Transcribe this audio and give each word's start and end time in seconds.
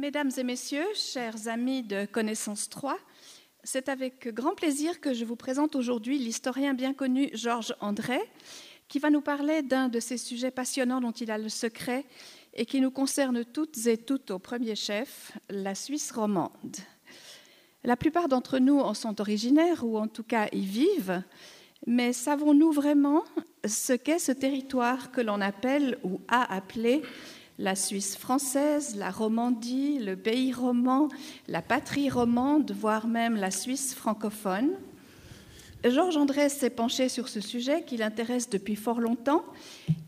Mesdames 0.00 0.30
et 0.38 0.44
messieurs, 0.44 0.86
chers 0.94 1.46
amis 1.46 1.82
de 1.82 2.06
Connaissance 2.06 2.70
3, 2.70 2.96
c'est 3.64 3.90
avec 3.90 4.32
grand 4.32 4.54
plaisir 4.54 4.98
que 4.98 5.12
je 5.12 5.26
vous 5.26 5.36
présente 5.36 5.76
aujourd'hui 5.76 6.18
l'historien 6.18 6.72
bien 6.72 6.94
connu 6.94 7.28
Georges 7.34 7.74
André, 7.80 8.18
qui 8.88 8.98
va 8.98 9.10
nous 9.10 9.20
parler 9.20 9.60
d'un 9.60 9.88
de 9.88 10.00
ces 10.00 10.16
sujets 10.16 10.50
passionnants 10.50 11.02
dont 11.02 11.10
il 11.10 11.30
a 11.30 11.36
le 11.36 11.50
secret 11.50 12.06
et 12.54 12.64
qui 12.64 12.80
nous 12.80 12.90
concerne 12.90 13.44
toutes 13.44 13.86
et 13.88 13.98
toutes 13.98 14.30
au 14.30 14.38
premier 14.38 14.74
chef, 14.74 15.32
la 15.50 15.74
Suisse 15.74 16.12
romande. 16.12 16.76
La 17.84 17.98
plupart 17.98 18.28
d'entre 18.28 18.58
nous 18.58 18.78
en 18.78 18.94
sont 18.94 19.20
originaires 19.20 19.84
ou 19.84 19.98
en 19.98 20.08
tout 20.08 20.24
cas 20.24 20.48
y 20.52 20.64
vivent, 20.64 21.22
mais 21.86 22.14
savons-nous 22.14 22.72
vraiment 22.72 23.22
ce 23.66 23.92
qu'est 23.92 24.18
ce 24.18 24.32
territoire 24.32 25.12
que 25.12 25.20
l'on 25.20 25.42
appelle 25.42 25.98
ou 26.04 26.22
a 26.28 26.54
appelé 26.54 27.02
la 27.60 27.76
Suisse 27.76 28.16
française, 28.16 28.96
la 28.96 29.10
Romandie, 29.10 29.98
le 29.98 30.16
pays 30.16 30.50
roman, 30.50 31.08
la 31.46 31.60
patrie 31.60 32.08
romande, 32.08 32.72
voire 32.72 33.06
même 33.06 33.36
la 33.36 33.50
Suisse 33.50 33.94
francophone. 33.94 34.70
Georges 35.84 36.16
André 36.16 36.48
s'est 36.48 36.70
penché 36.70 37.10
sur 37.10 37.28
ce 37.28 37.40
sujet 37.40 37.84
qui 37.84 37.98
l'intéresse 37.98 38.48
depuis 38.48 38.76
fort 38.76 39.00
longtemps 39.00 39.44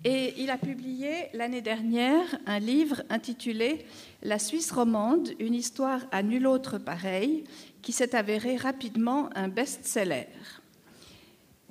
et 0.04 0.34
il 0.38 0.48
a 0.48 0.56
publié 0.56 1.28
l'année 1.34 1.60
dernière 1.60 2.24
un 2.46 2.58
livre 2.58 3.02
intitulé 3.10 3.84
La 4.22 4.38
Suisse 4.38 4.72
romande, 4.72 5.30
une 5.38 5.54
histoire 5.54 6.00
à 6.10 6.22
nul 6.22 6.46
autre 6.46 6.78
pareil, 6.78 7.44
qui 7.82 7.92
s'est 7.92 8.16
avéré 8.16 8.56
rapidement 8.56 9.28
un 9.34 9.48
best-seller. 9.48 10.26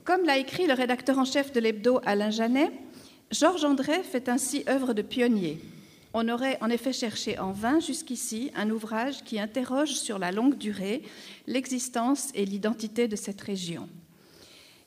Comme 0.04 0.26
l'a 0.26 0.38
écrit 0.38 0.68
le 0.68 0.74
rédacteur 0.74 1.18
en 1.18 1.26
chef 1.26 1.52
de 1.52 1.60
l'hebdo 1.60 2.02
Alain 2.06 2.32
Janet, 2.32 2.72
Georges 3.32 3.64
André 3.64 4.04
fait 4.04 4.28
ainsi 4.28 4.66
œuvre 4.68 4.94
de 4.94 5.02
pionnier. 5.02 5.62
On 6.14 6.28
aurait 6.28 6.58
en 6.60 6.70
effet 6.70 6.92
cherché 6.92 7.40
en 7.40 7.54
vain 7.54 7.80
jusqu'ici 7.80 8.52
un 8.56 8.70
ouvrage 8.70 9.24
qui 9.24 9.40
interroge 9.40 9.94
sur 9.94 10.20
la 10.20 10.34
longue 10.34 10.58
durée 10.58 11.02
l'existence 11.48 12.30
et 12.36 12.44
l'identité 12.44 13.08
de 13.08 13.16
cette 13.16 13.40
région. 13.40 13.88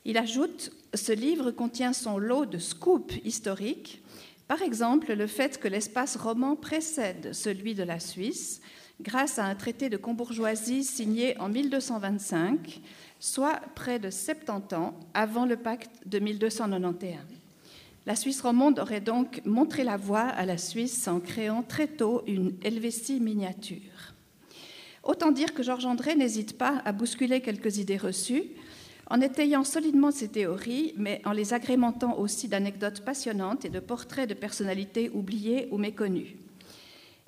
Il 0.05 0.19
ajoute 0.19 0.71
Ce 0.93 1.11
livre 1.11 1.49
contient 1.49 1.93
son 1.93 2.19
lot 2.19 2.45
de 2.45 2.59
scoops 2.59 3.15
historiques, 3.23 4.03
par 4.47 4.61
exemple 4.61 5.11
le 5.13 5.25
fait 5.25 5.59
que 5.59 5.67
l'espace 5.67 6.15
roman 6.15 6.55
précède 6.55 7.33
celui 7.33 7.73
de 7.73 7.81
la 7.81 7.99
Suisse 7.99 8.61
grâce 9.01 9.39
à 9.39 9.45
un 9.45 9.55
traité 9.55 9.89
de 9.89 9.97
combourgeoisie 9.97 10.83
signé 10.83 11.35
en 11.39 11.49
1225, 11.49 12.79
soit 13.19 13.59
près 13.73 13.97
de 13.97 14.11
70 14.11 14.75
ans 14.75 14.93
avant 15.15 15.47
le 15.47 15.57
pacte 15.57 15.89
de 16.05 16.19
1291. 16.19 17.44
La 18.05 18.15
Suisse 18.15 18.41
romande 18.41 18.77
aurait 18.77 19.01
donc 19.01 19.41
montré 19.45 19.83
la 19.83 19.97
voie 19.97 20.19
à 20.19 20.45
la 20.45 20.59
Suisse 20.59 21.07
en 21.07 21.19
créant 21.19 21.63
très 21.63 21.87
tôt 21.87 22.21
une 22.27 22.53
Helvétie 22.63 23.19
miniature. 23.19 24.13
Autant 25.01 25.31
dire 25.31 25.55
que 25.55 25.63
Georges 25.63 25.85
André 25.85 26.15
n'hésite 26.15 26.57
pas 26.57 26.81
à 26.85 26.91
bousculer 26.91 27.41
quelques 27.41 27.77
idées 27.77 27.97
reçues, 27.97 28.43
en 29.09 29.21
étayant 29.21 29.63
solidement 29.63 30.11
ses 30.11 30.27
théories, 30.27 30.93
mais 30.97 31.21
en 31.25 31.31
les 31.31 31.53
agrémentant 31.53 32.17
aussi 32.17 32.47
d'anecdotes 32.47 33.01
passionnantes 33.01 33.65
et 33.65 33.69
de 33.69 33.79
portraits 33.79 34.29
de 34.29 34.33
personnalités 34.33 35.09
oubliées 35.13 35.67
ou 35.71 35.77
méconnues. 35.77 36.37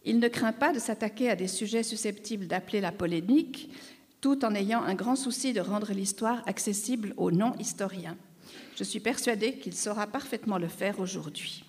Il 0.06 0.20
ne 0.20 0.28
craint 0.28 0.54
pas 0.54 0.74
de 0.74 0.80
s'attaquer 0.80 1.30
à 1.30 1.36
des 1.36 1.48
sujets 1.48 1.84
susceptibles 1.84 2.48
d'appeler 2.48 2.82
la 2.82 2.92
polémique, 2.92 3.72
tout 4.22 4.46
en 4.46 4.56
ayant 4.56 4.82
un 4.82 4.96
grand 4.96 5.16
souci 5.16 5.54
de 5.54 5.62
rendre 5.62 5.92
l'histoire 5.92 6.42
accessible 6.48 7.14
aux 7.18 7.32
non-historiens. 7.32 8.18
Je 8.78 8.84
suis 8.84 9.00
persuadée 9.00 9.54
qu'il 9.54 9.74
saura 9.74 10.06
parfaitement 10.06 10.60
le 10.60 10.68
faire 10.68 11.00
aujourd'hui. 11.00 11.64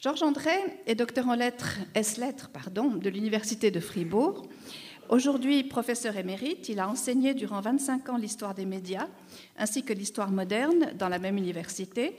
Georges 0.00 0.22
André 0.22 0.54
est 0.86 0.94
docteur 0.94 1.28
en 1.28 1.34
lettres, 1.34 1.76
S-lettres 1.94 2.48
pardon, 2.48 2.92
de 2.92 3.10
l'Université 3.10 3.70
de 3.70 3.80
Fribourg. 3.80 4.48
Aujourd'hui 5.10 5.62
professeur 5.62 6.16
émérite, 6.16 6.70
il 6.70 6.80
a 6.80 6.88
enseigné 6.88 7.34
durant 7.34 7.60
25 7.60 8.08
ans 8.08 8.16
l'histoire 8.16 8.54
des 8.54 8.64
médias 8.64 9.08
ainsi 9.58 9.82
que 9.82 9.92
l'histoire 9.92 10.30
moderne 10.30 10.94
dans 10.98 11.10
la 11.10 11.18
même 11.18 11.36
université, 11.36 12.18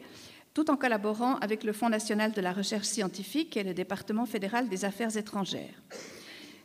tout 0.54 0.70
en 0.70 0.78
collaborant 0.78 1.38
avec 1.38 1.64
le 1.64 1.74
Fonds 1.74 1.90
national 1.90 2.34
de 2.34 2.42
la 2.42 2.54
recherche 2.54 2.86
scientifique 2.86 3.58
et 3.58 3.64
le 3.64 3.74
département 3.74 4.28
fédéral 4.28 4.70
des 4.70 4.86
affaires 4.86 5.18
étrangères. 5.18 5.82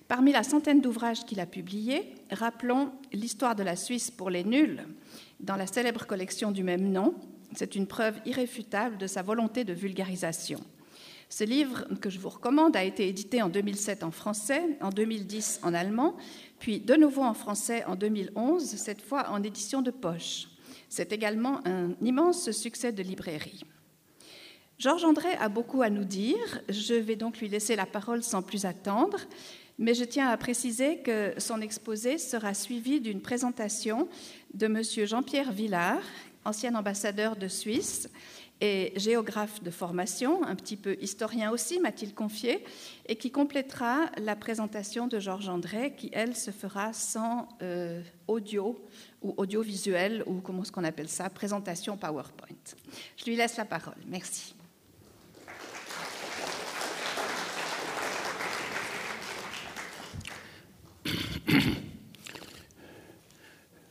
Parmi 0.07 0.33
la 0.33 0.43
centaine 0.43 0.83
d'ouvrages 0.83 1.25
qu'il 1.25 1.41
a 1.41 1.47
publiés, 1.47 2.15
rappelons 2.31 2.93
L'histoire 3.15 3.57
de 3.57 3.63
la 3.63 3.75
Suisse 3.75 4.11
pour 4.11 4.29
les 4.29 4.45
nuls, 4.45 4.85
dans 5.41 5.57
la 5.57 5.67
célèbre 5.67 6.07
collection 6.07 6.51
du 6.51 6.63
même 6.63 6.91
nom. 6.91 7.15
C'est 7.55 7.77
une 7.77 7.87
preuve 7.87 8.19
irréfutable 8.27 8.99
de 8.99 9.07
sa 9.07 9.23
volonté 9.23 9.65
de 9.65 9.73
vulgarisation. 9.73 10.61
Ce 11.29 11.45
livre, 11.45 11.85
que 12.01 12.09
je 12.09 12.19
vous 12.19 12.29
recommande, 12.29 12.77
a 12.77 12.85
été 12.85 13.09
édité 13.09 13.43
en 13.43 13.49
2007 13.49 14.05
en 14.05 14.11
français, 14.11 14.63
en 14.81 14.91
2010 14.91 15.61
en 15.63 15.75
allemand, 15.75 16.17
puis 16.59 16.79
de 16.81 16.95
nouveau 16.95 17.23
en 17.23 17.35
français 17.35 17.85
en 17.85 17.97
2011, 17.97 18.65
cette 18.65 19.03
fois 19.03 19.31
en 19.31 19.43
édition 19.43 19.83
de 19.83 19.91
poche. 19.91 20.49
C'est 20.89 21.13
également 21.13 21.67
un 21.67 21.95
immense 22.01 22.51
succès 22.53 22.93
de 22.93 23.03
librairie. 23.03 23.65
Georges 24.79 25.05
André 25.05 25.31
a 25.41 25.49
beaucoup 25.49 25.83
à 25.83 25.91
nous 25.91 26.05
dire, 26.05 26.61
je 26.69 26.95
vais 26.95 27.17
donc 27.17 27.39
lui 27.39 27.49
laisser 27.49 27.77
la 27.77 27.87
parole 27.87 28.23
sans 28.23 28.43
plus 28.43 28.67
attendre, 28.67 29.19
mais 29.79 29.95
je 29.95 30.05
tiens 30.05 30.29
à 30.29 30.37
préciser 30.37 30.99
que 30.99 31.35
son 31.39 31.61
exposé 31.61 32.19
sera 32.19 32.55
suivi 32.55 33.01
d'une 33.01 33.21
présentation 33.21 34.09
de 34.55 34.67
M. 34.67 34.83
Jean-Pierre 35.07 35.53
Villard, 35.53 36.03
ancien 36.45 36.75
ambassadeur 36.75 37.37
de 37.37 37.49
Suisse 37.49 38.09
et 38.61 38.93
géographe 38.97 39.63
de 39.63 39.71
formation, 39.71 40.43
un 40.45 40.55
petit 40.55 40.77
peu 40.77 40.97
historien 41.01 41.51
aussi, 41.51 41.79
m'a-t-il 41.79 42.15
confié, 42.15 42.65
et 43.07 43.17
qui 43.17 43.31
complétera 43.31 44.07
la 44.17 44.35
présentation 44.35 45.09
de 45.09 45.19
Georges 45.19 45.51
André, 45.51 45.95
qui, 45.95 46.09
elle, 46.13 46.35
se 46.35 46.51
fera 46.51 46.95
sans 46.95 47.49
euh, 47.61 48.03
audio 48.27 48.83
ou 49.21 49.35
audiovisuel, 49.37 50.23
ou 50.27 50.41
comment 50.41 50.63
est-ce 50.63 50.73
qu'on 50.73 50.85
appelle 50.85 51.11
ça, 51.11 51.29
présentation 51.29 51.99
PowerPoint. 51.99 52.57
Je 53.19 53.25
lui 53.27 53.37
laisse 53.37 53.59
la 53.59 53.67
parole. 53.67 53.99
Merci. 54.07 54.56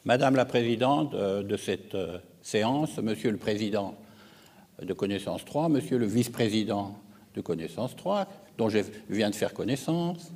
Madame 0.06 0.36
la 0.36 0.46
Présidente 0.46 1.14
euh, 1.14 1.44
de 1.44 1.56
cette 1.58 1.96
euh, 1.96 2.18
séance, 2.42 2.98
Monsieur 2.98 3.32
le 3.32 3.38
Président 3.38 3.96
de 4.82 4.94
Connaissance 4.94 5.46
3, 5.46 5.70
Monsieur 5.70 5.98
le 5.98 6.06
Vice-président 6.06 6.98
de 7.34 7.42
Connaissance 7.42 7.96
3, 7.96 8.28
dont 8.58 8.68
je 8.70 8.80
viens 9.10 9.30
de 9.30 9.36
faire 9.36 9.54
connaissance, 9.54 10.32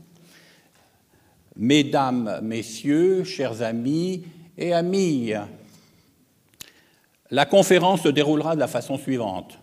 Mesdames, 1.55 2.39
Messieurs, 2.41 3.25
chers 3.25 3.63
amis 3.63 4.23
et 4.57 4.71
amis, 4.71 5.33
la 7.31 7.45
conférence 7.45 8.03
se 8.03 8.07
déroulera 8.07 8.55
de 8.55 8.61
la 8.61 8.67
façon 8.67 8.97
suivante. 8.97 9.59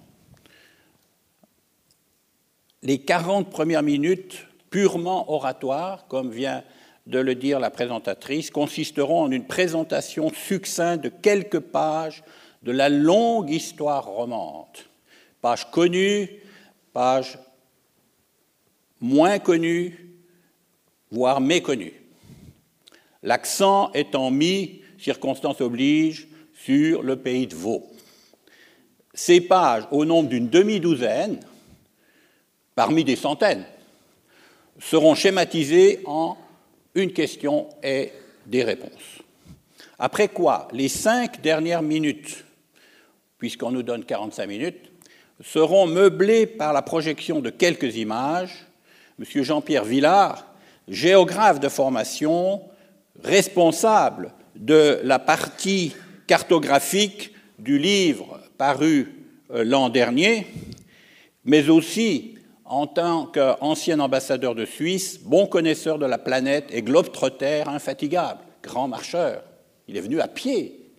Les 2.82 2.98
40 2.98 3.48
premières 3.48 3.82
minutes 3.82 4.46
purement 4.68 5.32
oratoires, 5.32 6.06
comme 6.06 6.30
vient 6.30 6.62
de 7.06 7.18
le 7.18 7.34
dire 7.34 7.60
la 7.60 7.70
présentatrice, 7.70 8.50
consisteront 8.50 9.22
en 9.22 9.30
une 9.30 9.46
présentation 9.46 10.30
succincte 10.32 11.04
de 11.04 11.08
quelques 11.08 11.60
pages 11.60 12.24
de 12.62 12.72
la 12.72 12.88
longue 12.88 13.50
histoire 13.50 14.06
romande. 14.06 14.66
Pages 15.40 15.70
connues, 15.70 16.28
pages 16.92 17.38
moins 19.00 19.38
connues, 19.38 20.10
voire 21.10 21.40
méconnues. 21.40 21.94
L'accent 23.22 23.92
étant 23.92 24.30
mis, 24.30 24.82
circonstance 24.98 25.60
oblige, 25.60 26.28
sur 26.54 27.02
le 27.02 27.16
pays 27.16 27.46
de 27.46 27.54
Vaud. 27.54 27.86
Ces 29.14 29.41
pages, 29.41 29.84
au 29.92 30.04
nombre 30.04 30.28
d'une 30.28 30.48
demi-douzaine, 30.48 31.41
parmi 32.74 33.04
des 33.04 33.16
centaines, 33.16 33.64
seront 34.78 35.14
schématisées 35.14 36.00
en 36.04 36.36
une 36.97 37.13
question 37.13 37.69
et 37.83 38.10
des 38.47 38.65
réponses. 38.65 39.22
Après 39.98 40.28
quoi, 40.28 40.66
les 40.72 40.89
cinq 40.89 41.41
dernières 41.41 41.83
minutes, 41.83 42.45
puisqu'on 43.39 43.71
nous 43.71 43.83
donne 43.83 44.04
45 44.04 44.47
minutes, 44.47 44.91
seront 45.43 45.87
meublées 45.87 46.47
par 46.47 46.72
la 46.72 46.83
projection 46.83 47.41
de 47.41 47.51
quelques 47.51 47.97
images. 47.97 48.66
Monsieur 49.19 49.43
Jean-Pierre 49.43 49.84
Villard, 49.84 50.47
géographe 50.89 51.60
de 51.60 51.69
formation, 51.69 52.63
responsable 53.22 54.33
de 54.54 55.01
la 55.04 55.19
partie 55.19 55.95
cartographique 56.27 57.33
du 57.59 57.78
livre 57.78 58.41
paru 58.57 59.13
euh, 59.51 59.65
l'an 59.65 59.91
dernier, 59.91 60.47
mais 61.45 61.69
aussi 61.69 62.35
en 62.68 62.86
tant 62.86 63.27
qu'ancien 63.27 64.01
ambassadeur 64.01 64.54
de 64.54 64.65
Suisse, 64.65 65.21
bon 65.21 65.47
connaisseur 65.47 65.98
de 65.98 66.07
la 66.07 66.18
planète 66.18 66.66
et 66.71 66.83
globe-trotter 66.83 67.63
infatigable, 67.66 68.41
grand 68.63 68.89
marcheur. 68.89 69.42
Il 69.89 69.97
est 69.97 70.01
venu 70.01 70.21
à 70.21 70.28
pied, 70.28 70.91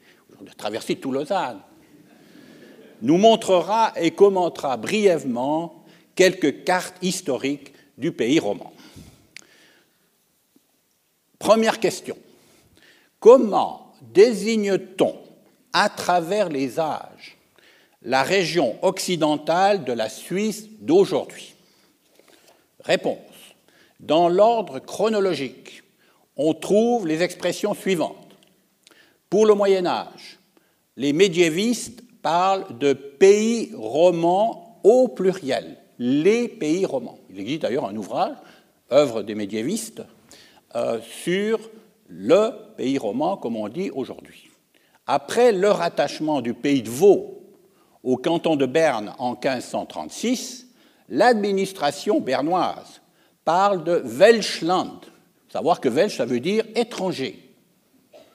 il 0.42 0.50
a 0.50 0.54
traversé 0.54 0.96
tout 0.96 1.12
Lausanne. 1.12 1.60
Nous 3.02 3.18
montrera 3.18 3.94
et 3.98 4.12
commentera 4.12 4.78
brièvement 4.78 5.84
quelques 6.16 6.64
cartes 6.64 6.96
historiques 7.02 7.74
du 7.98 8.12
pays 8.12 8.40
roman. 8.40 8.72
Première 11.38 11.80
question. 11.80 12.18
Comment 13.20 13.94
désigne-t-on 14.14 15.16
à 15.74 15.90
travers 15.90 16.50
les 16.50 16.80
âges 16.80 17.38
la 18.04 18.24
région 18.24 18.78
occidentale 18.84 19.84
de 19.84 19.92
la 19.92 20.08
Suisse 20.08 20.68
d'aujourd'hui? 20.80 21.57
Réponse. 22.88 23.18
Dans 24.00 24.30
l'ordre 24.30 24.80
chronologique, 24.80 25.84
on 26.38 26.54
trouve 26.54 27.06
les 27.06 27.22
expressions 27.22 27.74
suivantes. 27.74 28.16
Pour 29.30 29.46
le 29.46 29.54
Moyen 29.54 29.86
Âge, 29.86 30.40
les 30.96 31.12
médiévistes 31.12 32.02
parlent 32.22 32.78
de 32.78 32.94
pays 32.94 33.72
romans 33.76 34.80
au 34.86 35.10
pluriel, 35.10 35.78
les 36.00 36.48
pays 36.48 36.86
romans. 36.86 37.20
Il 37.30 37.42
existe 37.42 37.64
d'ailleurs 37.64 37.86
un 37.86 37.96
ouvrage, 37.98 38.38
œuvre 38.90 39.22
des 39.22 39.36
médiévistes, 39.36 40.04
euh, 40.76 41.02
sur 41.02 41.60
le 42.08 42.52
pays 42.78 42.98
roman, 42.98 43.36
comme 43.36 43.58
on 43.58 43.68
dit 43.68 43.92
aujourd'hui. 43.92 44.50
Après 45.08 45.52
le 45.52 45.70
rattachement 45.72 46.40
du 46.40 46.54
pays 46.54 46.84
de 46.84 46.90
Vaud 46.90 47.42
au 48.02 48.16
canton 48.16 48.56
de 48.56 48.66
Berne 48.66 49.14
en 49.18 49.32
1536, 49.32 50.67
l'administration 51.10 52.20
bernoise 52.20 53.02
parle 53.46 53.84
de 53.84 54.02
Welschland. 54.04 55.00
Savoir 55.50 55.80
que 55.80 55.90
Welsch, 55.90 56.18
ça 56.18 56.26
veut 56.26 56.40
dire 56.40 56.66
étranger. 56.76 57.48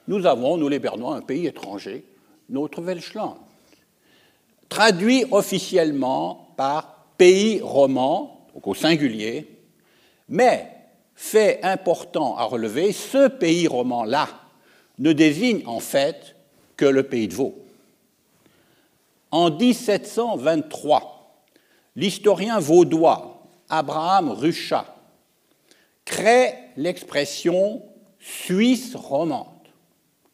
Nous 0.08 0.26
avons, 0.26 0.56
nous 0.56 0.68
les 0.68 0.78
Bernois, 0.78 1.16
un 1.16 1.20
pays 1.20 1.46
étranger, 1.46 2.04
notre 2.48 2.80
Welschland. 2.82 3.36
Traduit 4.68 5.24
officiellement 5.30 6.54
par 6.56 7.06
pays 7.18 7.60
roman, 7.60 8.46
donc 8.54 8.66
au 8.66 8.74
singulier, 8.74 9.46
mais 10.28 10.68
fait 11.14 11.60
important 11.62 12.36
à 12.36 12.44
relever, 12.44 12.92
ce 12.92 13.28
pays 13.28 13.68
roman-là 13.68 14.28
ne 14.98 15.12
désigne 15.12 15.62
en 15.66 15.80
fait 15.80 16.34
que 16.76 16.84
le 16.86 17.02
pays 17.02 17.28
de 17.28 17.34
Vaud. 17.34 17.54
En 19.30 19.50
1723, 19.50 21.11
l'historien 21.96 22.58
vaudois 22.58 23.48
Abraham 23.68 24.30
Ruchat 24.30 24.86
crée 26.04 26.54
l'expression 26.76 27.82
Suisse 28.18 28.94
romande. 28.94 29.46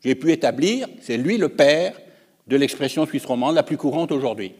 J'ai 0.05 0.14
pu 0.14 0.32
établir, 0.32 0.88
c'est 1.00 1.16
lui 1.16 1.38
le 1.38 1.49
père 1.49 1.99
de 2.46 2.56
l'expression 2.56 3.06
suisse 3.06 3.25
romande 3.25 3.55
la 3.55 3.62
plus 3.62 3.76
courante 3.76 4.12
aujourd'hui. 4.12 4.55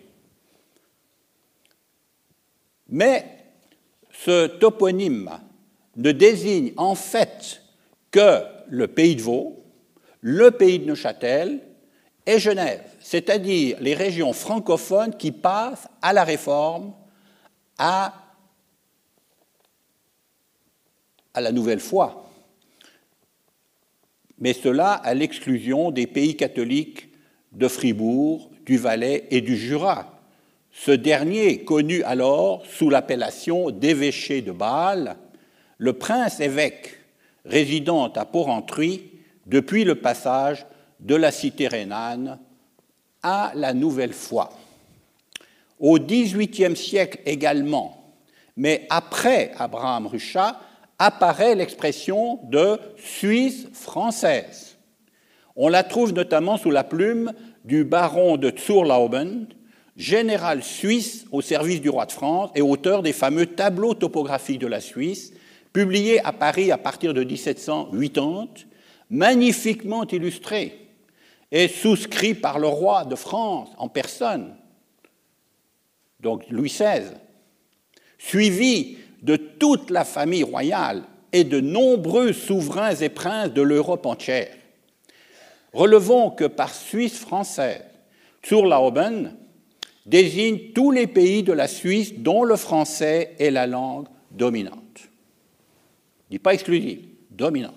Mais 2.89 3.25
ce 4.11 4.47
toponyme 4.47 5.31
ne 5.97 6.13
désigne 6.13 6.73
en 6.77 6.95
fait 6.95 7.63
que 8.11 8.43
le 8.69 8.89
pays 8.89 9.17
de 9.17 9.23
Vaud, 9.23 9.63
le 10.21 10.51
pays 10.51 10.79
de 10.79 10.87
Neuchâtel 10.87 11.61
et 12.27 12.39
Genève, 12.39 12.85
c'est-à-dire 13.11 13.79
les 13.81 13.95
régions 13.95 14.35
francophones 14.35 15.17
qui 15.17 15.33
passent 15.33 15.89
à 16.03 16.13
la 16.13 16.25
réforme, 16.25 16.93
à, 17.79 18.13
la 21.35 21.51
nouvelle 21.51 21.81
foi. 21.81 22.31
Mais 24.39 24.53
cela 24.53 24.93
à 24.93 25.15
l'exclusion 25.15 25.91
des 25.91 26.07
pays 26.07 26.37
catholiques 26.37 27.09
de 27.53 27.67
Fribourg, 27.67 28.51
du 28.67 28.77
Valais 28.77 29.27
et 29.31 29.41
du 29.41 29.57
Jura. 29.57 30.21
Ce 30.71 30.91
dernier, 30.91 31.65
connu 31.65 32.03
alors 32.03 32.63
sous 32.67 32.91
l'appellation 32.91 33.71
d'évêché 33.71 34.43
de 34.43 34.53
Bâle, 34.53 35.17
le 35.79 35.95
prince 35.95 36.41
évêque 36.41 36.99
résidant 37.47 38.13
à 38.13 38.27
Porrentruy 38.27 39.13
depuis 39.47 39.85
le 39.85 39.95
passage 39.95 40.67
de 41.01 41.15
la 41.15 41.31
cité 41.31 41.69
rhénane 41.69 42.39
à 43.23 43.53
la 43.55 43.75
nouvelle 43.75 44.13
foi. 44.13 44.51
Au 45.79 45.99
XVIIIe 45.99 46.77
siècle 46.77 47.21
également, 47.27 48.15
mais 48.57 48.87
après 48.91 49.53
Abraham 49.57 50.07
Ruchat, 50.07 50.61
apparaît 50.99 51.55
l'expression 51.55 52.41
de 52.45 52.79
Suisse 52.97 53.69
française. 53.73 54.77
On 55.55 55.69
la 55.69 55.85
trouve 55.85 56.13
notamment 56.13 56.57
sous 56.57 56.71
la 56.71 56.85
plume 56.85 57.33
du 57.65 57.85
baron 57.85 58.37
de 58.37 58.53
Zurlauben, 58.57 59.47
général 59.97 60.63
suisse 60.63 61.27
au 61.33 61.41
service 61.41 61.81
du 61.81 61.89
roi 61.89 62.07
de 62.07 62.13
France 62.13 62.51
et 62.55 62.63
auteur 62.63 63.03
des 63.03 63.13
fameux 63.13 63.47
tableaux 63.47 63.95
topographiques 63.95 64.61
de 64.61 64.67
la 64.67 64.81
Suisse, 64.81 65.33
publié 65.73 66.25
à 66.25 66.33
Paris 66.33 66.73
à 66.73 66.79
partir 66.79 67.15
de 67.15 67.23
1780, 67.23 68.49
magnifiquement 69.11 70.07
illustré 70.07 70.88
et 71.51 71.69
souscrit 71.69 72.35
par 72.35 72.59
le 72.59 72.67
roi 72.67 73.05
de 73.05 73.15
France 73.15 73.71
en 73.79 73.89
personne, 73.89 74.55
donc 76.21 76.45
Louis 76.51 76.69
XVI, 76.69 77.05
suivi 78.19 78.99
de 79.23 79.37
toute 79.37 79.91
la 79.91 80.05
famille 80.05 80.43
royale 80.43 81.05
et 81.33 81.45
de 81.45 81.61
nombreux 81.61 82.33
souverains 82.33 82.95
et 82.97 83.09
princes 83.09 83.53
de 83.53 83.63
l'Europe 83.63 84.07
entière. 84.07 84.55
Relevons 85.73 86.31
que 86.31 86.45
par 86.45 86.75
Suisse 86.75 87.19
française, 87.19 87.85
Zurlauben 88.47 89.37
désigne 90.07 90.73
tous 90.75 90.91
les 90.91 91.07
pays 91.07 91.43
de 91.43 91.53
la 91.53 91.69
Suisse 91.69 92.15
dont 92.15 92.45
le 92.45 92.57
français 92.57 93.35
est 93.39 93.51
la 93.51 93.67
langue 93.67 94.07
dominante 94.31 95.09
dit 96.31 96.39
pas 96.39 96.55
exclusive, 96.55 97.01
dominante. 97.31 97.75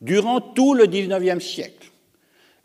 Durant 0.00 0.40
tout 0.40 0.74
le 0.74 0.86
XIXe 0.86 1.44
siècle, 1.44 1.77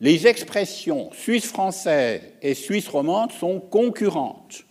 les 0.03 0.27
expressions 0.27 1.09
suisse 1.13 1.47
française 1.47 2.21
et 2.43 2.53
suisse 2.53 2.87
romande 2.87 3.31
sont 3.31 3.59
concurrentes. 3.59 4.63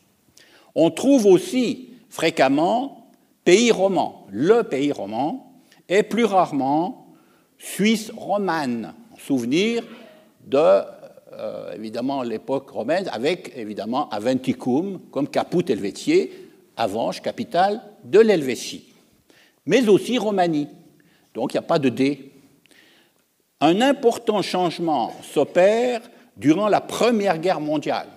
On 0.76 0.90
trouve 0.90 1.26
aussi 1.26 1.88
fréquemment 2.08 3.10
pays 3.44 3.72
roman, 3.72 4.28
le 4.30 4.62
pays 4.62 4.92
roman, 4.92 5.52
et 5.88 6.04
plus 6.04 6.24
rarement 6.24 7.08
Suisse 7.58 8.10
romane, 8.16 8.94
souvenir 9.18 9.84
de 10.46 10.58
euh, 10.58 11.74
évidemment 11.74 12.22
l'époque 12.22 12.70
romaine, 12.70 13.08
avec 13.12 13.52
évidemment 13.56 14.08
Aventicum 14.10 15.00
comme 15.10 15.28
Caput 15.28 15.64
Helvetiae, 15.68 16.28
Avanche, 16.76 17.20
capitale 17.20 17.82
de 18.04 18.20
l'Helvétie 18.20 18.92
mais 19.66 19.88
aussi 19.88 20.18
Romanie. 20.18 20.68
Donc 21.34 21.52
il 21.52 21.56
n'y 21.56 21.64
a 21.64 21.66
pas 21.66 21.78
de 21.78 21.88
D. 21.88 22.31
Un 23.64 23.80
important 23.80 24.42
changement 24.42 25.12
s'opère 25.22 26.00
durant 26.36 26.66
la 26.66 26.80
Première 26.80 27.38
Guerre 27.38 27.60
mondiale. 27.60 28.08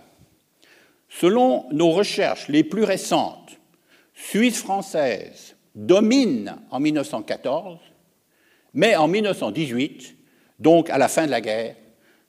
Selon 1.07 1.67
nos 1.71 1.91
recherches 1.91 2.47
les 2.47 2.63
plus 2.63 2.83
récentes, 2.83 3.59
Suisse 4.15 4.57
française 4.57 5.55
domine 5.75 6.55
en 6.71 6.79
1914, 6.79 7.77
mais 8.73 8.95
en 8.95 9.07
1918, 9.07 10.15
donc 10.57 10.89
à 10.89 10.97
la 10.97 11.07
fin 11.07 11.27
de 11.27 11.31
la 11.31 11.41
guerre, 11.41 11.75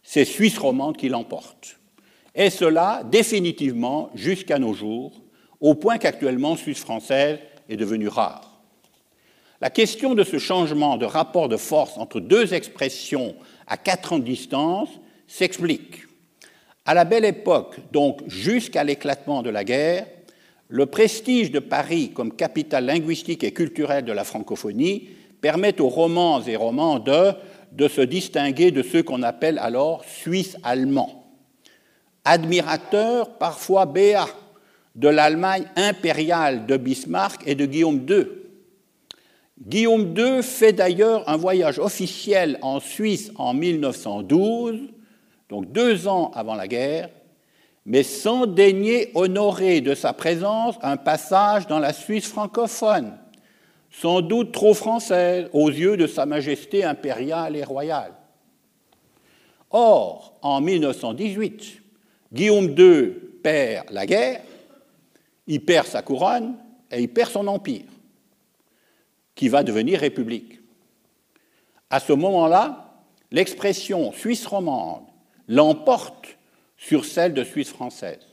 c'est 0.02 0.26
Suisse 0.26 0.58
romande 0.58 0.98
qui 0.98 1.08
l'emporte. 1.08 1.80
Et 2.34 2.50
cela 2.50 3.00
définitivement 3.10 4.10
jusqu'à 4.14 4.58
nos 4.58 4.74
jours, 4.74 5.22
au 5.58 5.74
point 5.74 5.96
qu'actuellement 5.96 6.54
Suisse 6.54 6.80
française 6.80 7.38
est 7.66 7.78
devenue 7.78 8.08
rare. 8.08 8.45
La 9.60 9.70
question 9.70 10.14
de 10.14 10.22
ce 10.22 10.38
changement 10.38 10.98
de 10.98 11.06
rapport 11.06 11.48
de 11.48 11.56
force 11.56 11.96
entre 11.96 12.20
deux 12.20 12.52
expressions 12.52 13.34
à 13.66 13.78
quatre 13.78 14.12
ans 14.12 14.18
de 14.18 14.24
distance 14.24 14.90
s'explique. 15.26 16.02
À 16.84 16.92
la 16.92 17.04
belle 17.04 17.24
époque, 17.24 17.76
donc 17.90 18.20
jusqu'à 18.26 18.84
l'éclatement 18.84 19.42
de 19.42 19.50
la 19.50 19.64
guerre, 19.64 20.06
le 20.68 20.86
prestige 20.86 21.50
de 21.50 21.58
Paris 21.58 22.10
comme 22.14 22.34
capitale 22.34 22.84
linguistique 22.84 23.44
et 23.44 23.52
culturelle 23.52 24.04
de 24.04 24.12
la 24.12 24.24
francophonie 24.24 25.08
permet 25.40 25.80
aux 25.80 25.88
romans 25.88 26.42
et 26.42 26.56
romans 26.56 26.98
de, 26.98 27.88
se 27.88 28.00
distinguer 28.02 28.70
de 28.72 28.82
ceux 28.82 29.02
qu'on 29.02 29.22
appelle 29.22 29.58
alors 29.58 30.04
Suisses 30.04 30.56
allemands. 30.64 31.24
Admirateurs, 32.24 33.38
parfois 33.38 33.86
béats, 33.86 34.28
de 34.96 35.08
l'Allemagne 35.08 35.64
impériale 35.76 36.66
de 36.66 36.76
Bismarck 36.76 37.42
et 37.46 37.54
de 37.54 37.66
Guillaume 37.66 38.04
II, 38.08 38.26
Guillaume 39.64 40.14
II 40.16 40.42
fait 40.42 40.72
d'ailleurs 40.72 41.28
un 41.28 41.36
voyage 41.36 41.78
officiel 41.78 42.58
en 42.60 42.78
Suisse 42.78 43.32
en 43.36 43.54
1912, 43.54 44.80
donc 45.48 45.72
deux 45.72 46.08
ans 46.08 46.30
avant 46.34 46.54
la 46.54 46.68
guerre, 46.68 47.08
mais 47.86 48.02
sans 48.02 48.46
daigner 48.46 49.10
honorer 49.14 49.80
de 49.80 49.94
sa 49.94 50.12
présence 50.12 50.76
un 50.82 50.98
passage 50.98 51.66
dans 51.66 51.78
la 51.78 51.94
Suisse 51.94 52.26
francophone, 52.26 53.16
sans 53.90 54.20
doute 54.20 54.52
trop 54.52 54.74
française 54.74 55.48
aux 55.54 55.70
yeux 55.70 55.96
de 55.96 56.06
Sa 56.06 56.26
Majesté 56.26 56.84
impériale 56.84 57.56
et 57.56 57.64
royale. 57.64 58.12
Or, 59.70 60.36
en 60.42 60.60
1918, 60.60 61.82
Guillaume 62.32 62.74
II 62.78 63.08
perd 63.42 63.90
la 63.90 64.04
guerre, 64.04 64.42
il 65.46 65.64
perd 65.64 65.86
sa 65.86 66.02
couronne 66.02 66.56
et 66.90 67.00
il 67.00 67.08
perd 67.08 67.30
son 67.30 67.46
empire 67.46 67.84
qui 69.36 69.48
va 69.48 69.62
devenir 69.62 70.00
république. 70.00 70.58
À 71.88 72.00
ce 72.00 72.12
moment-là, 72.12 73.04
l'expression 73.30 74.12
Suisse 74.12 74.46
romande 74.46 75.02
l'emporte 75.46 76.36
sur 76.76 77.04
celle 77.04 77.34
de 77.34 77.44
Suisse 77.44 77.70
française. 77.70 78.26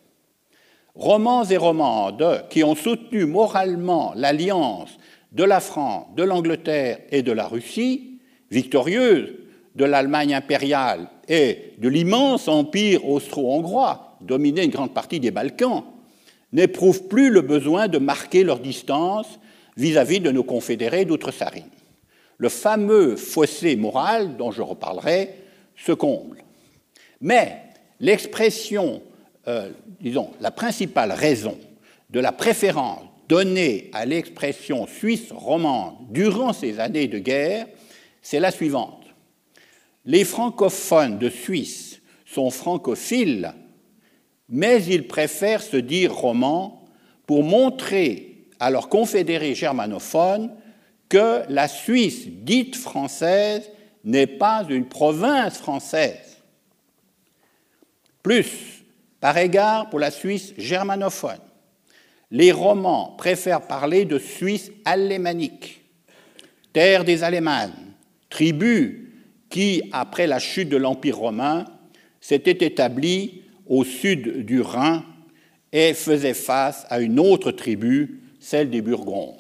Romans 0.96 1.44
et 1.46 1.58
romandes 1.58 2.46
qui 2.50 2.64
ont 2.64 2.76
soutenu 2.76 3.26
moralement 3.26 4.14
l'alliance 4.16 4.98
de 5.32 5.44
la 5.44 5.60
France, 5.60 6.08
de 6.16 6.24
l'Angleterre 6.24 7.00
et 7.12 7.22
de 7.22 7.32
la 7.32 7.48
Russie, 7.48 8.20
victorieuse 8.50 9.34
de 9.76 9.86
l'Allemagne 9.86 10.36
impériale 10.36 11.08
et 11.28 11.74
de 11.80 11.90
l'immense 11.90 12.48
empire 12.48 13.08
austro-hongrois, 13.08 14.18
dominé 14.22 14.64
une 14.64 14.72
grande 14.72 14.94
partie 14.94 15.20
des 15.20 15.32
Balkans, 15.32 15.84
n'éprouvent 16.52 17.08
plus 17.08 17.32
le 17.32 17.42
besoin 17.42 17.88
de 17.88 17.98
marquer 17.98 18.44
leur 18.44 18.60
distance 18.60 19.40
vis-à-vis 19.78 20.20
de 20.20 20.32
nos 20.32 20.44
confédérés 20.44 21.06
d'outre-Sarine. 21.06 21.70
Le 22.38 22.50
fameux 22.50 23.16
fossé 23.16 23.76
moral, 23.76 24.38
dont 24.38 24.52
je 24.52 24.62
reparlerai, 24.62 25.36
se 25.76 25.92
comble. 25.92 26.44
Mais 27.22 27.64
l'expression, 28.00 29.02
euh, 29.48 29.70
disons, 30.02 30.32
la 30.42 30.52
principale 30.52 31.12
raison 31.12 31.58
de 32.10 32.20
la 32.20 32.32
préférence 32.32 33.06
donnée 33.30 33.90
à 33.94 34.06
l'expression 34.06 34.86
suisse 34.86 35.32
romande 35.32 35.96
durant 36.12 36.54
ces 36.54 36.80
années 36.80 37.08
de 37.08 37.20
guerre, 37.20 37.68
c'est 38.22 38.40
la 38.40 38.52
suivante. 38.52 39.04
Les 40.06 40.26
francophones 40.26 41.18
de 41.18 41.30
Suisse 41.30 42.02
sont 42.26 42.50
francophiles, 42.50 43.54
mais 44.50 44.84
ils 44.84 45.08
préfèrent 45.08 45.62
se 45.62 45.78
dire 45.78 46.14
romans 46.14 46.86
pour 47.26 47.44
montrer 47.44 48.33
à 48.64 48.70
leurs 48.70 48.88
confédérés 48.88 49.56
germanophones 49.56 50.50
que 51.10 51.42
la 51.50 51.68
Suisse 51.68 52.28
dite 52.30 52.78
française 52.78 53.70
n'est 54.06 54.26
pas 54.26 54.66
une 54.70 54.88
province 54.88 55.58
française. 55.58 56.38
Plus, 58.22 58.86
par 59.20 59.38
égard 59.38 59.90
pour 59.90 60.00
la 60.00 60.12
Suisse 60.12 60.54
germanophone, 60.58 61.42
les 62.32 62.54
romans 62.54 63.16
préfèrent 63.18 63.68
parler 63.68 64.06
de 64.06 64.18
Suisse 64.18 64.72
alémanique, 64.86 65.82
terre 66.72 67.04
des 67.04 67.26
Alémannes, 67.26 67.76
tribu 68.30 69.12
qui, 69.50 69.90
après 69.92 70.26
la 70.26 70.40
chute 70.40 70.70
de 70.70 70.78
l'Empire 70.78 71.18
romain, 71.18 71.66
s'était 72.22 72.66
établie 72.66 73.42
au 73.68 73.84
sud 73.84 74.46
du 74.46 74.62
Rhin 74.62 75.04
et 75.74 75.94
faisait 75.94 76.34
face 76.34 76.86
à 76.90 77.02
une 77.02 77.20
autre 77.20 77.52
tribu, 77.52 78.22
celle 78.44 78.70
des 78.70 78.82
Burgondes. 78.82 79.40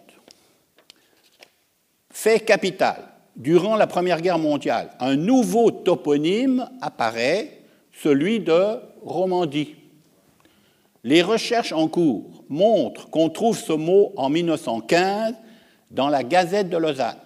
Fait 2.09 2.39
capital, 2.39 3.03
durant 3.35 3.75
la 3.75 3.85
Première 3.85 4.21
Guerre 4.21 4.39
mondiale, 4.39 4.91
un 4.99 5.17
nouveau 5.17 5.71
toponyme 5.71 6.69
apparaît, 6.81 7.59
celui 7.91 8.39
de 8.39 8.79
Romandie. 9.03 9.75
Les 11.03 11.21
recherches 11.21 11.73
en 11.73 11.89
cours 11.89 12.45
montrent 12.47 13.09
qu'on 13.09 13.29
trouve 13.29 13.57
ce 13.57 13.73
mot 13.73 14.13
en 14.15 14.29
1915 14.29 15.33
dans 15.91 16.07
la 16.07 16.23
Gazette 16.23 16.69
de 16.69 16.77
Lausanne. 16.77 17.17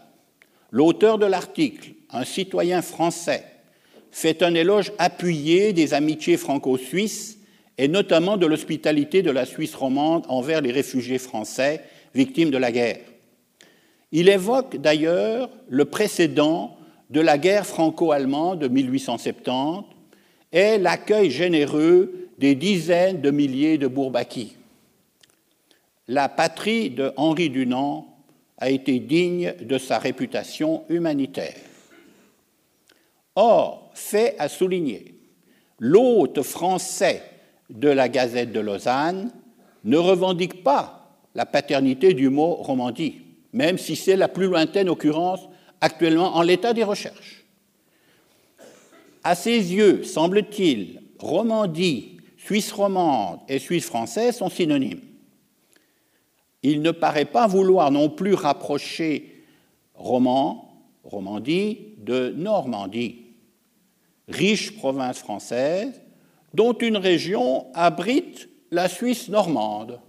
L'auteur 0.71 1.19
de 1.19 1.27
l'article, 1.27 1.91
un 2.09 2.23
citoyen 2.23 2.81
français, 2.81 3.45
fait 4.11 4.41
un 4.41 4.55
éloge 4.55 4.91
appuyé 4.97 5.73
des 5.73 5.93
amitiés 5.93 6.37
franco-suisses 6.37 7.36
et 7.77 7.87
notamment 7.87 8.37
de 8.37 8.45
l'hospitalité 8.45 9.21
de 9.21 9.31
la 9.31 9.45
Suisse 9.45 9.75
romande 9.75 10.25
envers 10.29 10.61
les 10.61 10.71
réfugiés 10.71 11.19
français 11.19 11.83
victimes 12.15 12.49
de 12.49 12.57
la 12.57 12.71
guerre. 12.71 12.99
Il 14.11 14.29
évoque 14.29 14.77
d'ailleurs 14.77 15.49
le 15.67 15.85
précédent 15.85 16.77
de 17.09 17.21
la 17.21 17.37
guerre 17.37 17.65
franco-allemande 17.65 18.59
de 18.59 18.67
1870 18.67 19.83
et 20.51 20.77
l'accueil 20.77 21.29
généreux 21.29 22.29
des 22.37 22.55
dizaines 22.55 23.21
de 23.21 23.31
milliers 23.31 23.77
de 23.77 23.87
Bourbaki. 23.87 24.55
La 26.07 26.29
patrie 26.29 26.89
de 26.89 27.11
Henri 27.17 27.49
Dunant 27.49 28.07
a 28.57 28.69
été 28.69 28.99
digne 28.99 29.53
de 29.61 29.77
sa 29.77 29.99
réputation 29.99 30.83
humanitaire. 30.89 31.57
Or, 33.35 33.91
fait 33.93 34.35
à 34.39 34.47
souligner, 34.49 35.15
l'hôte 35.79 36.41
français 36.41 37.21
de 37.69 37.89
la 37.89 38.09
Gazette 38.09 38.51
de 38.51 38.59
Lausanne 38.59 39.31
ne 39.83 39.97
revendique 39.97 40.63
pas 40.63 41.17
la 41.35 41.45
paternité 41.45 42.13
du 42.13 42.29
mot 42.29 42.55
Romandie, 42.55 43.21
même 43.53 43.77
si 43.77 43.95
c'est 43.95 44.15
la 44.15 44.27
plus 44.27 44.47
lointaine 44.47 44.89
occurrence 44.89 45.41
actuellement 45.81 46.35
en 46.35 46.41
l'état 46.41 46.73
des 46.73 46.83
recherches. 46.83 47.45
À 49.23 49.35
ses 49.35 49.73
yeux, 49.73 50.03
semble-t-il, 50.03 51.01
Romandie, 51.19 52.17
Suisse 52.37 52.71
romande 52.71 53.39
et 53.49 53.59
Suisse 53.59 53.85
française 53.85 54.37
sont 54.37 54.49
synonymes. 54.49 55.01
Il 56.63 56.81
ne 56.81 56.91
paraît 56.91 57.25
pas 57.25 57.47
vouloir 57.47 57.91
non 57.91 58.09
plus 58.09 58.33
rapprocher 58.33 59.43
roman, 59.93 60.63
Romandie 61.03 61.95
de 61.97 62.33
Normandie 62.35 63.27
riche 64.27 64.75
province 64.75 65.19
française, 65.19 66.01
dont 66.57 66.73
une 66.73 66.97
région 66.97 67.67
abrite 67.75 68.49
la 68.71 68.89
Suisse 68.89 69.29
normande. 69.29 70.01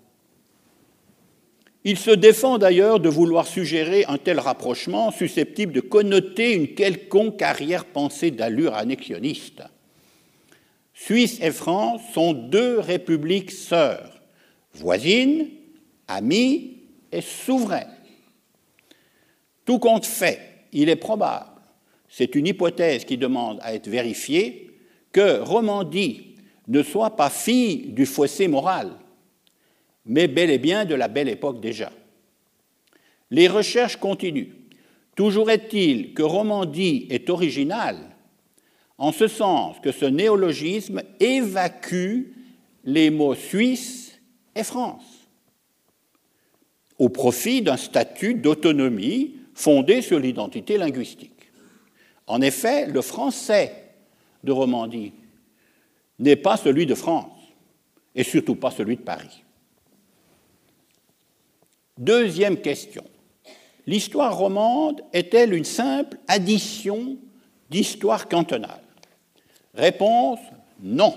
Il 1.85 1.99
se 1.99 2.11
défend 2.11 2.57
d'ailleurs 2.57 3.01
de 3.01 3.11
vouloir 3.11 3.47
suggérer 3.47 4.05
un 4.07 4.17
tel 4.17 4.41
rapprochement 4.41 5.11
susceptible 5.11 5.75
de 5.75 5.81
connoter 5.81 6.55
une 6.55 6.75
quelconque 6.75 7.43
arrière-pensée 7.43 8.31
d'allure 8.31 8.75
annexionniste. 8.75 9.63
Suisse 10.95 11.39
et 11.43 11.53
France 11.53 12.01
sont 12.15 12.33
deux 12.33 12.81
républiques 12.81 13.53
sœurs, 13.53 14.21
voisines, 14.73 15.49
amies 16.09 16.79
et 17.13 17.21
souveraines. 17.21 17.95
Tout 19.67 19.79
compte 19.79 20.07
fait, 20.07 20.41
il 20.73 20.89
est 20.89 20.97
probable 20.97 21.59
c'est 22.09 22.35
une 22.35 22.47
hypothèse 22.47 23.05
qui 23.05 23.19
demande 23.19 23.59
à 23.63 23.75
être 23.75 23.89
vérifiée, 23.89 24.71
que 25.13 25.41
Romandie 25.41 26.28
ne 26.69 26.83
soit 26.83 27.17
pas 27.17 27.31
fille 27.31 27.89
du 27.89 28.07
fossé 28.07 28.47
moral, 28.47 28.93
mais 30.05 30.29
bel 30.29 30.51
et 30.51 30.59
bien 30.59 30.85
de 30.85 30.95
la 30.95 31.09
belle 31.09 31.29
époque 31.29 31.61
déjà. 31.61 31.91
Les 33.31 33.49
recherches 33.49 33.97
continuent. 33.97 34.53
Toujours 35.17 35.51
est-il 35.51 36.15
que 36.15 36.23
Romandie 36.23 37.07
est 37.11 37.29
originale, 37.31 37.99
en 38.99 39.13
ce 39.13 39.27
sens 39.27 39.77
que 39.83 39.93
ce 39.93 40.05
néologisme 40.05 41.03
évacue 41.21 42.29
les 42.85 43.11
mots 43.11 43.35
Suisse 43.35 44.19
et 44.55 44.63
France, 44.63 45.29
au 46.99 47.09
profit 47.09 47.63
d'un 47.63 47.77
statut 47.77 48.35
d'autonomie 48.35 49.35
fondé 49.55 50.03
sur 50.03 50.21
l'identité 50.21 50.79
linguistique. 50.79 51.33
En 52.27 52.41
effet, 52.41 52.87
le 52.87 53.03
français 53.03 53.91
de 54.45 54.53
Romandie 54.53 55.13
n'est 56.19 56.37
pas 56.37 56.57
celui 56.57 56.87
de 56.87 56.95
France 56.95 57.33
et 58.15 58.25
surtout 58.25 58.57
pas 58.57 58.71
celui 58.71 58.97
de 58.97 59.03
Paris. 59.03 59.45
Deuxième 61.97 62.61
question. 62.61 63.05
L'histoire 63.87 64.37
romande 64.37 65.03
est-elle 65.13 65.55
une 65.55 65.65
simple 65.65 66.19
addition 66.29 67.17
d'histoire 67.71 68.29
cantonale 68.29 68.83
Réponse 69.75 70.41
non. 70.81 71.15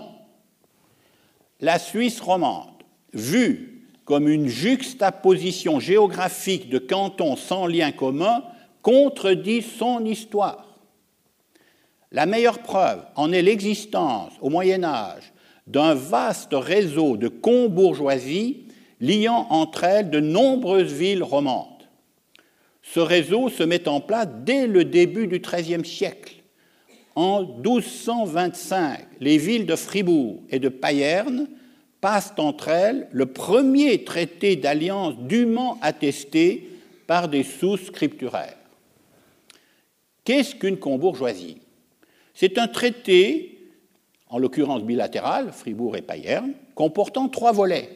La 1.60 1.77
Suisse 1.77 2.20
romande, 2.20 2.84
vue 3.13 3.88
comme 4.05 4.27
une 4.27 4.48
juxtaposition 4.48 5.79
géographique 5.79 6.70
de 6.70 6.79
cantons 6.79 7.36
sans 7.36 7.67
lien 7.67 7.91
commun, 7.91 8.43
contredit 8.81 9.62
son 9.62 10.03
histoire. 10.05 10.71
La 12.12 12.25
meilleure 12.25 12.60
preuve 12.60 13.03
en 13.15 13.32
est 13.32 13.41
l'existence 13.41 14.34
au 14.41 14.50
Moyen 14.50 14.84
Âge 14.84 15.32
d'un 15.68 15.94
vaste 15.94 16.53
réseau 16.53 17.15
de 17.15 17.30
combourgeoisies 17.30 18.65
liant 19.00 19.48
entre 19.50 19.86
elles 19.86 20.10
de 20.10 20.20
nombreuses 20.20 20.91
villes 20.91 21.24
romandes. 21.24 21.68
Ce 22.82 23.00
réseau 23.00 23.48
se 23.48 23.63
met 23.63 23.88
en 23.88 24.01
place 24.01 24.27
dès 24.44 24.68
le 24.68 24.84
début 24.84 25.27
du 25.27 25.39
XIIIe 25.39 25.86
siècle. 25.86 26.36
En 27.15 27.44
1225, 27.44 29.00
les 29.20 29.38
villes 29.38 29.65
de 29.65 29.75
Fribourg 29.75 30.41
et 30.50 30.60
de 30.60 30.70
Payerne 30.70 31.48
passent 32.01 32.34
entre 32.38 32.68
elles 32.68 33.08
le 33.12 33.27
premier 33.27 34.03
traité 34.03 34.56
d'alliance 34.56 35.15
dûment 35.18 35.77
attesté 35.82 36.70
par 37.08 37.30
des 37.30 37.44
sous-scripturaires. 37.44 38.58
Qu'est-ce 40.25 40.56
qu'une 40.56 40.77
combourgeoisie? 40.77 41.61
C'est 42.34 42.58
un 42.58 42.68
traité, 42.68 43.60
en 44.28 44.38
l'occurrence 44.40 44.84
bilatéral, 44.84 45.52
Fribourg 45.52 45.96
et 45.96 46.02
Payerne, 46.02 46.54
comportant 46.76 47.28
trois 47.28 47.52
volets. 47.52 47.90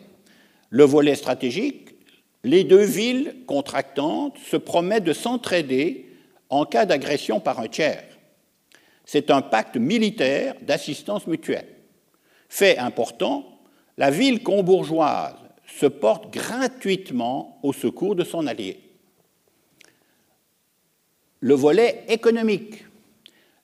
Le 0.69 0.83
volet 0.83 1.15
stratégique, 1.15 1.95
les 2.43 2.63
deux 2.63 2.83
villes 2.83 3.35
contractantes 3.47 4.37
se 4.37 4.57
promettent 4.57 5.03
de 5.03 5.13
s'entraider 5.13 6.05
en 6.49 6.65
cas 6.65 6.85
d'agression 6.85 7.39
par 7.39 7.59
un 7.59 7.67
tiers. 7.67 8.03
C'est 9.05 9.31
un 9.31 9.41
pacte 9.41 9.77
militaire 9.77 10.55
d'assistance 10.61 11.27
mutuelle. 11.27 11.67
Fait 12.49 12.77
important, 12.77 13.59
la 13.97 14.11
ville 14.11 14.43
combourgeoise 14.43 15.35
se 15.67 15.85
porte 15.85 16.31
gratuitement 16.33 17.59
au 17.63 17.73
secours 17.73 18.15
de 18.15 18.23
son 18.23 18.47
allié. 18.47 18.79
Le 21.39 21.53
volet 21.53 22.05
économique. 22.07 22.85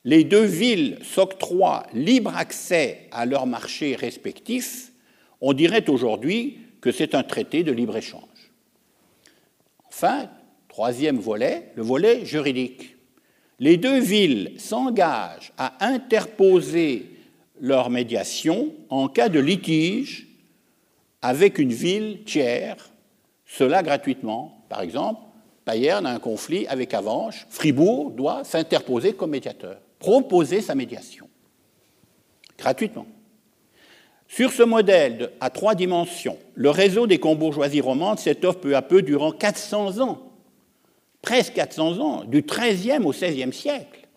Les 0.04 0.24
deux 0.24 0.46
villes 0.46 0.98
s'octroient 1.04 1.86
libre 1.94 2.36
accès 2.36 3.08
à 3.12 3.26
leurs 3.26 3.46
marchés 3.46 3.96
respectifs. 3.96 4.92
On 5.42 5.54
dirait 5.54 5.90
aujourd'hui 5.90 6.58
que 6.82 6.92
c'est 6.92 7.14
un 7.14 7.24
traité 7.24 7.64
de 7.64 7.72
libre-échange. 7.72 8.22
Enfin, 9.88 10.30
troisième 10.68 11.20
volet, 11.20 11.72
le 11.76 11.84
volet 11.84 12.26
juridique. 12.26 12.96
Les 13.60 13.78
deux 13.78 14.00
villes 14.00 14.54
s'engagent 14.58 15.54
à 15.58 15.86
interposer 15.86 17.12
leur 17.60 17.92
médiation 17.92 18.74
en 18.90 19.08
cas 19.08 19.30
de 19.30 19.40
litige 19.40 20.28
avec 21.22 21.60
une 21.60 21.72
ville 21.72 22.24
tiers, 22.26 22.90
cela 23.46 23.84
gratuitement. 23.84 24.66
Par 24.68 24.82
exemple, 24.82 25.22
Payerne 25.64 26.08
a 26.08 26.14
un 26.16 26.20
conflit 26.20 26.66
avec 26.68 26.96
Avanches, 26.96 27.46
Fribourg 27.50 28.10
doit 28.10 28.44
s'interposer 28.44 29.14
comme 29.14 29.30
médiateur, 29.30 29.78
proposer 30.02 30.62
sa 30.62 30.74
médiation, 30.74 31.30
gratuitement. 32.58 33.06
Sur 34.28 34.52
ce 34.52 34.64
modèle 34.64 35.32
à 35.40 35.52
trois 35.52 35.76
dimensions, 35.76 36.40
le 36.56 36.72
réseau 36.72 37.06
des 37.06 37.20
combourgeoisies 37.20 37.82
romandes 37.82 38.18
s'étoffe 38.18 38.58
peu 38.58 38.76
à 38.76 38.82
peu 38.82 39.04
durant 39.04 39.32
400 39.32 40.00
ans, 40.00 40.20
presque 41.22 41.54
400 41.54 42.00
ans, 42.00 42.24
du 42.24 42.42
XIIIe 42.42 43.04
au 43.06 43.12
XVIe 43.12 43.54
siècle. 43.54 44.08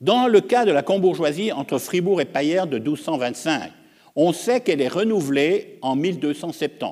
Dans 0.00 0.26
le 0.26 0.40
cas 0.40 0.64
de 0.64 0.72
la 0.72 0.82
combourgeoisie 0.82 1.52
entre 1.52 1.78
Fribourg 1.78 2.20
et 2.20 2.24
Payerne 2.24 2.68
de 2.68 2.78
1225, 2.78 3.70
on 4.16 4.32
sait 4.32 4.62
qu'elle 4.62 4.80
est 4.80 4.88
renouvelée 4.88 5.78
en 5.82 5.94
1270. 5.94 6.88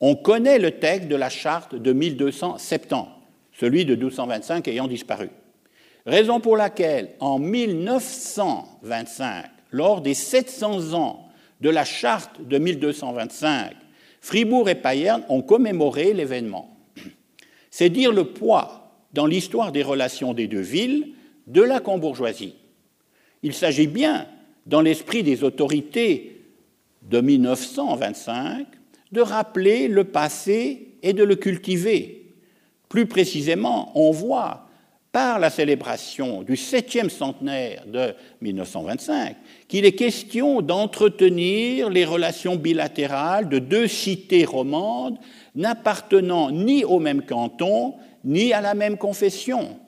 On 0.00 0.16
connaît 0.16 0.58
le 0.58 0.72
texte 0.72 1.08
de 1.08 1.14
la 1.16 1.30
charte 1.30 1.76
de 1.76 1.92
1270, 1.92 2.96
celui 3.52 3.84
de 3.84 3.94
1225 3.94 4.66
ayant 4.66 4.88
disparu. 4.88 5.28
Raison 6.06 6.40
pour 6.40 6.56
laquelle, 6.56 7.10
en 7.20 7.38
1925, 7.38 9.46
lors 9.70 10.02
des 10.02 10.14
700 10.14 10.92
ans 10.92 11.28
de 11.60 11.70
la 11.70 11.84
charte 11.84 12.46
de 12.46 12.58
1225, 12.58 13.72
Fribourg 14.20 14.68
et 14.68 14.74
Payerne 14.74 15.24
ont 15.28 15.42
commémoré 15.42 16.12
l'événement. 16.12 16.76
C'est 17.70 17.90
dire 17.90 18.12
le 18.12 18.24
poids 18.24 18.92
dans 19.14 19.26
l'histoire 19.26 19.72
des 19.72 19.82
relations 19.82 20.34
des 20.34 20.46
deux 20.46 20.60
villes 20.60 21.14
de 21.46 21.62
la 21.62 21.80
combourgeoisie. 21.80 22.54
Il 23.42 23.54
s'agit 23.54 23.86
bien 23.86 24.26
dans 24.66 24.80
l'esprit 24.80 25.22
des 25.22 25.42
autorités 25.42 26.42
de 27.02 27.20
1925, 27.20 28.66
de 29.12 29.20
rappeler 29.20 29.88
le 29.88 30.04
passé 30.04 30.96
et 31.02 31.12
de 31.12 31.24
le 31.24 31.36
cultiver. 31.36 32.34
Plus 32.88 33.06
précisément, 33.06 33.92
on 33.94 34.10
voit 34.10 34.63
par 35.14 35.38
la 35.38 35.48
célébration 35.48 36.42
du 36.42 36.56
septième 36.56 37.08
centenaire 37.08 37.84
de 37.86 38.16
1925 38.40 39.36
qu'il 39.68 39.84
est 39.84 39.92
question 39.92 40.60
d'entretenir 40.60 41.88
les 41.88 42.04
relations 42.04 42.56
bilatérales 42.56 43.48
de 43.48 43.60
deux 43.60 43.86
cités 43.86 44.44
romandes 44.44 45.16
n'appartenant 45.54 46.50
ni 46.50 46.84
au 46.84 46.98
même 46.98 47.22
canton 47.22 47.94
ni 48.24 48.52
à 48.52 48.60
la 48.60 48.74
même 48.74 48.98
confession, 48.98 49.78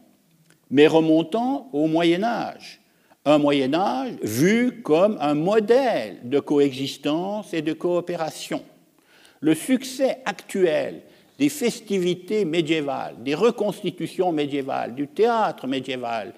mais 0.71 0.87
remontant 0.87 1.71
au 1.73 1.89
Moyen 1.89 2.23
Âge 2.23 2.81
un 3.25 3.39
Moyen 3.39 3.75
Âge 3.75 4.13
vu 4.23 4.81
comme 4.83 5.19
un 5.21 5.35
modèle 5.35 6.19
de 6.23 6.39
coexistence 6.39 7.53
et 7.53 7.63
de 7.63 7.73
coopération. 7.73 8.63
Le 9.41 9.57
succès 9.57 10.19
actuel 10.25 11.03
des 11.39 11.49
festivités 11.49 12.45
médiévales, 12.45 13.17
des 13.23 13.35
reconstitutions 13.35 14.33
médiévales, 14.33 14.95
du 14.95 15.07
théâtre 15.09 15.67
médiéval, 15.67 16.33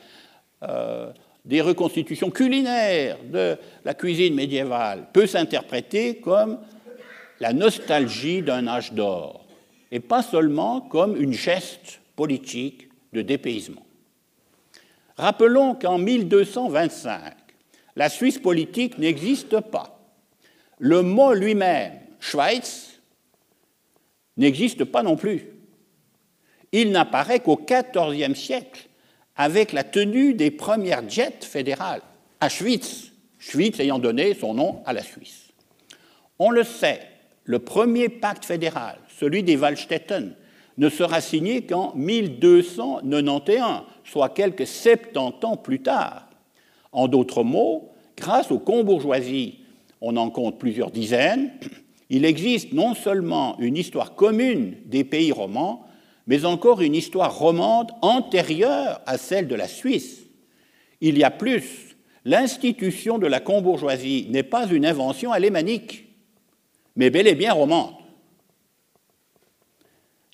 euh, 0.62 1.10
des 1.44 1.60
reconstitutions 1.60 2.30
culinaires 2.30 3.18
de 3.24 3.56
la 3.84 3.94
cuisine 3.94 4.34
médiévale 4.34 5.06
peut 5.12 5.26
s'interpréter 5.26 6.16
comme 6.16 6.58
la 7.40 7.52
nostalgie 7.52 8.42
d'un 8.42 8.66
âge 8.66 8.92
d'or, 8.92 9.46
et 9.90 10.00
pas 10.00 10.22
seulement 10.22 10.80
comme 10.80 11.16
une 11.16 11.32
geste 11.32 12.00
politique 12.16 12.88
de 13.12 13.22
dépaysement. 13.22 13.86
Rappelons 15.16 15.74
qu'en 15.74 15.98
1225, 15.98 17.34
la 17.96 18.08
Suisse 18.08 18.38
politique 18.38 18.98
n'existe 18.98 19.60
pas. 19.60 20.00
Le 20.78 21.02
mot 21.02 21.32
lui-même, 21.32 21.94
Schweiz, 22.20 22.87
n'existe 24.38 24.84
pas 24.84 25.02
non 25.02 25.16
plus. 25.16 25.48
Il 26.72 26.90
n'apparaît 26.90 27.40
qu'au 27.40 27.56
XIVe 27.56 28.34
siècle, 28.34 28.88
avec 29.36 29.72
la 29.72 29.84
tenue 29.84 30.34
des 30.34 30.50
premières 30.50 31.08
jets 31.08 31.40
fédérales 31.42 32.02
à 32.40 32.48
Schwyz, 32.48 33.12
Schwyz 33.38 33.78
ayant 33.80 33.98
donné 33.98 34.34
son 34.34 34.54
nom 34.54 34.82
à 34.84 34.92
la 34.92 35.02
Suisse. 35.02 35.48
On 36.38 36.50
le 36.50 36.64
sait, 36.64 37.00
le 37.44 37.58
premier 37.58 38.08
pacte 38.08 38.44
fédéral, 38.44 38.98
celui 39.18 39.42
des 39.42 39.56
Wallstätten, 39.56 40.34
ne 40.76 40.88
sera 40.88 41.20
signé 41.20 41.62
qu'en 41.62 41.92
1291, 41.96 43.82
soit 44.04 44.28
quelques 44.28 44.66
70 44.66 45.44
ans 45.44 45.56
plus 45.56 45.82
tard. 45.82 46.28
En 46.92 47.08
d'autres 47.08 47.42
mots, 47.42 47.90
grâce 48.16 48.50
aux 48.52 48.60
combourgeoisies, 48.60 49.58
on 50.00 50.16
en 50.16 50.30
compte 50.30 50.58
plusieurs 50.58 50.92
dizaines, 50.92 51.50
il 52.10 52.24
existe 52.24 52.72
non 52.72 52.94
seulement 52.94 53.58
une 53.58 53.76
histoire 53.76 54.14
commune 54.14 54.76
des 54.86 55.04
pays 55.04 55.32
romans, 55.32 55.86
mais 56.26 56.44
encore 56.44 56.80
une 56.80 56.94
histoire 56.94 57.38
romande 57.38 57.90
antérieure 58.02 59.00
à 59.06 59.18
celle 59.18 59.48
de 59.48 59.54
la 59.54 59.68
Suisse. 59.68 60.22
Il 61.00 61.18
y 61.18 61.24
a 61.24 61.30
plus, 61.30 61.96
l'institution 62.24 63.18
de 63.18 63.26
la 63.26 63.40
combourgeoisie 63.40 64.26
n'est 64.30 64.42
pas 64.42 64.66
une 64.66 64.86
invention 64.86 65.32
alémanique, 65.32 66.06
mais 66.96 67.10
bel 67.10 67.26
et 67.28 67.34
bien 67.34 67.52
romande. 67.52 67.94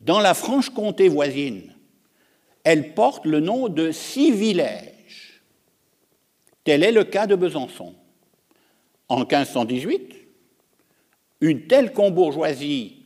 Dans 0.01 0.21
la 0.21 0.35
Franche-Comté 0.35 1.09
voisine, 1.09 1.75
elle 2.63 2.95
porte 2.95 3.27
le 3.27 3.41
nom 3.41 3.69
de 3.69 3.91
Civilège. 3.91 5.43
Tel 6.65 6.83
est 6.83 6.93
le 6.93 7.05
cas 7.05 7.27
de 7.27 7.35
Besançon. 7.35 7.95
En 9.09 9.19
1518, 9.19 10.24
une 11.45 11.67
telle 11.67 11.93
combourgeoisie 11.93 13.03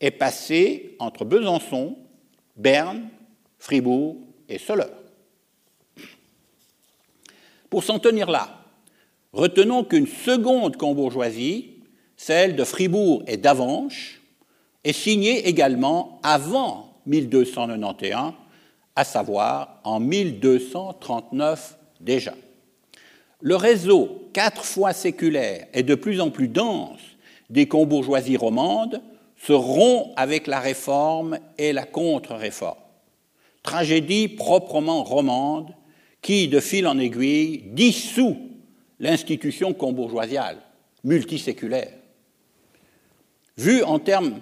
est 0.00 0.12
passée 0.12 0.96
entre 0.98 1.26
Besançon, 1.26 1.98
Berne, 2.56 3.10
Fribourg 3.58 4.16
et 4.48 4.56
Soleure. 4.56 4.96
Pour 7.68 7.84
s'en 7.84 7.98
tenir 7.98 8.30
là, 8.30 8.64
retenons 9.34 9.84
qu'une 9.84 10.06
seconde 10.06 10.78
combourgeoisie, 10.78 11.82
celle 12.16 12.56
de 12.56 12.64
Fribourg 12.64 13.24
et 13.26 13.36
d'Avanches, 13.36 14.22
est 14.84 14.94
signée 14.94 15.46
également 15.46 16.18
avant 16.22 16.96
1291 17.04 18.32
à 18.96 19.04
savoir 19.04 19.80
en 19.84 20.00
1239 20.00 21.76
déjà. 22.00 22.32
Le 23.42 23.56
réseau, 23.56 24.30
quatre 24.32 24.64
fois 24.64 24.94
séculaire 24.94 25.66
et 25.74 25.82
de 25.82 25.94
plus 25.94 26.22
en 26.22 26.30
plus 26.30 26.48
dense 26.48 27.11
des 27.52 27.68
combourgeoisies 27.68 28.38
romandes 28.38 29.02
se 29.36 29.52
rompt 29.52 30.12
avec 30.16 30.46
la 30.46 30.58
réforme 30.58 31.38
et 31.58 31.72
la 31.72 31.84
contre-réforme. 31.84 32.78
Tragédie 33.62 34.28
proprement 34.28 35.04
romande 35.04 35.74
qui, 36.22 36.48
de 36.48 36.60
fil 36.60 36.86
en 36.86 36.98
aiguille, 36.98 37.64
dissout 37.66 38.38
l'institution 38.98 39.74
combourgeoisiale, 39.74 40.56
multiséculaire. 41.04 41.92
Vu 43.58 43.82
en 43.82 43.98
termes 43.98 44.40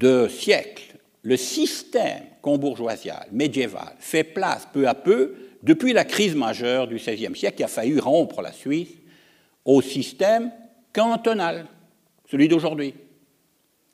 de 0.00 0.26
siècles, 0.28 0.96
le 1.22 1.36
système 1.36 2.24
combourgeoisial, 2.40 3.28
médiéval, 3.30 3.94
fait 4.00 4.24
place 4.24 4.66
peu 4.72 4.88
à 4.88 4.94
peu, 4.94 5.36
depuis 5.62 5.92
la 5.92 6.04
crise 6.04 6.34
majeure 6.34 6.88
du 6.88 6.96
XVIe 6.96 7.36
siècle 7.36 7.58
qui 7.58 7.62
a 7.62 7.68
failli 7.68 8.00
rompre 8.00 8.42
la 8.42 8.52
Suisse, 8.52 8.88
au 9.64 9.80
système 9.80 10.50
cantonal, 10.92 11.66
celui 12.30 12.48
d'aujourd'hui. 12.48 12.94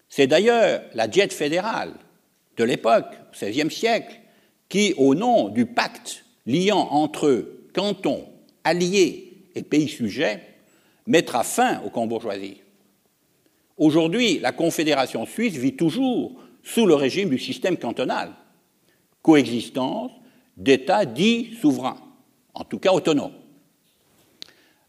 C'est 0.08 0.26
d'ailleurs 0.26 0.82
la 0.94 1.08
diète 1.08 1.32
fédérale 1.32 1.94
de 2.56 2.64
l'époque, 2.64 3.06
au 3.30 3.46
XVIe 3.46 3.70
siècle, 3.70 4.20
qui, 4.68 4.94
au 4.96 5.14
nom 5.14 5.48
du 5.48 5.66
pacte 5.66 6.24
liant 6.46 6.88
entre 6.90 7.46
cantons, 7.74 8.28
alliés 8.64 9.44
et 9.54 9.62
pays 9.62 9.88
sujets, 9.88 10.42
mettra 11.06 11.42
fin 11.42 11.80
aux 11.82 11.90
combourgeoisies. 11.90 12.62
Aujourd'hui, 13.76 14.38
la 14.40 14.52
Confédération 14.52 15.24
suisse 15.24 15.54
vit 15.54 15.76
toujours 15.76 16.32
sous 16.62 16.86
le 16.86 16.94
régime 16.94 17.30
du 17.30 17.38
système 17.38 17.76
cantonal. 17.76 18.32
coexistence 19.22 20.10
d'États 20.56 21.04
dits 21.04 21.56
souverains, 21.60 22.00
en 22.54 22.64
tout 22.64 22.78
cas 22.78 22.92
autonomes. 22.92 23.34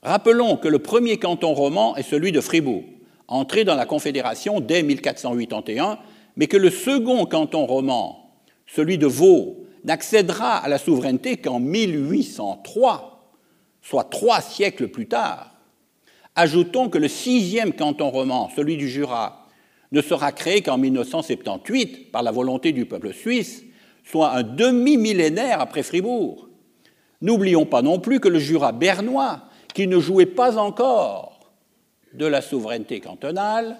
Rappelons 0.01 0.55
que 0.55 0.69
le 0.69 0.79
premier 0.79 1.17
canton 1.17 1.53
roman 1.53 1.95
est 1.97 2.03
celui 2.03 2.31
de 2.31 2.39
Fribourg, 2.39 2.83
entré 3.27 3.65
dans 3.65 3.75
la 3.75 3.85
Confédération 3.85 4.62
dès 4.62 4.81
1481, 4.81 5.99
mais 6.38 6.47
que 6.47 6.55
le 6.55 6.69
second 6.69 7.25
canton 7.25 7.65
roman, 7.65 8.33
celui 8.65 8.97
de 8.97 9.07
Vaud, 9.07 9.65
n'accédera 9.83 10.57
à 10.57 10.69
la 10.69 10.77
souveraineté 10.77 11.38
qu'en 11.38 11.59
1803, 11.59 13.33
soit 13.81 14.05
trois 14.05 14.39
siècles 14.39 14.88
plus 14.88 15.07
tard. 15.07 15.53
Ajoutons 16.35 16.88
que 16.88 16.97
le 16.97 17.09
sixième 17.09 17.73
canton 17.73 18.09
roman, 18.09 18.49
celui 18.55 18.77
du 18.77 18.88
Jura, 18.88 19.47
ne 19.91 20.01
sera 20.01 20.31
créé 20.31 20.62
qu'en 20.62 20.77
1978 20.77 22.12
par 22.12 22.23
la 22.23 22.31
volonté 22.31 22.71
du 22.71 22.85
peuple 22.85 23.13
suisse, 23.13 23.63
soit 24.05 24.31
un 24.31 24.43
demi-millénaire 24.43 25.59
après 25.59 25.83
Fribourg. 25.83 26.47
N'oublions 27.21 27.65
pas 27.65 27.81
non 27.81 27.99
plus 27.99 28.21
que 28.21 28.29
le 28.29 28.39
Jura 28.39 28.71
bernois, 28.71 29.48
qui 29.73 29.88
ne 29.88 29.99
jouait 29.99 30.25
pas 30.25 30.58
encore 30.58 31.39
de 32.13 32.25
la 32.25 32.41
souveraineté 32.41 32.99
cantonale, 32.99 33.77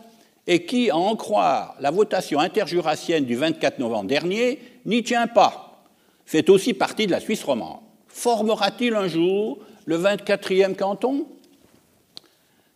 et 0.50 0.66
qui, 0.66 0.90
à 0.90 0.98
en 0.98 1.16
croire 1.16 1.76
la 1.80 1.92
votation 1.92 2.40
interjurassienne 2.40 3.24
du 3.24 3.36
24 3.36 3.78
novembre 3.78 4.10
dernier, 4.10 4.60
n'y 4.84 5.04
tient 5.04 5.28
pas, 5.28 5.84
fait 6.26 6.50
aussi 6.50 6.74
partie 6.74 7.06
de 7.06 7.12
la 7.12 7.20
Suisse 7.20 7.44
romande. 7.44 7.82
Formera-t-il 8.08 8.96
un 8.96 9.08
jour 9.08 9.60
le 9.86 9.98
24e 10.00 10.76
canton? 10.76 11.28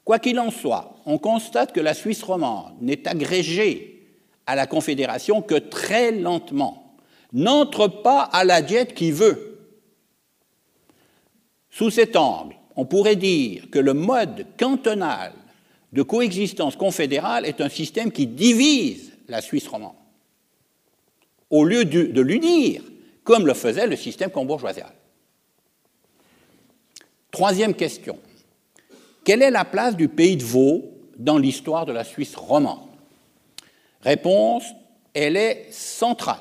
Quoi 0.05 0.19
qu'il 0.19 0.39
en 0.39 0.51
soit, 0.51 0.97
on 1.07 1.17
constate 1.17 1.73
que 1.73 1.79
la 1.79 1.95
Suisse 1.95 2.21
romande 2.21 2.73
n'est 2.79 3.07
agrégée 3.07 4.07
à 4.45 4.55
la 4.55 4.67
Confédération 4.67 5.41
que 5.41 5.55
très 5.55 6.11
lentement, 6.11 6.95
n'entre 7.31 7.87
pas 7.87 8.21
à 8.21 8.43
la 8.43 8.61
diète 8.61 8.93
qui 8.93 9.11
veut. 9.11 9.57
Sous 11.71 11.89
cet 11.89 12.15
angle, 12.15 12.55
on 12.75 12.85
pourrait 12.85 13.15
dire 13.15 13.69
que 13.69 13.79
le 13.79 13.93
mode 13.93 14.45
cantonal 14.57 15.33
de 15.91 16.01
coexistence 16.01 16.75
confédérale 16.75 17.45
est 17.45 17.61
un 17.61 17.69
système 17.69 18.11
qui 18.11 18.27
divise 18.27 19.13
la 19.27 19.41
Suisse 19.41 19.67
romande, 19.67 19.95
au 21.49 21.65
lieu 21.65 21.85
de 21.85 22.21
l'unir, 22.21 22.81
comme 23.23 23.45
le 23.45 23.53
faisait 23.53 23.87
le 23.87 23.95
système 23.95 24.31
combourgeoisial. 24.31 24.91
Troisième 27.31 27.73
question. 27.73 28.19
Quelle 29.23 29.41
est 29.41 29.51
la 29.51 29.65
place 29.65 29.95
du 29.95 30.07
pays 30.07 30.37
de 30.37 30.43
Vaud 30.43 30.83
dans 31.17 31.37
l'histoire 31.37 31.85
de 31.85 31.93
la 31.93 32.03
Suisse 32.03 32.35
romande? 32.35 32.89
Réponse, 34.01 34.65
elle 35.13 35.37
est 35.37 35.67
centrale. 35.71 36.37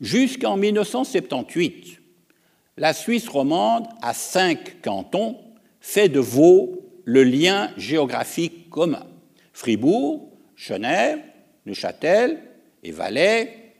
Jusqu'en 0.00 0.56
1978, 0.56 1.95
la 2.76 2.92
Suisse 2.92 3.28
romande 3.28 3.86
a 4.02 4.12
cinq 4.12 4.82
cantons, 4.82 5.38
fait 5.80 6.08
de 6.08 6.20
Vaud 6.20 6.82
le 7.04 7.24
lien 7.24 7.70
géographique 7.76 8.68
commun. 8.70 9.06
Fribourg, 9.52 10.30
Genève, 10.56 11.20
Neuchâtel 11.64 12.42
et 12.82 12.90
Valais, 12.90 13.72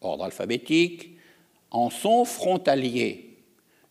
ordre 0.00 0.24
alphabétique, 0.24 1.16
en 1.70 1.88
sont 1.88 2.24
frontaliers. 2.24 3.38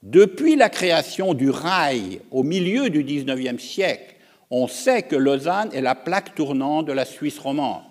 Depuis 0.03 0.55
la 0.55 0.69
création 0.69 1.33
du 1.33 1.49
rail 1.49 2.21
au 2.31 2.43
milieu 2.43 2.89
du 2.89 3.03
XIXe 3.03 3.61
siècle, 3.61 4.15
on 4.51 4.67
sait 4.67 5.03
que 5.03 5.15
Lausanne 5.15 5.69
est 5.73 5.81
la 5.81 5.95
plaque 5.95 6.35
tournante 6.35 6.85
de 6.85 6.93
la 6.93 7.05
Suisse 7.05 7.39
romande. 7.39 7.83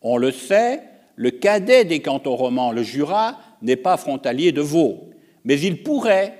On 0.00 0.16
le 0.16 0.32
sait, 0.32 0.82
le 1.16 1.30
cadet 1.30 1.84
des 1.84 2.00
cantons 2.00 2.36
romans, 2.36 2.72
le 2.72 2.82
Jura, 2.82 3.38
n'est 3.62 3.76
pas 3.76 3.96
frontalier 3.96 4.52
de 4.52 4.60
Vaud, 4.60 5.12
mais 5.44 5.60
il 5.60 5.82
pourrait 5.82 6.38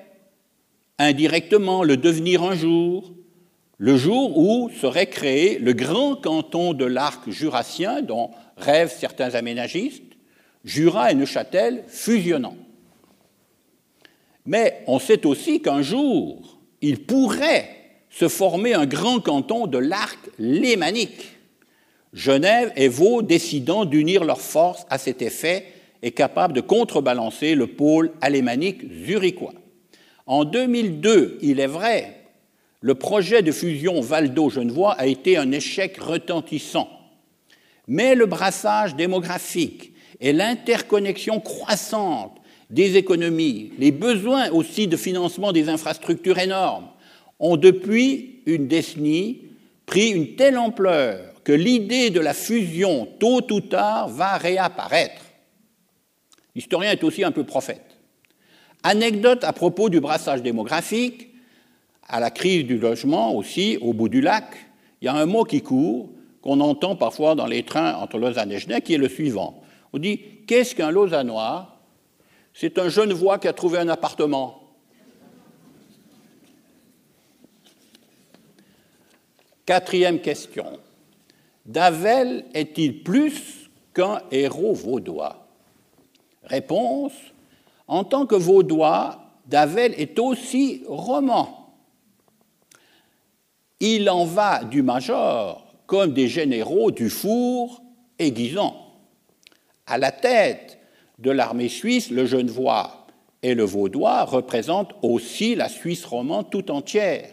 indirectement 0.98 1.82
le 1.82 1.96
devenir 1.96 2.42
un 2.42 2.54
jour, 2.54 3.12
le 3.78 3.96
jour 3.96 4.38
où 4.38 4.70
serait 4.70 5.08
créé 5.08 5.58
le 5.58 5.72
grand 5.72 6.14
canton 6.14 6.72
de 6.72 6.84
l'arc 6.84 7.28
jurassien 7.30 8.02
dont 8.02 8.30
rêvent 8.56 8.94
certains 8.96 9.34
aménagistes, 9.34 10.04
Jura 10.64 11.10
et 11.10 11.14
Neuchâtel 11.14 11.82
fusionnant. 11.88 12.56
Mais 14.46 14.84
on 14.86 14.98
sait 14.98 15.26
aussi 15.26 15.60
qu'un 15.60 15.82
jour, 15.82 16.60
il 16.80 17.04
pourrait 17.04 17.68
se 18.10 18.28
former 18.28 18.74
un 18.74 18.86
grand 18.86 19.20
canton 19.20 19.66
de 19.66 19.78
l'arc 19.78 20.18
lémanique. 20.38 21.38
Genève 22.12 22.72
et 22.76 22.88
Vaud 22.88 23.22
décidant 23.22 23.84
d'unir 23.84 24.22
leurs 24.22 24.40
forces 24.40 24.84
à 24.90 24.98
cet 24.98 25.22
effet 25.22 25.66
et 26.02 26.10
capable 26.10 26.54
de 26.54 26.60
contrebalancer 26.60 27.54
le 27.54 27.68
pôle 27.68 28.12
alémanique 28.20 28.82
zurichois. 29.04 29.54
En 30.26 30.44
2002, 30.44 31.38
il 31.42 31.60
est 31.60 31.66
vrai, 31.66 32.22
le 32.80 32.94
projet 32.94 33.42
de 33.42 33.52
fusion 33.52 34.00
Valdo-Genevois 34.00 34.92
a 34.92 35.06
été 35.06 35.36
un 35.36 35.52
échec 35.52 35.98
retentissant. 35.98 36.88
Mais 37.86 38.14
le 38.14 38.26
brassage 38.26 38.96
démographique 38.96 39.92
et 40.20 40.32
l'interconnexion 40.32 41.40
croissante 41.40 42.36
des 42.70 42.96
économies, 42.96 43.72
les 43.78 43.92
besoins 43.92 44.50
aussi 44.50 44.88
de 44.88 44.96
financement 44.96 45.52
des 45.52 45.68
infrastructures 45.68 46.38
énormes, 46.38 46.88
ont 47.38 47.56
depuis 47.56 48.40
une 48.46 48.66
décennie 48.66 49.42
pris 49.86 50.10
une 50.10 50.34
telle 50.36 50.58
ampleur 50.58 51.20
que 51.44 51.52
l'idée 51.52 52.10
de 52.10 52.20
la 52.20 52.34
fusion, 52.34 53.06
tôt 53.18 53.42
ou 53.52 53.60
tard, 53.60 54.08
va 54.08 54.36
réapparaître. 54.38 55.21
L'historien 56.54 56.92
est 56.92 57.04
aussi 57.04 57.24
un 57.24 57.32
peu 57.32 57.44
prophète. 57.44 57.98
Anecdote 58.82 59.44
à 59.44 59.52
propos 59.52 59.88
du 59.88 60.00
brassage 60.00 60.42
démographique, 60.42 61.28
à 62.08 62.20
la 62.20 62.30
crise 62.30 62.64
du 62.64 62.78
logement 62.78 63.34
aussi, 63.34 63.78
au 63.80 63.92
bout 63.92 64.08
du 64.08 64.20
lac, 64.20 64.56
il 65.00 65.06
y 65.06 65.08
a 65.08 65.14
un 65.14 65.26
mot 65.26 65.44
qui 65.44 65.62
court, 65.62 66.10
qu'on 66.42 66.60
entend 66.60 66.96
parfois 66.96 67.34
dans 67.34 67.46
les 67.46 67.62
trains 67.62 67.94
entre 67.94 68.18
Lausanne 68.18 68.52
et 68.52 68.58
Genève, 68.58 68.82
qui 68.82 68.94
est 68.94 68.98
le 68.98 69.08
suivant. 69.08 69.62
On 69.92 69.98
dit 69.98 70.20
Qu'est-ce 70.46 70.74
qu'un 70.74 70.90
Lausannois? 70.90 71.68
C'est 72.52 72.78
un 72.78 72.88
jeune 72.88 73.12
voix 73.12 73.38
qui 73.38 73.48
a 73.48 73.52
trouvé 73.52 73.78
un 73.78 73.88
appartement. 73.88 74.60
Quatrième 79.64 80.20
question. 80.20 80.78
Davel 81.64 82.44
est-il 82.52 83.02
plus 83.02 83.70
qu'un 83.94 84.20
héros 84.30 84.74
vaudois? 84.74 85.41
Réponse. 86.52 87.14
En 87.88 88.04
tant 88.04 88.26
que 88.26 88.34
vaudois, 88.34 89.18
Davel 89.46 89.94
est 89.96 90.18
aussi 90.18 90.82
roman. 90.86 91.74
Il 93.80 94.08
en 94.10 94.26
va 94.26 94.62
du 94.62 94.82
major 94.82 95.74
comme 95.86 96.12
des 96.12 96.28
généraux 96.28 96.90
du 96.90 97.08
four 97.08 97.82
aiguisant. 98.18 98.76
À 99.86 99.96
la 99.96 100.12
tête 100.12 100.78
de 101.18 101.30
l'armée 101.30 101.70
suisse, 101.70 102.10
le 102.10 102.26
Genevois 102.26 103.06
et 103.42 103.54
le 103.54 103.64
Vaudois 103.64 104.24
représentent 104.24 104.94
aussi 105.00 105.54
la 105.54 105.70
Suisse 105.70 106.04
romande 106.04 106.50
tout 106.50 106.70
entière. 106.70 107.30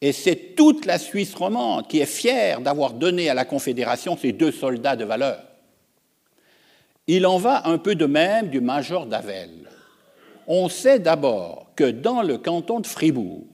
Et 0.00 0.12
c'est 0.12 0.54
toute 0.56 0.86
la 0.86 0.98
Suisse 0.98 1.34
romande 1.34 1.86
qui 1.88 2.00
est 2.00 2.06
fière 2.06 2.62
d'avoir 2.62 2.94
donné 2.94 3.28
à 3.28 3.34
la 3.34 3.44
Confédération 3.44 4.16
ces 4.16 4.32
deux 4.32 4.50
soldats 4.50 4.96
de 4.96 5.04
valeur. 5.04 5.49
Il 7.12 7.26
en 7.26 7.38
va 7.38 7.66
un 7.66 7.78
peu 7.78 7.96
de 7.96 8.06
même 8.06 8.50
du 8.50 8.60
major 8.60 9.04
d'Avel. 9.04 9.50
On 10.46 10.68
sait 10.68 11.00
d'abord 11.00 11.72
que 11.74 11.90
dans 11.90 12.22
le 12.22 12.38
canton 12.38 12.78
de 12.78 12.86
Fribourg, 12.86 13.48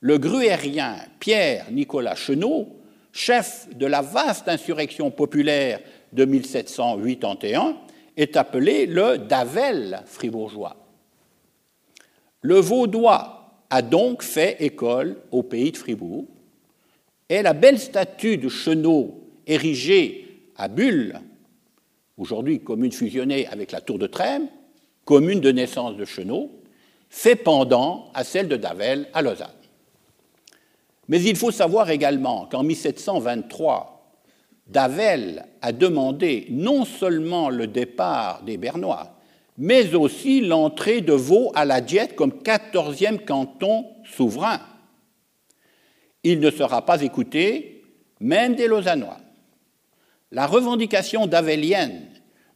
le 0.00 0.16
gruérien 0.16 0.96
Pierre-Nicolas 1.20 2.14
Chenot, 2.14 2.68
chef 3.12 3.68
de 3.76 3.84
la 3.84 4.00
vaste 4.00 4.48
insurrection 4.48 5.10
populaire 5.10 5.80
de 6.14 6.24
1781, 6.24 7.76
est 8.16 8.34
appelé 8.34 8.86
le 8.86 9.18
Davel 9.18 10.00
fribourgeois. 10.06 10.76
Le 12.40 12.56
vaudois 12.56 13.60
a 13.68 13.82
donc 13.82 14.22
fait 14.22 14.56
école 14.60 15.18
au 15.32 15.42
pays 15.42 15.72
de 15.72 15.76
Fribourg, 15.76 16.24
et 17.28 17.42
la 17.42 17.52
belle 17.52 17.78
statue 17.78 18.38
de 18.38 18.48
Chenot 18.48 19.20
érigée 19.46 20.46
à 20.56 20.68
Bulle, 20.68 21.20
aujourd'hui 22.16 22.60
commune 22.60 22.92
fusionnée 22.92 23.46
avec 23.46 23.72
la 23.72 23.80
tour 23.80 23.98
de 23.98 24.06
Trême, 24.06 24.48
commune 25.04 25.40
de 25.40 25.52
naissance 25.52 25.96
de 25.96 26.04
Chenot, 26.04 26.50
fait 27.08 27.36
pendant 27.36 28.10
à 28.14 28.24
celle 28.24 28.48
de 28.48 28.56
Davel 28.56 29.08
à 29.14 29.22
Lausanne. 29.22 29.48
Mais 31.08 31.22
il 31.22 31.36
faut 31.36 31.52
savoir 31.52 31.90
également 31.90 32.46
qu'en 32.46 32.62
1723, 32.62 33.96
Davel 34.66 35.46
a 35.62 35.72
demandé 35.72 36.46
non 36.50 36.84
seulement 36.84 37.50
le 37.50 37.68
départ 37.68 38.42
des 38.42 38.56
Bernois, 38.56 39.16
mais 39.58 39.94
aussi 39.94 40.40
l'entrée 40.40 41.00
de 41.00 41.12
Vaud 41.12 41.52
à 41.54 41.64
la 41.64 41.80
Diète 41.80 42.16
comme 42.16 42.42
quatorzième 42.42 43.20
canton 43.20 43.86
souverain. 44.04 44.60
Il 46.24 46.40
ne 46.40 46.50
sera 46.50 46.84
pas 46.84 47.02
écouté, 47.02 47.84
même 48.18 48.56
des 48.56 48.66
Lausannois. 48.66 49.18
La 50.32 50.46
revendication 50.48 51.28
davelienne 51.28 52.08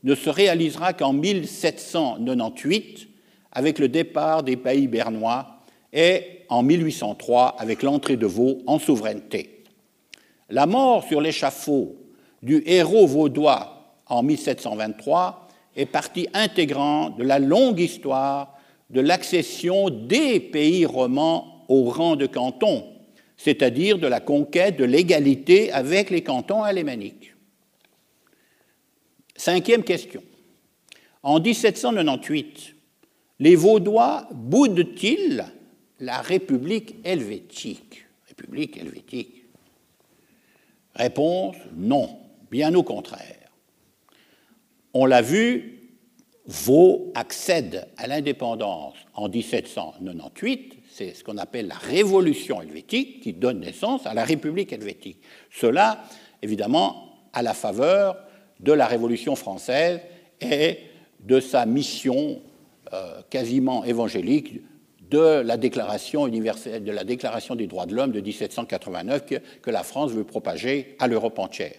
ne 0.03 0.17
se 0.17 0.29
réalisera 0.29 0.93
qu'en 0.93 1.13
1798 1.13 3.09
avec 3.53 3.79
le 3.79 3.89
départ 3.89 4.43
des 4.43 4.57
pays 4.57 4.89
bernois 4.89 5.61
et 5.93 6.41
en 6.49 6.65
1803 6.65 7.55
avec 7.59 7.83
l'entrée 7.83 8.17
de 8.17 8.27
Vaud 8.27 8.59
en 8.67 8.81
souveraineté. 8.81 9.63
La 10.49 10.67
mort 10.67 11.05
sur 11.05 11.21
l'échafaud 11.21 11.95
du 12.43 12.63
héros 12.67 13.07
vaudois 13.07 13.95
en 14.07 14.25
1723 14.25 15.49
est 15.77 15.87
partie 15.87 16.27
intégrante 16.35 17.17
de 17.19 17.25
la 17.25 17.39
longue 17.39 17.79
histoire 17.79 18.59
de 18.91 19.01
l'accession 19.01 19.91
des 19.91 20.41
pays 20.41 20.87
romans 20.87 21.65
au 21.69 21.85
rang 21.85 22.17
de 22.17 22.27
canton, 22.27 22.85
c'est-à-dire 23.37 23.99
de 23.99 24.09
la 24.09 24.19
conquête 24.19 24.77
de 24.77 24.85
l'égalité 24.85 25.71
avec 25.71 26.11
les 26.11 26.23
cantons 26.23 26.65
alémaniques. 26.65 27.30
Cinquième 29.41 29.85
question. 29.85 30.23
En 31.23 31.41
1798, 31.41 32.77
les 33.39 33.57
Vaudois 33.57 34.29
boudent-ils 34.33 35.47
la 35.99 36.21
République 36.21 36.97
helvétique? 37.05 38.05
République 38.29 38.77
helvétique 38.77 39.47
Réponse 40.95 41.57
non, 41.75 42.19
bien 42.51 42.75
au 42.75 42.83
contraire. 42.83 43.49
On 44.93 45.07
l'a 45.07 45.23
vu, 45.23 45.89
Vaud 46.45 47.11
accède 47.15 47.89
à 47.97 48.09
l'indépendance 48.09 48.97
en 49.15 49.31
1798, 49.31 50.81
c'est 50.91 51.15
ce 51.15 51.25
qu'on 51.25 51.39
appelle 51.39 51.69
la 51.69 51.79
révolution 51.79 52.61
helvétique 52.61 53.23
qui 53.23 53.33
donne 53.33 53.61
naissance 53.61 54.05
à 54.05 54.13
la 54.13 54.25
République 54.25 54.75
helvétique. 54.75 55.23
Cela, 55.51 56.05
évidemment, 56.43 57.15
à 57.33 57.41
la 57.41 57.55
faveur 57.55 58.19
de 58.63 58.73
la 58.73 58.87
Révolution 58.87 59.37
française 59.37 60.01
et 60.41 60.79
de 61.21 61.41
sa 61.41 61.67
mission 61.67 62.41
euh, 62.93 63.21
quasiment 63.31 63.85
évangélique 63.85 64.61
de 65.11 65.43
la 65.45 65.57
Déclaration 65.57 66.27
universelle, 66.27 66.85
de 66.85 66.93
la 66.93 67.05
Déclaration 67.05 67.57
des 67.57 67.67
droits 67.67 67.87
de 67.87 67.95
l'homme 67.95 68.13
de 68.13 68.21
1789 68.21 69.25
que, 69.61 69.71
la 69.71 69.83
France 69.83 70.13
veut 70.13 70.25
propager 70.25 70.97
à 70.99 71.09
l'Europe 71.09 71.39
entière. 71.39 71.75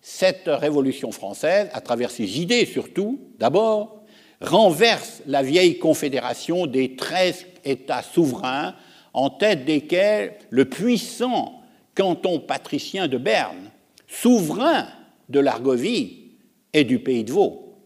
Cette 0.00 0.46
révolution 0.46 1.12
française, 1.12 1.68
à 1.72 1.80
travers 1.80 2.10
ses 2.10 2.40
idées 2.40 2.66
surtout, 2.66 3.20
d'abord, 3.38 4.02
renverse 4.40 5.22
la 5.26 5.42
vieille 5.42 5.78
confédération 5.78 6.66
des 6.66 6.96
treize 6.96 7.46
États 7.64 8.02
souverains, 8.02 8.74
en 9.12 9.30
tête 9.30 9.64
desquels 9.64 10.34
le 10.50 10.64
puissant 10.64 11.62
canton 11.94 12.40
patricien 12.40 13.08
de 13.08 13.16
Berne, 13.16 13.70
souverain 14.08 14.88
de 15.34 15.40
l'Argovie 15.40 16.30
et 16.72 16.84
du 16.84 17.00
pays 17.00 17.24
de 17.24 17.32
Vaud. 17.32 17.76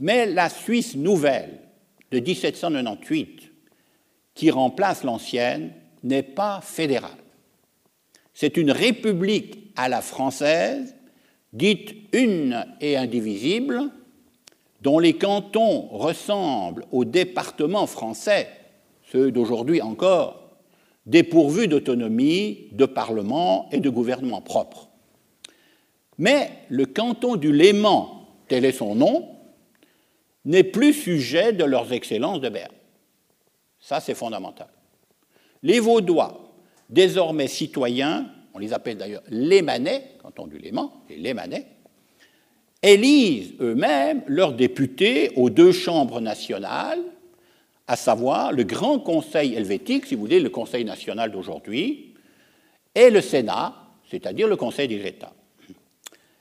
Mais 0.00 0.26
la 0.26 0.48
Suisse 0.50 0.96
nouvelle 0.96 1.60
de 2.10 2.18
1798 2.18 3.52
qui 4.34 4.50
remplace 4.50 5.04
l'ancienne 5.04 5.72
n'est 6.02 6.24
pas 6.24 6.60
fédérale. 6.60 7.10
C'est 8.34 8.56
une 8.56 8.72
république 8.72 9.72
à 9.76 9.88
la 9.88 10.00
française, 10.00 10.96
dite 11.52 11.94
une 12.12 12.66
et 12.80 12.96
indivisible, 12.96 13.90
dont 14.80 14.98
les 14.98 15.12
cantons 15.12 15.88
ressemblent 15.88 16.84
aux 16.90 17.04
départements 17.04 17.86
français, 17.86 18.48
ceux 19.12 19.30
d'aujourd'hui 19.30 19.80
encore, 19.80 20.56
dépourvus 21.06 21.68
d'autonomie, 21.68 22.68
de 22.72 22.86
parlement 22.86 23.68
et 23.70 23.78
de 23.78 23.90
gouvernement 23.90 24.40
propre. 24.40 24.91
Mais 26.18 26.50
le 26.68 26.86
canton 26.86 27.36
du 27.36 27.52
Léman, 27.52 28.28
tel 28.48 28.64
est 28.64 28.72
son 28.72 28.94
nom, 28.94 29.28
n'est 30.44 30.64
plus 30.64 30.92
sujet 30.92 31.52
de 31.52 31.64
leurs 31.64 31.92
excellences 31.92 32.40
de 32.40 32.48
Berne. 32.48 32.72
Ça, 33.80 34.00
c'est 34.00 34.14
fondamental. 34.14 34.68
Les 35.62 35.80
Vaudois, 35.80 36.52
désormais 36.88 37.48
citoyens, 37.48 38.26
on 38.54 38.58
les 38.58 38.72
appelle 38.72 38.96
d'ailleurs 38.96 39.22
Lémanais, 39.28 40.16
canton 40.20 40.46
du 40.46 40.58
Léman, 40.58 40.92
les 41.08 41.16
Lémanais, 41.16 41.66
élisent 42.82 43.54
eux-mêmes 43.60 44.22
leurs 44.26 44.54
députés 44.54 45.30
aux 45.36 45.50
deux 45.50 45.72
chambres 45.72 46.20
nationales, 46.20 47.00
à 47.86 47.96
savoir 47.96 48.52
le 48.52 48.64
Grand 48.64 48.98
Conseil 48.98 49.54
helvétique, 49.54 50.06
si 50.06 50.14
vous 50.14 50.22
voulez, 50.22 50.40
le 50.40 50.50
Conseil 50.50 50.84
national 50.84 51.30
d'aujourd'hui, 51.30 52.14
et 52.94 53.10
le 53.10 53.20
Sénat, 53.20 53.74
c'est-à-dire 54.10 54.48
le 54.48 54.56
Conseil 54.56 54.88
des 54.88 55.06
États. 55.06 55.32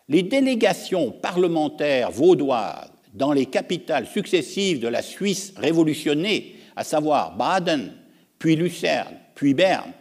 Les 0.10 0.24
délégations 0.24 1.12
parlementaires 1.12 2.12
vaudoises 2.12 2.92
dans 3.14 3.34
les 3.34 3.46
capitales 3.46 4.08
successives 4.08 4.80
de 4.80 4.88
la 4.88 5.02
Suisse 5.02 5.54
révolutionnée 5.58 6.56
à 6.76 6.84
savoir 6.84 7.36
Baden, 7.36 7.94
puis 8.40 8.56
Lucerne, 8.56 9.16
puis 9.36 9.54
Berne, 9.54 9.92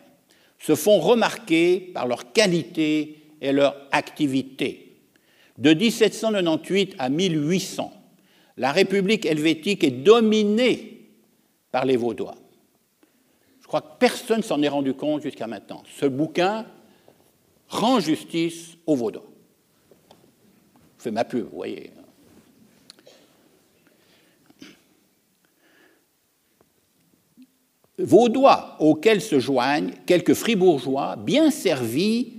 se 0.59 0.75
font 0.75 1.01
remarquer 1.01 1.81
par 1.95 2.07
leur 2.07 2.33
qualité 2.33 3.17
et 3.41 3.53
leur 3.53 3.77
activité. 3.93 4.99
De 5.59 5.75
1798 5.75 6.95
à 6.99 7.09
1800, 7.09 7.93
la 8.57 8.73
République 8.73 9.27
helvétique 9.27 9.85
est 9.85 9.91
dominée 9.91 11.09
par 11.71 11.85
les 11.85 11.97
Vaudois. 11.97 12.35
Je 13.61 13.67
crois 13.67 13.81
que 13.81 13.99
personne 13.99 14.43
s'en 14.43 14.63
est 14.63 14.69
rendu 14.69 14.95
compte 14.95 15.23
jusqu'à 15.23 15.47
maintenant. 15.47 15.83
Ce 15.99 16.07
bouquin 16.07 16.67
rend 17.69 18.01
justice 18.01 18.77
aux 18.87 18.97
Vaudois. 18.97 19.30
Fais 21.01 21.11
ma 21.11 21.25
pub, 21.25 21.45
vous 21.45 21.57
voyez. 21.57 21.91
vaudois 28.03 28.77
auxquels 28.81 29.21
se 29.21 29.39
joignent 29.39 29.93
quelques 30.07 30.33
fribourgeois 30.33 31.17
bien 31.17 31.51
servis 31.51 32.33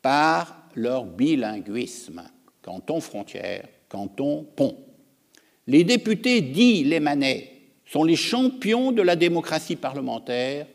par 0.00 0.56
leur 0.74 1.04
bilinguisme, 1.04 2.22
canton 2.62 3.00
frontière, 3.00 3.68
canton 3.90 4.46
pont. 4.56 4.78
Les 5.66 5.84
députés 5.84 6.40
dits 6.40 6.84
lémanais 6.84 7.52
sont 7.84 8.04
les 8.04 8.16
champions 8.16 8.90
de 8.90 9.02
la 9.02 9.16
démocratie 9.16 9.76
parlementaire 9.76 10.66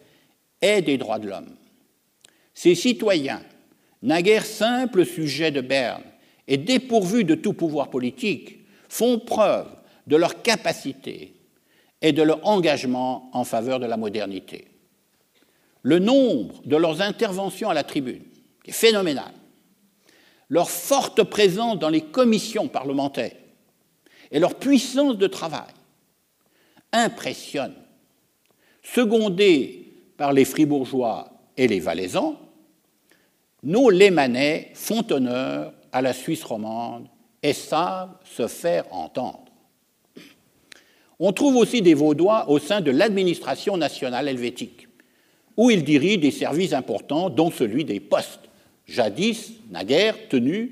et 0.61 0.83
des 0.83 0.97
droits 0.97 1.19
de 1.19 1.29
l'homme. 1.29 1.55
Ces 2.53 2.75
citoyens, 2.75 3.41
naguère 4.03 4.45
simples 4.45 5.05
sujets 5.05 5.51
de 5.51 5.61
Berne 5.61 6.03
et 6.47 6.57
dépourvus 6.57 7.23
de 7.23 7.35
tout 7.35 7.53
pouvoir 7.53 7.89
politique, 7.89 8.59
font 8.89 9.19
preuve 9.19 9.67
de 10.07 10.15
leur 10.15 10.41
capacité 10.41 11.33
et 12.01 12.11
de 12.11 12.21
leur 12.21 12.45
engagement 12.45 13.29
en 13.33 13.43
faveur 13.43 13.79
de 13.79 13.85
la 13.85 13.97
modernité. 13.97 14.67
Le 15.81 15.99
nombre 15.99 16.61
de 16.65 16.75
leurs 16.75 17.01
interventions 17.01 17.69
à 17.69 17.73
la 17.73 17.83
tribune 17.83 18.23
est 18.65 18.71
phénoménal. 18.71 19.31
Leur 20.49 20.69
forte 20.69 21.23
présence 21.23 21.79
dans 21.79 21.89
les 21.89 22.01
commissions 22.01 22.67
parlementaires 22.67 23.35
et 24.31 24.39
leur 24.39 24.55
puissance 24.55 25.17
de 25.17 25.27
travail 25.27 25.73
impressionnent. 26.91 27.75
Secondés 28.83 29.93
par 30.17 30.33
les 30.33 30.45
fribourgeois 30.45 31.31
et 31.57 31.67
les 31.67 31.79
valaisans, 31.79 32.39
nos 33.63 33.89
lémanais 33.89 34.71
font 34.75 35.05
honneur 35.11 35.73
à 35.95 36.01
la 36.01 36.11
Suisse 36.11 36.43
romande 36.43 37.07
et 37.41 37.53
savent 37.53 38.17
se 38.25 38.47
faire 38.47 38.83
entendre. 38.93 39.45
On 41.19 41.31
trouve 41.31 41.55
aussi 41.55 41.81
des 41.81 41.93
Vaudois 41.93 42.49
au 42.49 42.59
sein 42.59 42.81
de 42.81 42.91
l'administration 42.91 43.77
nationale 43.77 44.27
helvétique, 44.27 44.89
où 45.55 45.71
ils 45.71 45.85
dirigent 45.85 46.19
des 46.19 46.31
services 46.31 46.73
importants, 46.73 47.29
dont 47.29 47.49
celui 47.49 47.85
des 47.85 48.01
postes, 48.01 48.49
jadis, 48.85 49.53
naguère, 49.71 50.15
tenus 50.27 50.71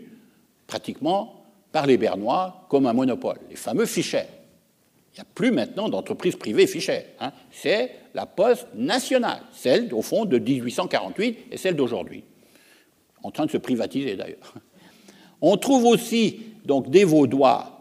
pratiquement 0.67 1.45
par 1.71 1.87
les 1.87 1.97
Bernois 1.97 2.65
comme 2.67 2.85
un 2.85 2.93
monopole, 2.93 3.39
les 3.49 3.55
fameux 3.55 3.85
fichers. 3.85 4.27
Il 5.13 5.19
n'y 5.19 5.21
a 5.21 5.27
plus 5.33 5.51
maintenant 5.51 5.87
d'entreprise 5.87 6.35
privée 6.35 6.67
fichère. 6.67 7.05
Hein. 7.21 7.31
C'est 7.49 7.91
la 8.13 8.25
poste 8.25 8.67
nationale, 8.75 9.43
celle 9.53 9.93
au 9.93 10.01
fond 10.01 10.25
de 10.25 10.37
1848 10.37 11.45
et 11.49 11.55
celle 11.55 11.77
d'aujourd'hui, 11.77 12.25
en 13.23 13.31
train 13.31 13.45
de 13.45 13.51
se 13.51 13.57
privatiser 13.57 14.17
d'ailleurs. 14.17 14.53
On 15.43 15.57
trouve 15.57 15.85
aussi 15.85 16.39
donc 16.65 16.89
des 16.89 17.03
Vaudois 17.03 17.73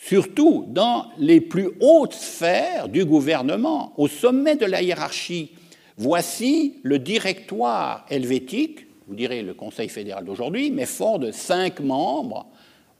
surtout 0.00 0.64
dans 0.68 1.06
les 1.18 1.40
plus 1.40 1.70
hautes 1.80 2.14
sphères 2.14 2.88
du 2.88 3.04
gouvernement, 3.04 3.92
au 3.96 4.06
sommet 4.06 4.54
de 4.54 4.64
la 4.64 4.80
hiérarchie. 4.80 5.50
Voici 5.96 6.76
le 6.84 7.00
directoire 7.00 8.06
helvétique, 8.08 8.86
vous 9.08 9.16
direz 9.16 9.42
le 9.42 9.54
Conseil 9.54 9.88
fédéral 9.88 10.24
d'aujourd'hui, 10.24 10.70
mais 10.70 10.86
fort 10.86 11.18
de 11.18 11.32
cinq 11.32 11.80
membres 11.80 12.46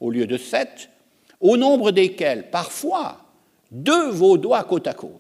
au 0.01 0.11
lieu 0.11 0.27
de 0.27 0.37
sept, 0.37 0.91
au 1.41 1.57
nombre 1.57 1.93
desquels 1.93 2.51
parfois 2.51 3.21
deux 3.71 4.11
Vaudois 4.11 4.65
côte 4.65 4.89
à 4.89 4.95
côte. 4.95 5.13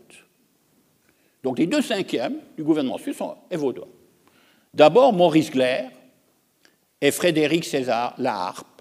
Donc 1.45 1.61
les 1.61 1.67
deux 1.67 1.83
cinquièmes 1.83 2.39
du 2.57 2.65
gouvernement 2.65 2.99
suisse 2.99 3.17
sont 3.17 3.37
Vaudois. 3.53 3.87
D'abord 4.75 5.13
Maurice 5.13 5.53
Glaire 5.53 5.91
et 7.01 7.13
Frédéric 7.13 7.65
César 7.65 8.15
Laharpe, 8.19 8.78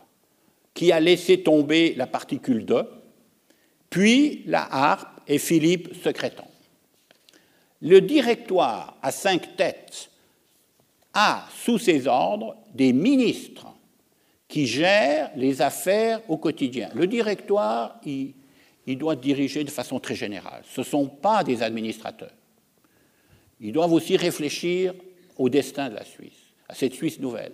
qui 0.77 0.91
a 0.91 0.99
laissé 0.99 1.41
tomber 1.41 1.95
la 1.95 2.05
particule 2.05 2.63
de, 2.63 2.83
puis 3.89 4.43
la 4.45 4.61
harpe 4.71 5.21
et 5.27 5.39
Philippe 5.39 5.89
secrétant. 6.03 6.47
Le 7.81 7.99
directoire 7.99 8.95
à 9.01 9.11
cinq 9.11 9.55
têtes 9.55 10.11
a 11.15 11.47
sous 11.63 11.79
ses 11.79 12.05
ordres 12.05 12.57
des 12.75 12.93
ministres 12.93 13.65
qui 14.47 14.67
gèrent 14.67 15.31
les 15.35 15.63
affaires 15.63 16.21
au 16.29 16.37
quotidien. 16.37 16.91
Le 16.93 17.07
directoire, 17.07 17.99
il, 18.05 18.35
il 18.85 18.99
doit 18.99 19.15
diriger 19.15 19.63
de 19.63 19.71
façon 19.71 19.99
très 19.99 20.13
générale. 20.13 20.61
Ce 20.63 20.81
ne 20.81 20.85
sont 20.85 21.07
pas 21.07 21.43
des 21.43 21.63
administrateurs. 21.63 22.35
Ils 23.59 23.73
doivent 23.73 23.93
aussi 23.93 24.15
réfléchir 24.15 24.93
au 25.37 25.49
destin 25.49 25.89
de 25.89 25.95
la 25.95 26.05
Suisse, 26.05 26.53
à 26.69 26.75
cette 26.75 26.93
Suisse 26.93 27.19
nouvelle. 27.19 27.53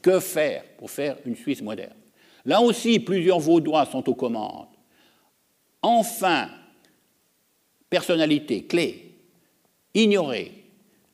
Que 0.00 0.18
faire 0.18 0.64
pour 0.78 0.90
faire 0.90 1.18
une 1.26 1.36
Suisse 1.36 1.60
moderne? 1.60 1.97
Là 2.48 2.62
aussi, 2.62 2.98
plusieurs 2.98 3.40
Vaudois 3.40 3.84
sont 3.84 4.08
aux 4.08 4.14
commandes. 4.14 4.68
Enfin, 5.82 6.48
personnalité 7.90 8.64
clé, 8.64 9.16
ignorée, 9.92 10.52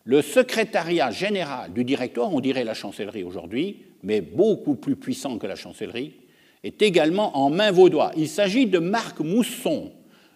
le 0.05 0.23
secrétariat 0.23 1.11
général 1.11 1.73
du 1.73 1.83
directoire, 1.83 2.33
on 2.33 2.39
dirait 2.39 2.63
la 2.63 2.73
chancellerie 2.73 3.25
aujourd'hui, 3.25 3.83
mais 4.05 4.21
beaucoup 4.21 4.77
plus 4.77 4.95
puissant 4.95 5.37
que 5.39 5.49
la 5.49 5.57
chancellerie, 5.57 6.13
est 6.63 6.81
également 6.83 7.37
en 7.37 7.51
main 7.51 7.73
vaudois. 7.73 8.13
Il 8.17 8.29
s'agit 8.29 8.67
de 8.67 8.79
Marc 8.79 9.19
Mousson, 9.19 9.91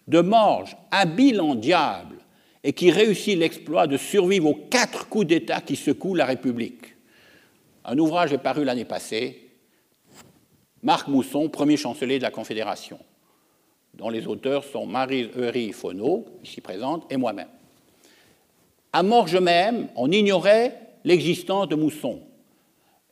de 0.09 0.19
Morges, 0.19 0.75
habile 0.91 1.39
en 1.39 1.55
diable, 1.55 2.17
et 2.61 2.73
qui 2.73 2.91
réussit 2.91 3.37
l'exploit 3.37 3.87
de 3.87 3.95
survivre 3.95 4.49
aux 4.49 4.67
quatre 4.69 5.07
coups 5.07 5.27
d'État 5.27 5.61
qui 5.61 5.77
secouent 5.77 6.15
la 6.15 6.25
République. 6.25 6.97
Un 7.85 7.97
ouvrage 7.97 8.33
est 8.33 8.37
paru 8.37 8.65
l'année 8.65 8.83
passée, 8.83 9.48
Marc 10.81 11.07
Mousson, 11.07 11.49
premier 11.49 11.77
chancelier 11.77 12.17
de 12.17 12.23
la 12.23 12.31
Confédération, 12.31 12.99
dont 13.93 14.09
les 14.09 14.27
auteurs 14.27 14.63
sont 14.63 14.85
Marie-Eury 14.85 15.73
Fonneau, 15.73 16.25
ici 16.43 16.61
présente, 16.61 17.11
et 17.11 17.17
moi-même. 17.17 17.49
À 18.93 19.03
Morges 19.03 19.37
même, 19.37 19.89
on 19.95 20.09
ignorait 20.11 20.73
l'existence 21.03 21.67
de 21.67 21.75
Mousson. 21.75 22.21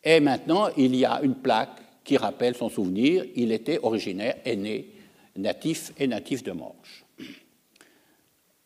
Et 0.03 0.19
maintenant, 0.19 0.69
il 0.77 0.95
y 0.95 1.05
a 1.05 1.19
une 1.21 1.35
plaque 1.35 1.77
qui 2.03 2.17
rappelle 2.17 2.55
son 2.55 2.69
souvenir. 2.69 3.25
Il 3.35 3.51
était 3.51 3.79
originaire, 3.83 4.37
né, 4.45 4.87
natif 5.35 5.91
et 5.99 6.07
natif 6.07 6.43
de 6.43 6.53
Morges. 6.53 7.05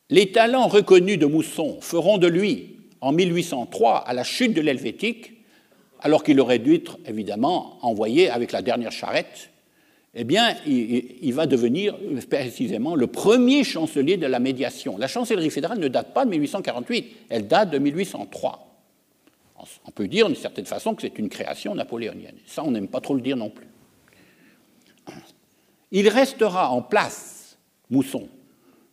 Les 0.10 0.32
talents 0.32 0.68
reconnus 0.68 1.18
de 1.18 1.26
Mousson 1.26 1.80
feront 1.82 2.18
de 2.18 2.28
lui, 2.28 2.78
en 3.02 3.12
1803, 3.12 3.98
à 3.98 4.14
la 4.14 4.24
chute 4.24 4.54
de 4.54 4.62
l'Helvétique, 4.62 5.41
alors 6.02 6.24
qu'il 6.24 6.40
aurait 6.40 6.60
dû 6.60 6.76
être 6.76 6.98
évidemment 7.06 7.78
envoyé 7.82 8.30
avec 8.30 8.52
la 8.52 8.62
dernière 8.62 8.92
charrette, 8.92 9.52
eh 10.14 10.26
bien, 10.26 10.56
il, 10.66 11.34
va 11.34 11.46
devenir 11.46 11.96
précisément 12.30 12.96
le 12.96 13.08
premier 13.08 13.64
chancelier 13.64 14.18
de 14.18 14.28
la 14.28 14.40
médiation. 14.40 14.98
La 14.98 15.08
chancellerie 15.08 15.50
fédérale 15.50 15.80
ne 15.80 15.88
date 15.88 16.14
pas 16.14 16.26
de 16.26 16.32
1848, 16.32 17.28
elle 17.30 17.48
date 17.48 17.70
de 17.70 17.78
1803. 17.78 18.68
On 19.86 19.92
peut 19.92 20.08
dire 20.08 20.28
d'une 20.28 20.36
certaine 20.36 20.66
façon 20.66 20.96
que 20.96 21.04
c'est 21.04 21.18
une 21.18 21.30
création 21.30 21.76
napoléonienne. 21.76 22.36
Ça, 22.46 22.64
on 22.64 22.72
n'aime 22.72 22.90
pas 22.90 23.00
trop 23.00 23.14
le 23.14 23.22
dire 23.22 23.38
non 23.38 23.50
plus. 23.50 23.68
Il 25.92 26.10
restera 26.10 26.72
en 26.72 26.82
place, 26.82 27.58
Mousson, 27.90 28.28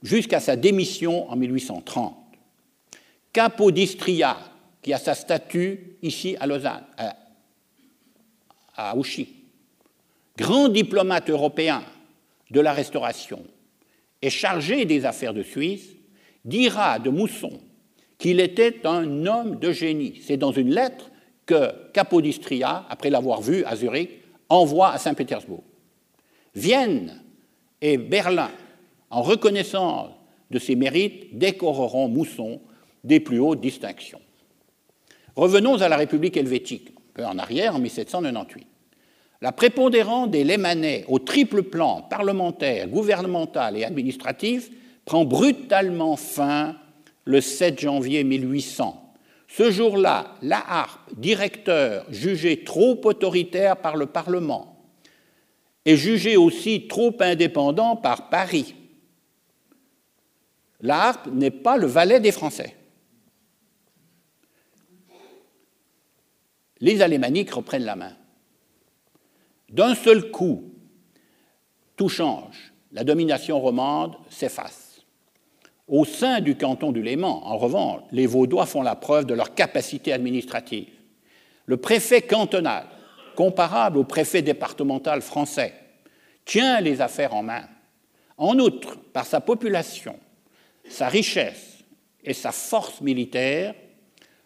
jusqu'à 0.02 0.40
sa 0.40 0.56
démission 0.56 1.28
en 1.30 1.36
1830. 1.36 2.14
Capodistria, 3.32 4.36
qui 4.88 4.94
a 4.94 4.98
sa 4.98 5.14
statue 5.14 5.98
ici 6.00 6.34
à 6.40 6.46
Lausanne, 6.46 6.86
à, 6.96 7.14
à 8.74 8.94
grand 10.34 10.70
diplomate 10.70 11.28
européen 11.28 11.84
de 12.50 12.58
la 12.58 12.72
Restauration 12.72 13.44
et 14.22 14.30
chargé 14.30 14.86
des 14.86 15.04
affaires 15.04 15.34
de 15.34 15.42
Suisse, 15.42 15.90
dira 16.42 16.98
de 16.98 17.10
Mousson 17.10 17.60
qu'il 18.16 18.40
était 18.40 18.86
un 18.86 19.26
homme 19.26 19.58
de 19.58 19.72
génie. 19.72 20.22
C'est 20.24 20.38
dans 20.38 20.52
une 20.52 20.70
lettre 20.70 21.10
que 21.44 21.70
Capodistria, 21.92 22.86
après 22.88 23.10
l'avoir 23.10 23.42
vu 23.42 23.64
à 23.64 23.76
Zurich, 23.76 24.22
envoie 24.48 24.92
à 24.92 24.96
Saint-Pétersbourg. 24.96 25.64
Vienne 26.54 27.22
et 27.82 27.98
Berlin, 27.98 28.50
en 29.10 29.20
reconnaissance 29.20 30.12
de 30.50 30.58
ses 30.58 30.76
mérites, 30.76 31.36
décoreront 31.36 32.08
Mousson 32.08 32.62
des 33.04 33.20
plus 33.20 33.38
hautes 33.38 33.60
distinctions. 33.60 34.20
Revenons 35.38 35.80
à 35.82 35.88
la 35.88 35.96
République 35.96 36.36
helvétique, 36.36 36.92
peu 37.14 37.24
en 37.24 37.38
arrière, 37.38 37.76
en 37.76 37.78
1798. 37.78 38.66
La 39.40 39.52
prépondérance 39.52 40.28
des 40.28 40.42
Lémanais 40.42 41.04
au 41.06 41.20
triple 41.20 41.62
plan 41.62 42.02
parlementaire, 42.02 42.88
gouvernemental 42.88 43.76
et 43.76 43.84
administratif 43.84 44.68
prend 45.04 45.24
brutalement 45.24 46.16
fin 46.16 46.74
le 47.24 47.40
7 47.40 47.78
janvier 47.78 48.24
1800. 48.24 49.14
Ce 49.46 49.70
jour-là, 49.70 50.34
la 50.42 50.58
harpe, 50.68 51.14
directeur 51.16 52.04
jugé 52.10 52.64
trop 52.64 53.00
autoritaire 53.04 53.76
par 53.76 53.96
le 53.96 54.06
Parlement, 54.06 54.90
et 55.84 55.96
jugé 55.96 56.36
aussi 56.36 56.88
trop 56.88 57.14
indépendant 57.20 57.94
par 57.94 58.28
Paris. 58.28 58.74
La 60.80 61.00
harpe 61.10 61.28
n'est 61.32 61.52
pas 61.52 61.76
le 61.76 61.86
valet 61.86 62.18
des 62.18 62.32
Français. 62.32 62.74
Les 66.80 67.02
Alémaniques 67.02 67.52
reprennent 67.52 67.84
la 67.84 67.96
main. 67.96 68.12
D'un 69.70 69.94
seul 69.94 70.30
coup, 70.30 70.72
tout 71.96 72.08
change. 72.08 72.72
La 72.92 73.04
domination 73.04 73.60
romande 73.60 74.16
s'efface. 74.30 75.02
Au 75.86 76.04
sein 76.04 76.40
du 76.40 76.56
canton 76.56 76.92
du 76.92 77.02
Léman, 77.02 77.46
en 77.46 77.56
revanche, 77.56 78.02
les 78.12 78.26
Vaudois 78.26 78.66
font 78.66 78.82
la 78.82 78.94
preuve 78.94 79.26
de 79.26 79.34
leur 79.34 79.54
capacité 79.54 80.12
administrative. 80.12 80.88
Le 81.66 81.76
préfet 81.76 82.22
cantonal, 82.22 82.86
comparable 83.36 83.98
au 83.98 84.04
préfet 84.04 84.42
départemental 84.42 85.20
français, 85.20 85.74
tient 86.44 86.80
les 86.80 87.00
affaires 87.00 87.34
en 87.34 87.42
main. 87.42 87.64
En 88.38 88.58
outre, 88.58 88.96
par 89.12 89.26
sa 89.26 89.40
population, 89.40 90.18
sa 90.88 91.08
richesse 91.08 91.84
et 92.24 92.32
sa 92.32 92.52
force 92.52 93.00
militaire, 93.00 93.74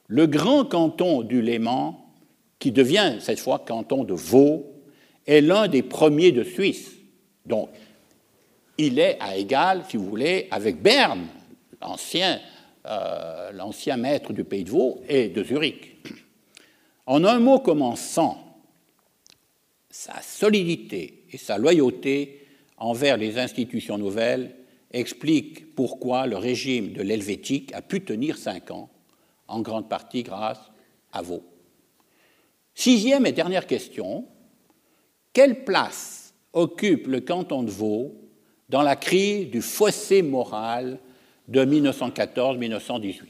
le 0.08 0.26
grand 0.26 0.64
canton 0.64 1.22
du 1.22 1.42
Léman, 1.42 2.01
qui 2.62 2.70
devient 2.70 3.16
cette 3.18 3.40
fois 3.40 3.58
canton 3.58 4.04
de 4.04 4.14
Vaud, 4.14 4.64
est 5.26 5.40
l'un 5.40 5.66
des 5.66 5.82
premiers 5.82 6.30
de 6.30 6.44
Suisse. 6.44 6.92
Donc, 7.44 7.70
il 8.78 9.00
est 9.00 9.16
à 9.18 9.36
égal, 9.36 9.82
si 9.88 9.96
vous 9.96 10.06
voulez, 10.08 10.46
avec 10.52 10.80
Berne, 10.80 11.26
euh, 11.82 13.52
l'ancien 13.52 13.96
maître 13.96 14.32
du 14.32 14.44
pays 14.44 14.62
de 14.62 14.70
Vaud, 14.70 15.02
et 15.08 15.28
de 15.28 15.42
Zurich. 15.42 15.96
En 17.06 17.24
un 17.24 17.40
mot 17.40 17.58
commençant, 17.58 18.38
sa 19.90 20.22
solidité 20.22 21.24
et 21.32 21.38
sa 21.38 21.58
loyauté 21.58 22.46
envers 22.76 23.16
les 23.16 23.38
institutions 23.38 23.98
nouvelles 23.98 24.54
expliquent 24.92 25.74
pourquoi 25.74 26.28
le 26.28 26.36
régime 26.36 26.92
de 26.92 27.02
l'Helvétique 27.02 27.74
a 27.74 27.82
pu 27.82 28.02
tenir 28.02 28.38
cinq 28.38 28.70
ans, 28.70 28.88
en 29.48 29.62
grande 29.62 29.88
partie 29.88 30.22
grâce 30.22 30.60
à 31.12 31.22
Vaud. 31.22 31.42
Sixième 32.74 33.26
et 33.26 33.32
dernière 33.32 33.66
question, 33.66 34.26
quelle 35.32 35.64
place 35.64 36.34
occupe 36.52 37.06
le 37.06 37.20
canton 37.20 37.62
de 37.62 37.70
Vaud 37.70 38.14
dans 38.68 38.82
la 38.82 38.96
crise 38.96 39.50
du 39.50 39.62
fossé 39.62 40.22
moral 40.22 40.98
de 41.48 41.64
1914-1918 41.64 43.22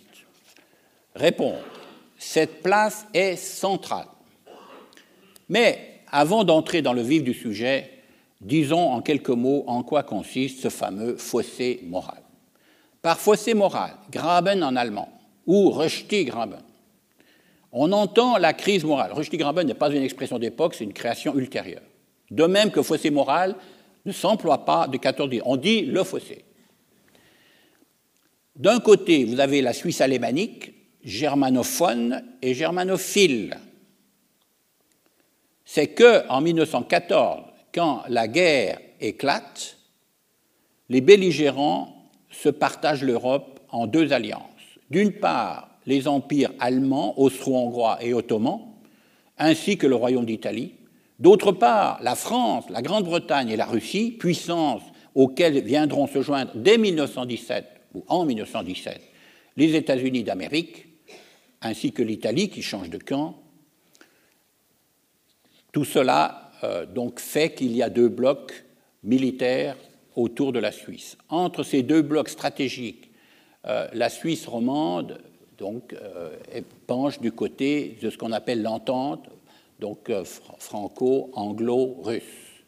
Répondre. 1.15 1.59
Cette 2.17 2.63
place 2.63 3.07
est 3.13 3.37
centrale. 3.37 4.07
Mais 5.49 6.01
avant 6.11 6.45
d'entrer 6.45 6.81
dans 6.81 6.93
le 6.93 7.03
vif 7.03 7.25
du 7.25 7.35
sujet, 7.35 7.91
disons 8.41 8.93
en 8.93 9.03
quelques 9.03 9.29
mots 9.31 9.65
en 9.67 9.83
quoi 9.83 10.03
consiste 10.03 10.61
ce 10.61 10.69
fameux 10.69 11.17
fossé 11.17 11.81
moral. 11.85 12.23
Par 13.03 13.19
fossé 13.19 13.55
moral, 13.55 13.97
Graben 14.11 14.63
en 14.63 14.77
allemand, 14.77 15.09
ou 15.47 15.71
Rushdie 15.71 16.25
Graben, 16.25 16.63
on 17.73 17.91
entend 17.93 18.37
la 18.37 18.53
crise 18.53 18.85
morale. 18.85 19.13
Rushdie 19.13 19.39
Graben 19.39 19.67
n'est 19.67 19.75
pas 19.75 19.91
une 19.91 20.03
expression 20.03 20.39
d'époque, 20.39 20.75
c'est 20.75 20.85
une 20.85 20.93
création 20.93 21.35
ultérieure. 21.35 21.83
De 22.31 22.45
même 22.45 22.71
que 22.71 22.83
fossé 22.83 23.11
moral 23.11 23.57
ne 24.05 24.13
s'emploie 24.13 24.65
pas 24.65 24.87
de 24.89 24.99
14 24.99 25.31
On 25.45 25.57
dit 25.57 25.83
le 25.83 26.05
fossé. 26.05 26.45
D'un 28.57 28.81
côté, 28.81 29.25
vous 29.25 29.41
avez 29.41 29.63
la 29.63 29.73
Suisse 29.73 30.03
alémanique, 30.03 30.75
germanophone 31.03 32.23
et 32.43 32.55
germanophile. 32.55 33.57
C'est 35.65 35.89
que 35.89 36.29
en 36.29 36.43
1914, 36.43 37.45
quand 37.75 38.03
la 38.09 38.29
guerre 38.29 38.79
éclate, 39.01 39.79
les 40.91 41.01
belligérants 41.01 42.11
se 42.31 42.51
partagent 42.51 43.03
l'Europe 43.03 43.61
en 43.71 43.87
deux 43.87 44.13
alliances. 44.13 44.43
D'une 44.91 45.13
part, 45.13 45.72
les 45.87 46.09
empires 46.09 46.53
allemands, 46.59 47.19
austro-hongrois 47.19 47.99
et 48.03 48.15
ottomans, 48.15 48.61
ainsi 49.39 49.77
que 49.77 49.87
le 49.87 49.97
royaume 49.97 50.27
d'Italie, 50.27 50.75
D'autre 51.23 51.53
part, 51.53 52.01
la 52.03 52.17
France, 52.17 52.65
la 52.69 52.83
Grande-Bretagne 52.83 53.49
et 53.51 53.57
la 53.57 53.67
Russie, 53.67 54.11
puissances 54.11 54.83
auxquelles 55.15 55.63
viendront 55.63 56.09
se 56.09 56.21
joindre 56.21 56.51
dès 56.57 56.79
1917 56.79 57.65
ou 57.95 58.05
en 58.09 58.25
1917 58.25 59.01
les 59.57 59.77
États-Unis 59.77 60.25
d'Amérique, 60.25 60.89
ainsi 61.61 61.93
que 61.93 62.03
l'Italie 62.03 62.49
qui 62.49 62.61
change 62.61 62.91
de 62.91 62.99
camp, 62.99 63.41
tout 65.71 65.85
cela 65.85 66.51
euh, 66.65 66.87
donc 66.87 67.21
fait 67.21 67.55
qu'il 67.55 67.77
y 67.77 67.85
a 67.85 67.89
deux 67.89 68.09
blocs 68.09 68.65
militaires 69.05 69.77
autour 70.17 70.53
de 70.53 70.59
la 70.59 70.73
Suisse. 70.73 71.17
Entre 71.29 71.63
ces 71.63 71.85
deux 71.85 72.03
blocs 72.03 72.31
stratégiques, 72.31 73.13
euh, 73.67 73.87
la 73.93 74.09
Suisse 74.09 74.47
romande 74.47 75.21
donc, 75.63 75.93
euh, 75.93 76.37
penche 76.89 77.21
du 77.21 77.31
côté 77.31 77.97
de 78.03 78.11
ce 78.11 78.19
qu'on 78.19 78.33
appelle 78.33 78.63
l'entente, 78.63 79.29
donc 79.79 80.11
franco-anglo-russe. 80.59 82.65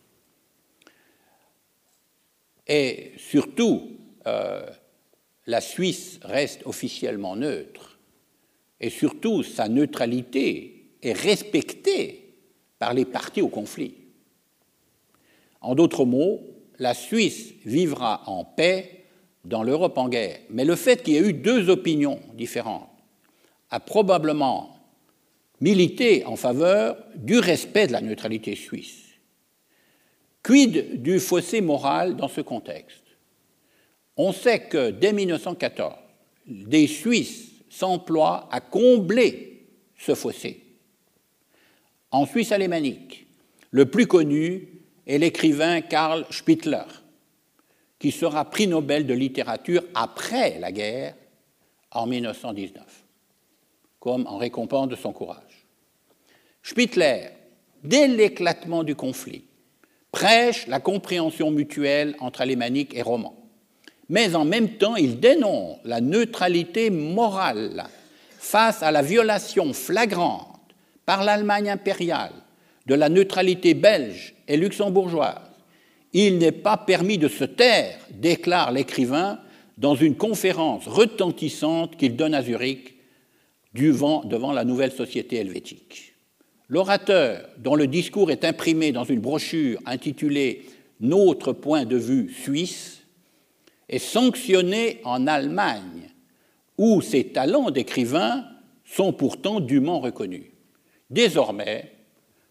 Et 2.69 3.11
surtout, 3.17 3.91
la 4.25 5.61
Suisse 5.61 6.21
reste 6.23 6.65
officiellement 6.67 7.35
neutre, 7.35 7.99
et 8.81 8.91
surtout 8.91 9.43
sa 9.43 9.69
neutralité 9.69 10.93
est 11.03 11.15
respectée 11.15 12.37
par 12.79 12.95
les 12.95 13.05
partis 13.05 13.43
au 13.43 13.49
conflit. 13.49 13.97
En 15.61 15.75
d'autres 15.75 16.05
mots, 16.05 16.43
la 16.79 16.95
Suisse 16.95 17.55
vivra 17.65 18.23
en 18.31 18.45
paix 18.45 19.04
dans 19.45 19.63
l'Europe 19.63 19.99
en 19.99 20.09
guerre. 20.09 20.39
Mais 20.51 20.65
le 20.65 20.77
fait 20.77 21.03
qu'il 21.03 21.15
y 21.15 21.17
ait 21.17 21.29
eu 21.29 21.33
deux 21.33 21.69
opinions 21.71 22.21
différentes 22.35 22.89
a 23.71 23.81
probablement 23.81 24.79
milité 25.61 26.25
en 26.25 26.37
faveur 26.37 26.97
du 27.15 27.39
respect 27.39 27.87
de 27.87 27.93
la 27.93 28.01
neutralité 28.01 28.55
suisse. 28.57 29.05
Quid 30.43 31.03
du 31.03 31.21
fossé 31.21 31.61
moral 31.61 32.17
dans 32.17 32.29
ce 32.29 32.41
contexte? 32.41 33.03
On 34.17 34.33
sait 34.33 34.61
que 34.61 34.91
dès 34.91 35.13
1914, 35.13 35.95
des 36.47 36.87
Suisses 36.87 37.51
s'emploient 37.71 38.49
à 38.53 38.61
combler 38.61 39.67
ce 39.99 40.15
fossé. 40.15 40.63
En 42.11 42.27
Suisse 42.27 42.53
alémanique, 42.53 43.27
le 43.71 43.87
plus 43.87 44.07
connu 44.07 44.69
est 45.07 45.19
l'écrivain 45.19 45.81
Karl 45.81 46.27
Spittler, 46.31 46.85
qui 47.99 48.11
sera 48.11 48.45
prix 48.45 48.67
Nobel 48.67 49.07
de 49.07 49.15
littérature 49.15 49.83
après 49.95 50.59
la 50.59 50.73
guerre 50.73 51.15
en 51.91 52.07
1919, 52.07 52.83
comme 54.01 54.27
en 54.27 54.37
récompense 54.37 54.89
de 54.89 54.97
son 54.97 55.13
courage. 55.13 55.67
Spittler, 56.63 57.29
dès 57.83 58.09
l'éclatement 58.09 58.85
du 58.85 58.95
conflit, 58.95 59.45
prêche 60.11 60.67
la 60.67 60.81
compréhension 60.81 61.51
mutuelle 61.51 62.17
entre 62.21 62.41
alémanique 62.41 62.95
et 62.95 63.03
roman. 63.03 63.35
Mais 64.09 64.35
en 64.35 64.45
même 64.45 64.71
temps, 64.71 64.97
il 64.97 65.19
dénonce 65.21 65.79
la 65.85 66.01
neutralité 66.01 66.91
morale 66.91 67.85
face 68.39 68.83
à 68.83 68.91
la 68.91 69.03
violation 69.03 69.73
flagrante 69.73 70.61
par 71.07 71.25
l'Allemagne 71.25 71.71
impériale 71.71 72.33
de 72.87 72.95
la 72.95 73.09
neutralité 73.09 73.75
belge 73.75 74.35
et 74.47 74.57
luxembourgeoise. 74.57 75.54
Il 76.15 76.39
n'est 76.39 76.53
pas 76.53 76.77
permis 76.77 77.19
de 77.19 77.27
se 77.27 77.43
taire, 77.43 77.99
déclare 78.13 78.71
l'écrivain 78.71 79.41
dans 79.77 79.97
une 79.97 80.17
conférence 80.17 80.87
retentissante 80.87 81.97
qu'il 81.97 82.15
donne 82.15 82.35
à 82.35 82.43
Zurich 82.43 82.95
devant 83.75 84.53
la 84.53 84.65
nouvelle 84.65 84.93
société 84.93 85.37
helvétique. 85.37 86.15
L'orateur, 86.69 87.49
dont 87.59 87.75
le 87.75 87.89
discours 87.89 88.31
est 88.31 88.45
imprimé 88.45 88.93
dans 88.93 89.03
une 89.03 89.21
brochure 89.21 89.81
intitulée 89.85 90.65
Notre 91.01 91.53
point 91.53 91.85
de 91.85 91.97
vue 91.97 92.33
suisse, 92.33 93.03
est 93.89 93.99
sanctionné 93.99 95.01
en 95.03 95.27
Allemagne, 95.27 96.09
où 96.79 97.03
ses 97.03 97.25
talents 97.25 97.71
d'écrivain 97.71 98.45
sont 98.85 99.13
pourtant 99.13 99.59
dûment 99.59 99.99
reconnus. 99.99 100.47
Désormais, 101.11 101.93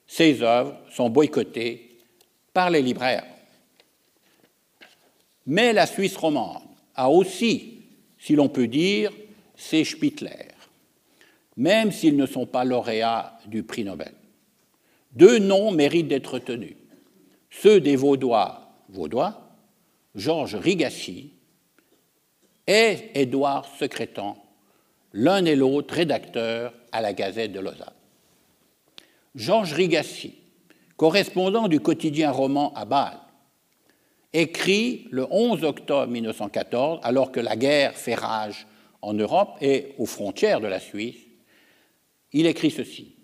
ses 0.05 0.41
œuvres 0.41 0.77
sont 0.91 1.09
boycottées 1.09 1.97
par 2.53 2.69
les 2.69 2.81
libraires. 2.81 3.25
Mais 5.45 5.73
la 5.73 5.85
Suisse 5.85 6.15
romande 6.15 6.63
a 6.95 7.09
aussi, 7.09 7.81
si 8.17 8.35
l'on 8.35 8.49
peut 8.49 8.67
dire, 8.67 9.11
ses 9.55 9.83
Spittler, 9.83 10.47
même 11.57 11.91
s'ils 11.91 12.17
ne 12.17 12.25
sont 12.25 12.45
pas 12.45 12.63
lauréats 12.63 13.37
du 13.47 13.63
prix 13.63 13.83
Nobel. 13.83 14.13
Deux 15.11 15.39
noms 15.39 15.71
méritent 15.71 16.07
d'être 16.07 16.39
tenus, 16.39 16.75
ceux 17.49 17.79
des 17.79 17.95
Vaudois, 17.95 18.71
Vaudois, 18.89 19.39
Georges 20.15 20.55
Rigassi 20.55 21.31
et 22.65 23.11
Édouard 23.13 23.67
Secrétan, 23.77 24.37
l'un 25.11 25.45
et 25.45 25.55
l'autre 25.55 25.93
rédacteurs 25.93 26.73
à 26.91 27.01
la 27.01 27.13
Gazette 27.13 27.51
de 27.51 27.59
Lausanne. 27.59 27.93
Georges 29.35 29.73
Rigassi, 29.73 30.35
correspondant 30.97 31.67
du 31.67 31.79
quotidien 31.79 32.31
roman 32.31 32.73
à 32.75 32.85
Bâle, 32.85 33.19
écrit 34.33 35.07
le 35.11 35.27
11 35.29 35.63
octobre 35.63 36.11
1914, 36.11 36.99
alors 37.03 37.31
que 37.31 37.39
la 37.39 37.55
guerre 37.55 37.95
fait 37.95 38.15
rage 38.15 38.67
en 39.01 39.13
Europe 39.13 39.57
et 39.61 39.93
aux 39.97 40.05
frontières 40.05 40.59
de 40.59 40.67
la 40.67 40.79
Suisse, 40.79 41.17
il 42.31 42.45
écrit 42.45 42.71
ceci. 42.71 43.15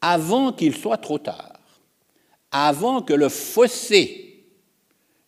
Avant 0.00 0.52
qu'il 0.52 0.74
soit 0.74 0.98
trop 0.98 1.18
tard, 1.18 1.60
avant 2.50 3.02
que 3.02 3.12
le 3.12 3.28
fossé 3.28 4.44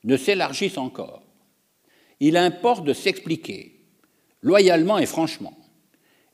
ne 0.04 0.16
s'élargisse 0.16 0.78
encore, 0.78 1.22
il 2.20 2.36
importe 2.36 2.84
de 2.84 2.92
s'expliquer 2.92 3.80
loyalement 4.40 4.98
et 4.98 5.06
franchement 5.06 5.56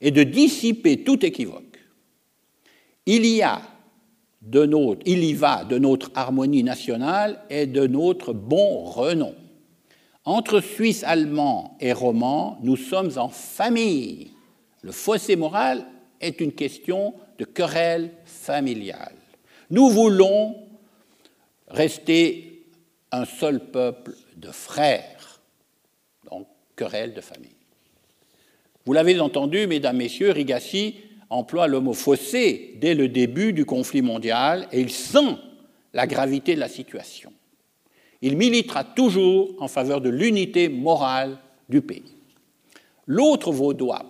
et 0.01 0.11
de 0.11 0.23
dissiper 0.23 1.05
tout 1.05 1.25
équivoque 1.25 1.71
il 3.07 3.27
y 3.27 3.43
a 3.43 3.61
de 4.41 4.65
notre, 4.65 5.03
il 5.07 5.23
y 5.23 5.35
va 5.35 5.65
de 5.65 5.79
notre 5.79 6.11
harmonie 6.15 6.63
nationale 6.63 7.43
et 7.51 7.67
de 7.67 7.87
notre 7.87 8.33
bon 8.33 8.85
renom. 8.85 9.35
Entre 10.25 10.61
Suisses 10.61 11.05
allemands 11.05 11.77
et 11.81 11.93
romans, 11.93 12.59
nous 12.63 12.77
sommes 12.77 13.13
en 13.17 13.29
famille. 13.29 14.31
Le 14.83 14.93
fossé 14.93 15.37
moral 15.37 15.87
est 16.21 16.41
une 16.41 16.53
question 16.53 17.15
de 17.39 17.45
querelle 17.45 18.13
familiale. 18.25 19.15
Nous 19.71 19.89
voulons 19.89 20.57
rester 21.69 22.67
un 23.13 23.25
seul 23.25 23.61
peuple 23.61 24.15
de 24.37 24.51
frères. 24.51 25.41
Donc, 26.31 26.47
querelle 26.77 27.15
de 27.15 27.21
famille. 27.21 27.51
Vous 28.87 28.93
l'avez 28.93 29.19
entendu, 29.21 29.67
mesdames, 29.67 29.97
messieurs, 29.97 30.31
Rigassi 30.31 30.97
emploie 31.31 31.69
le 31.69 31.81
mot 31.81 31.95
fossé 31.95 32.75
dès 32.81 32.95
le 32.95 33.09
début 33.09 33.53
du 33.53 33.65
conflit 33.65 34.03
mondial 34.03 34.69
et 34.73 34.81
il 34.81 34.91
sent 34.91 35.37
la 35.93 36.07
gravité 36.07 36.55
de 36.55 36.61
la 36.61 36.69
situation. 36.69 37.33
Il 38.21 38.37
militera 38.37 38.85
toujours 38.85 39.55
en 39.61 39.69
faveur 39.69 40.01
de 40.01 40.11
l'unité 40.11 40.69
morale 40.69 41.39
du 41.69 41.81
pays. 41.81 42.17
L'autre 43.07 43.51
vaudois, 43.53 44.05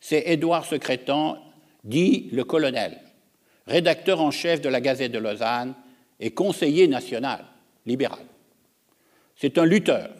c'est 0.00 0.24
Édouard 0.26 0.64
Secrétan, 0.64 1.38
dit 1.84 2.28
le 2.32 2.44
colonel, 2.44 2.98
rédacteur 3.66 4.20
en 4.20 4.30
chef 4.30 4.60
de 4.60 4.68
la 4.68 4.80
Gazette 4.80 5.12
de 5.12 5.18
Lausanne 5.18 5.74
et 6.18 6.30
conseiller 6.30 6.88
national 6.88 7.44
libéral. 7.84 8.24
C'est 9.36 9.58
un 9.58 9.64
lutteur, 9.64 10.10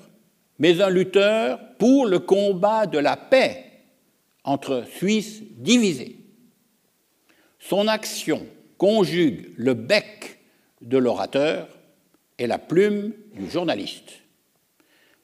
mais 0.58 0.80
un 0.80 0.90
lutteur 0.90 1.58
pour 1.78 2.06
le 2.06 2.18
combat 2.18 2.86
de 2.86 2.98
la 2.98 3.16
paix 3.16 3.64
entre 4.44 4.84
Suisses 4.96 5.42
divisés. 5.56 6.25
Son 7.68 7.88
action 7.88 8.46
conjugue 8.78 9.52
le 9.56 9.74
bec 9.74 10.38
de 10.82 10.98
l'orateur 10.98 11.68
et 12.38 12.46
la 12.46 12.58
plume 12.58 13.12
du 13.34 13.50
journaliste. 13.50 14.20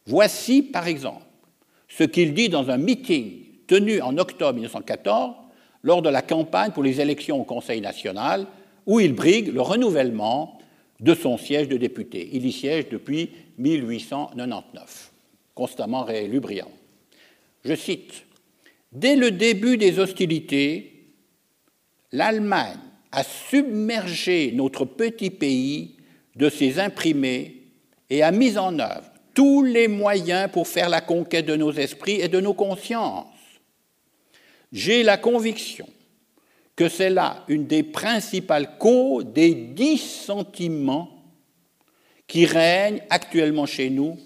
Voici, 0.06 0.62
par 0.62 0.88
exemple, 0.88 1.22
ce 1.88 2.02
qu'il 2.02 2.34
dit 2.34 2.48
dans 2.48 2.70
un 2.70 2.78
meeting 2.78 3.44
tenu 3.68 4.00
en 4.00 4.18
octobre 4.18 4.54
1914 4.54 5.34
lors 5.84 6.02
de 6.02 6.08
la 6.08 6.22
campagne 6.22 6.72
pour 6.72 6.82
les 6.82 7.00
élections 7.00 7.40
au 7.40 7.44
Conseil 7.44 7.80
national, 7.80 8.46
où 8.86 8.98
il 8.98 9.14
brigue 9.14 9.52
le 9.52 9.60
renouvellement 9.60 10.58
de 10.98 11.14
son 11.14 11.38
siège 11.38 11.68
de 11.68 11.76
député. 11.76 12.28
Il 12.32 12.44
y 12.44 12.52
siège 12.52 12.88
depuis 12.88 13.30
1899, 13.58 15.12
constamment 15.54 16.02
réélu 16.02 16.40
brillant. 16.40 16.70
Je 17.64 17.74
cite 17.74 18.24
Dès 18.90 19.16
le 19.16 19.30
début 19.30 19.76
des 19.76 19.98
hostilités, 19.98 20.91
l'Allemagne 22.12 22.78
a 23.10 23.24
submergé 23.24 24.52
notre 24.54 24.84
petit 24.84 25.30
pays 25.30 25.96
de 26.36 26.48
ses 26.48 26.78
imprimés 26.78 27.62
et 28.08 28.22
a 28.22 28.30
mis 28.30 28.56
en 28.56 28.78
œuvre 28.78 29.10
tous 29.34 29.62
les 29.62 29.88
moyens 29.88 30.50
pour 30.52 30.68
faire 30.68 30.88
la 30.88 31.00
conquête 31.00 31.46
de 31.46 31.56
nos 31.56 31.72
esprits 31.72 32.20
et 32.20 32.28
de 32.28 32.40
nos 32.40 32.54
consciences. 32.54 33.26
J'ai 34.72 35.02
la 35.02 35.16
conviction 35.16 35.88
que 36.76 36.88
c'est 36.88 37.10
là 37.10 37.44
une 37.48 37.66
des 37.66 37.82
principales 37.82 38.78
causes 38.78 39.26
des 39.26 39.54
dissentiments 39.54 41.10
qui 42.26 42.46
règnent 42.46 43.02
actuellement 43.10 43.66
chez 43.66 43.90
nous 43.90 44.18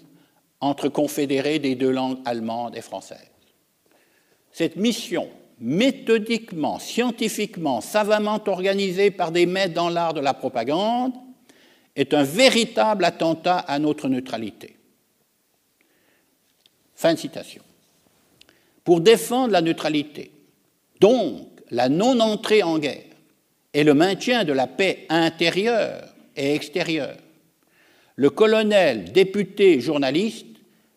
entre 0.59 0.87
confédérés 0.89 1.59
des 1.59 1.75
deux 1.75 1.91
langues 1.91 2.19
allemandes 2.25 2.75
et 2.75 2.81
françaises. 2.81 3.31
Cette 4.51 4.77
mission, 4.77 5.29
méthodiquement, 5.59 6.79
scientifiquement, 6.79 7.81
savamment 7.81 8.41
organisée 8.47 9.11
par 9.11 9.31
des 9.31 9.45
maîtres 9.45 9.73
dans 9.73 9.89
l'art 9.89 10.13
de 10.13 10.19
la 10.19 10.33
propagande, 10.33 11.13
est 11.95 12.13
un 12.13 12.23
véritable 12.23 13.05
attentat 13.05 13.57
à 13.57 13.79
notre 13.79 14.07
neutralité. 14.07 14.75
Fin 16.95 17.13
de 17.13 17.19
citation. 17.19 17.63
Pour 18.83 19.01
défendre 19.01 19.51
la 19.51 19.61
neutralité, 19.61 20.31
donc 20.99 21.47
la 21.71 21.89
non-entrée 21.89 22.63
en 22.63 22.79
guerre 22.79 23.03
et 23.73 23.83
le 23.83 23.93
maintien 23.93 24.43
de 24.45 24.53
la 24.53 24.67
paix 24.67 25.05
intérieure 25.09 26.07
et 26.35 26.53
extérieure, 26.53 27.17
le 28.15 28.29
colonel, 28.29 29.11
député, 29.11 29.79
journaliste 29.79 30.45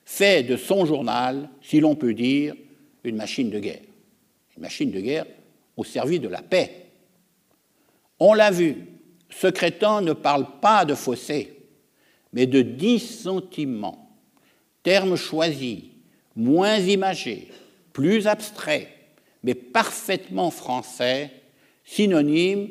fait 0.04 0.42
de 0.42 0.56
son 0.56 0.86
journal, 0.86 1.48
si 1.62 1.80
l'on 1.80 1.94
peut 1.94 2.14
dire, 2.14 2.54
une 3.04 3.16
machine 3.16 3.50
de 3.50 3.58
guerre. 3.58 3.89
Machine 4.60 4.90
de 4.90 5.00
guerre 5.00 5.26
au 5.76 5.84
service 5.84 6.20
de 6.20 6.28
la 6.28 6.42
paix. 6.42 6.86
On 8.18 8.34
l'a 8.34 8.50
vu, 8.50 8.76
Secrétan 9.30 10.02
ne 10.02 10.12
parle 10.12 10.46
pas 10.60 10.84
de 10.84 10.94
fossé, 10.94 11.56
mais 12.32 12.46
de 12.46 12.60
dissentiment, 12.60 14.10
terme 14.82 15.16
choisi, 15.16 15.92
moins 16.36 16.78
imagé, 16.78 17.48
plus 17.92 18.26
abstrait, 18.26 18.88
mais 19.42 19.54
parfaitement 19.54 20.50
français, 20.50 21.30
synonyme 21.84 22.68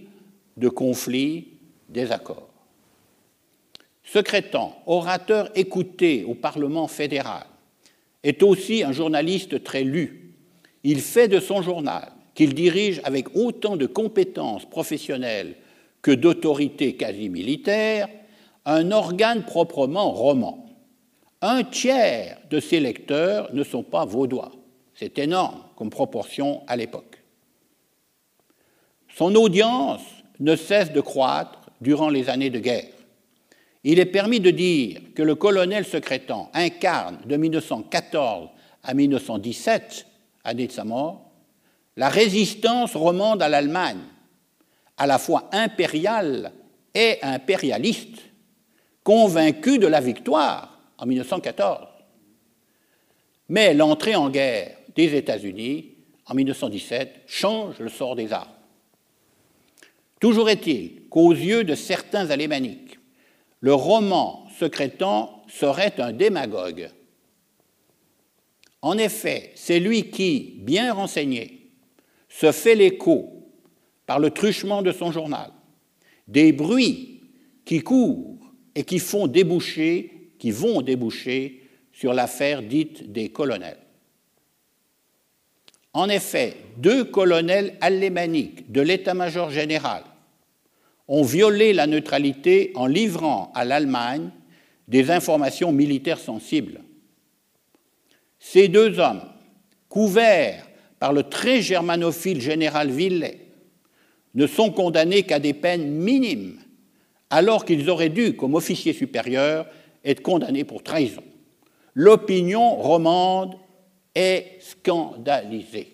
de 0.58 0.70
conflit, 0.70 1.48
désaccord. 1.88 2.50
Secrétan, 4.04 4.82
orateur 4.86 5.50
écouté 5.56 6.24
au 6.24 6.36
Parlement 6.36 6.88
fédéral, 6.88 7.46
est 8.24 8.44
aussi 8.44 8.84
un 8.84 8.92
journaliste 8.92 9.64
très 9.64 9.84
lu. 9.84 10.29
Il 10.84 11.02
fait 11.02 11.28
de 11.28 11.40
son 11.40 11.62
journal, 11.62 12.12
qu'il 12.36 12.54
dirige 12.54 13.02
avec 13.04 13.36
autant 13.36 13.76
de 13.76 13.86
compétences 13.86 14.66
professionnelles 14.66 15.56
que 16.02 16.12
d'autorité 16.12 16.96
quasi 16.96 17.30
militaire, 17.30 18.08
un 18.66 18.92
organe 18.92 19.44
proprement 19.44 20.12
roman. 20.12 20.66
Un 21.42 21.64
tiers 21.64 22.38
de 22.50 22.60
ses 22.60 22.80
lecteurs 22.80 23.54
ne 23.54 23.64
sont 23.64 23.84
pas 23.84 24.06
vaudois. 24.06 24.52
C'est 24.94 25.18
énorme 25.20 25.64
comme 25.76 25.90
proportion 25.90 26.62
à 26.68 26.76
l'époque. 26.76 27.24
Son 29.16 29.36
audience 29.36 30.02
ne 30.40 30.56
cesse 30.56 30.92
de 30.92 31.02
croître 31.02 31.70
durant 31.82 32.10
les 32.10 32.30
années 32.30 32.50
de 32.50 32.60
guerre. 32.60 32.94
Il 33.84 34.00
est 34.00 34.06
permis 34.06 34.40
de 34.40 34.52
dire 34.52 35.00
que 35.16 35.24
le 35.24 35.36
colonel 35.36 35.86
secrétant 35.86 36.50
incarne 36.54 37.20
de 37.26 37.38
1914 37.38 38.50
à 38.84 38.94
1917, 38.94 40.06
année 40.50 40.68
de 40.68 40.72
sa 40.72 40.84
mort, 40.84 41.32
la 41.96 42.10
résistance 42.10 42.96
romande 42.96 43.42
à 43.42 43.50
l'Allemagne 43.50 44.02
à 44.98 45.08
la 45.08 45.18
fois 45.18 45.50
impérial 45.54 46.52
et 46.94 47.20
impérialiste, 47.22 48.20
convaincu 49.04 49.80
de 49.80 49.88
la 49.88 50.02
victoire 50.02 50.80
en 50.98 51.06
1914. 51.06 51.88
Mais 53.48 53.74
l'entrée 53.74 54.16
en 54.16 54.30
guerre 54.30 54.78
des 54.96 55.16
États-Unis 55.16 55.96
en 56.26 56.36
1917 56.36 57.22
change 57.28 57.80
le 57.80 57.90
sort 57.90 58.16
des 58.16 58.34
armes. 58.34 58.50
Toujours 60.20 60.50
est-il 60.50 61.08
qu'aux 61.10 61.32
yeux 61.32 61.64
de 61.64 61.76
certains 61.76 62.30
alémaniques, 62.30 63.00
le 63.62 63.74
roman 63.74 64.48
secrétant 64.60 65.44
serait 65.48 66.00
un 66.00 66.12
démagogue. 66.12 66.90
En 68.82 68.98
effet, 68.98 69.52
c'est 69.56 69.80
lui 69.80 70.10
qui, 70.10 70.56
bien 70.60 70.94
renseigné, 70.94 71.72
se 72.30 72.52
fait 72.52 72.76
l'écho 72.76 73.52
par 74.06 74.20
le 74.20 74.32
truchement 74.32 74.82
de 74.82 74.92
son 74.92 75.12
journal, 75.12 75.52
des 76.28 76.52
bruits 76.54 77.22
qui 77.66 77.82
courent 77.82 78.38
et 78.76 78.84
qui 78.84 79.00
font 79.00 79.28
déboucher, 79.28 80.32
qui 80.40 80.52
vont 80.52 80.82
déboucher 80.82 81.64
sur 81.92 82.14
l'affaire 82.14 82.64
dite 82.64 83.12
des 83.12 83.30
colonels. 83.30 83.80
En 85.94 86.08
effet, 86.08 86.56
deux 86.78 87.04
colonels 87.04 87.78
alémaniques 87.82 88.72
de 88.72 88.82
l'état-major 88.82 89.50
général 89.50 90.04
ont 91.08 91.24
violé 91.24 91.74
la 91.74 91.88
neutralité 91.88 92.72
en 92.76 92.86
livrant 92.86 93.52
à 93.56 93.66
l'Allemagne 93.66 94.30
des 94.88 95.12
informations 95.12 95.72
militaires 95.72 96.20
sensibles. 96.20 96.82
Ces 98.40 98.68
deux 98.68 99.00
hommes, 99.00 99.22
couverts 99.90 100.66
par 101.00 101.14
le 101.14 101.24
très 101.24 101.62
germanophile 101.62 102.42
général 102.42 102.90
Villet, 102.90 103.40
ne 104.34 104.48
sont 104.48 104.72
condamnés 104.72 105.24
qu'à 105.24 105.40
des 105.40 105.54
peines 105.54 105.92
minimes, 105.92 106.60
alors 107.30 107.66
qu'ils 107.66 107.90
auraient 107.90 108.10
dû, 108.10 108.36
comme 108.36 108.56
officiers 108.56 108.94
supérieurs, 108.94 109.68
être 110.04 110.22
condamnés 110.22 110.64
pour 110.64 110.84
trahison. 110.84 111.24
L'opinion 111.94 112.76
romande 112.76 113.56
est 114.16 114.58
scandalisée. 114.60 115.92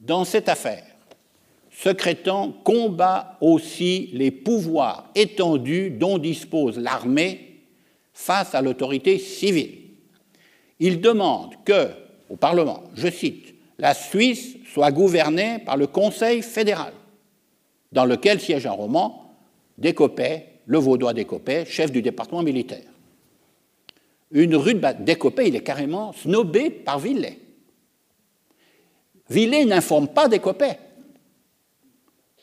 Dans 0.00 0.24
cette 0.24 0.48
affaire, 0.48 0.84
Secrétan 1.70 2.52
combat 2.64 3.36
aussi 3.40 4.08
les 4.14 4.30
pouvoirs 4.30 5.10
étendus 5.14 5.90
dont 5.90 6.16
dispose 6.16 6.78
l'armée 6.78 7.60
face 8.14 8.54
à 8.54 8.62
l'autorité 8.62 9.18
civile. 9.18 9.85
Il 10.80 11.00
demande 11.00 11.54
que, 11.64 11.90
au 12.28 12.36
Parlement, 12.36 12.84
je 12.94 13.08
cite, 13.08 13.54
la 13.78 13.94
Suisse 13.94 14.56
soit 14.72 14.90
gouvernée 14.90 15.58
par 15.60 15.76
le 15.76 15.86
Conseil 15.86 16.42
fédéral, 16.42 16.92
dans 17.92 18.04
lequel 18.04 18.40
siège 18.40 18.66
un 18.66 18.72
roman 18.72 19.22
Décopet, 19.78 20.60
le 20.66 20.78
vaudois 20.78 21.12
Décopet, 21.12 21.64
chef 21.66 21.92
du 21.92 22.02
département 22.02 22.42
militaire. 22.42 22.88
Une 24.30 24.56
rue 24.56 24.74
de 24.74 25.02
Décopet, 25.02 25.48
il 25.48 25.56
est 25.56 25.62
carrément 25.62 26.12
snobé 26.12 26.70
par 26.70 26.98
Villet. 26.98 27.38
Villet 29.28 29.64
n'informe 29.64 30.08
pas 30.08 30.28
Décopet 30.28 30.78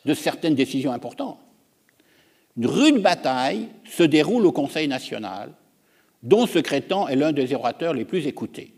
de 0.06 0.14
certaines 0.14 0.56
décisions 0.56 0.92
importantes. 0.92 1.40
Une 2.58 2.68
rude 2.68 3.02
bataille 3.02 3.70
se 3.86 4.04
déroule 4.04 4.46
au 4.46 4.52
Conseil 4.52 4.88
national, 4.88 5.52
dont 6.24 6.48
Secrétan 6.48 7.10
est 7.10 7.18
l'un 7.18 7.34
des 7.34 7.54
orateurs 7.54 7.94
les 7.94 8.06
plus 8.06 8.26
écoutés. 8.26 8.74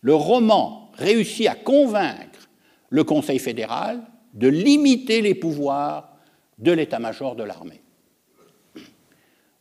Le 0.00 0.14
roman 0.14 0.92
réussit 0.94 1.48
à 1.48 1.56
convaincre 1.56 2.48
le 2.88 3.02
Conseil 3.02 3.40
fédéral 3.40 4.00
de 4.32 4.46
limiter 4.46 5.20
les 5.20 5.34
pouvoirs 5.34 6.16
de 6.58 6.70
l'état-major 6.70 7.34
de 7.34 7.42
l'armée. 7.42 7.82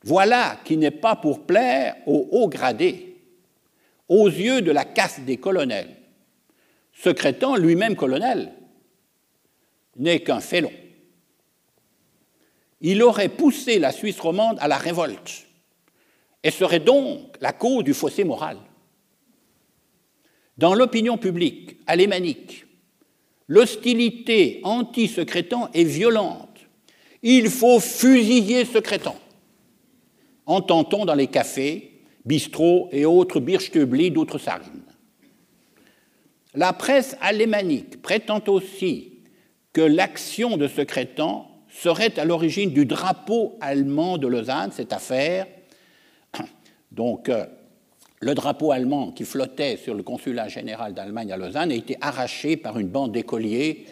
Voilà 0.04 0.60
qui 0.64 0.78
n'est 0.78 0.92
pas 0.92 1.16
pour 1.16 1.48
plaire 1.48 1.96
aux 2.06 2.28
hauts 2.32 2.48
gradés, 2.48 3.18
aux 4.08 4.28
yeux 4.28 4.62
de 4.62 4.72
la 4.72 4.86
caste 4.86 5.22
des 5.22 5.38
colonels. 5.38 5.96
Secrétant, 6.94 7.56
lui-même 7.56 7.96
colonel, 7.96 8.54
n'est 9.98 10.20
qu'un 10.20 10.40
félon. 10.40 10.72
Il 12.82 13.02
aurait 13.02 13.30
poussé 13.30 13.80
la 13.80 13.92
Suisse 13.92 14.20
romande 14.20 14.58
à 14.60 14.68
la 14.68 14.78
révolte 14.78 15.48
et 16.46 16.52
serait 16.52 16.80
donc 16.80 17.36
la 17.42 17.52
cause 17.52 17.84
du 17.84 17.96
fossé 17.96 18.24
moral. 18.24 18.58
Dans 20.60 20.76
l'opinion 20.76 21.18
publique 21.18 21.78
alémanique, 21.88 22.66
l'hostilité 23.48 24.62
anti-secrétant 24.64 25.72
est 25.74 25.84
violente. 25.84 26.60
Il 27.24 27.50
faut 27.50 27.80
fusiller 27.80 28.64
secrétant. 28.64 29.20
Entend-on 30.46 31.04
dans 31.06 31.16
les 31.16 31.28
cafés, 31.28 32.04
bistrots 32.26 32.90
et 32.92 33.06
autres 33.06 33.40
birchtubli 33.40 34.12
d'autres 34.12 34.38
sarines. 34.38 34.84
La 36.54 36.74
presse 36.74 37.18
alémanique 37.22 38.04
prétend 38.04 38.44
aussi 38.48 39.14
que 39.74 39.82
l'action 39.82 40.58
de 40.58 40.68
secrétant 40.68 41.50
serait 41.70 42.20
à 42.20 42.24
l'origine 42.24 42.70
du 42.70 42.86
drapeau 42.86 43.58
allemand 43.62 44.20
de 44.20 44.28
Lausanne, 44.28 44.72
cette 44.72 44.94
affaire. 44.94 45.48
Donc, 46.96 47.28
euh, 47.30 47.46
le 48.22 48.34
drapeau 48.34 48.72
allemand 48.72 49.12
qui 49.12 49.26
flottait 49.26 49.78
sur 49.78 49.94
le 49.94 50.02
consulat 50.02 50.48
général 50.48 50.94
d'Allemagne 50.94 51.32
à 51.32 51.38
Lausanne 51.38 51.72
a 51.72 51.76
été 51.76 51.98
arraché 52.00 52.56
par 52.56 52.80
une 52.80 52.88
bande 52.88 53.12
d'écoliers 53.12 53.86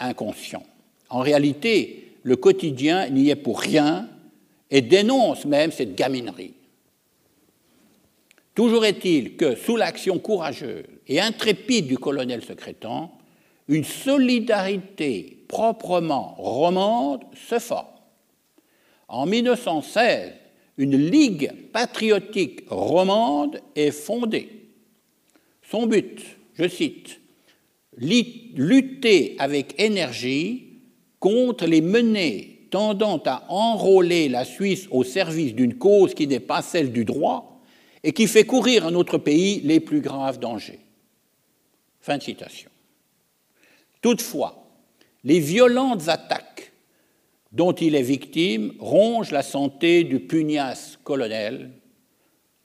inconscients. 0.00 0.66
En 1.08 1.20
réalité, 1.20 2.16
le 2.24 2.36
quotidien 2.36 3.08
n'y 3.08 3.30
est 3.30 3.36
pour 3.36 3.60
rien 3.60 4.08
et 4.70 4.80
dénonce 4.80 5.44
même 5.44 5.70
cette 5.70 5.94
gaminerie. 5.94 6.54
Toujours 8.54 8.84
est-il 8.84 9.36
que, 9.36 9.54
sous 9.54 9.76
l'action 9.76 10.18
courageuse 10.18 10.84
et 11.06 11.20
intrépide 11.20 11.86
du 11.86 11.96
colonel 11.96 12.42
secrétant, 12.42 13.12
une 13.68 13.84
solidarité 13.84 15.44
proprement 15.48 16.34
romande 16.38 17.22
se 17.48 17.58
forme. 17.58 17.86
En 19.08 19.26
1916, 19.26 20.32
une 20.78 20.96
ligue 20.96 21.52
patriotique 21.72 22.62
romande 22.68 23.60
est 23.76 23.90
fondée. 23.90 24.48
Son 25.70 25.86
but, 25.86 26.20
je 26.54 26.68
cite, 26.68 27.20
lutter 27.96 29.36
avec 29.38 29.80
énergie 29.80 30.80
contre 31.20 31.66
les 31.66 31.80
menées 31.80 32.52
tendant 32.70 33.22
à 33.26 33.44
enrôler 33.50 34.28
la 34.28 34.44
Suisse 34.44 34.88
au 34.90 35.04
service 35.04 35.54
d'une 35.54 35.74
cause 35.74 36.14
qui 36.14 36.26
n'est 36.26 36.40
pas 36.40 36.62
celle 36.62 36.90
du 36.90 37.04
droit 37.04 37.60
et 38.02 38.12
qui 38.12 38.26
fait 38.26 38.44
courir 38.44 38.86
à 38.86 38.90
notre 38.90 39.18
pays 39.18 39.60
les 39.60 39.78
plus 39.78 40.00
graves 40.00 40.38
dangers. 40.38 40.80
Fin 42.00 42.16
de 42.16 42.22
citation. 42.22 42.70
Toutefois, 44.00 44.66
les 45.22 45.38
violentes 45.38 46.08
attaques 46.08 46.51
dont 47.52 47.72
il 47.72 47.94
est 47.94 48.02
victime 48.02 48.72
rongent 48.78 49.32
la 49.32 49.42
santé 49.42 50.04
du 50.04 50.20
pugnace 50.20 50.98
colonel, 51.04 51.70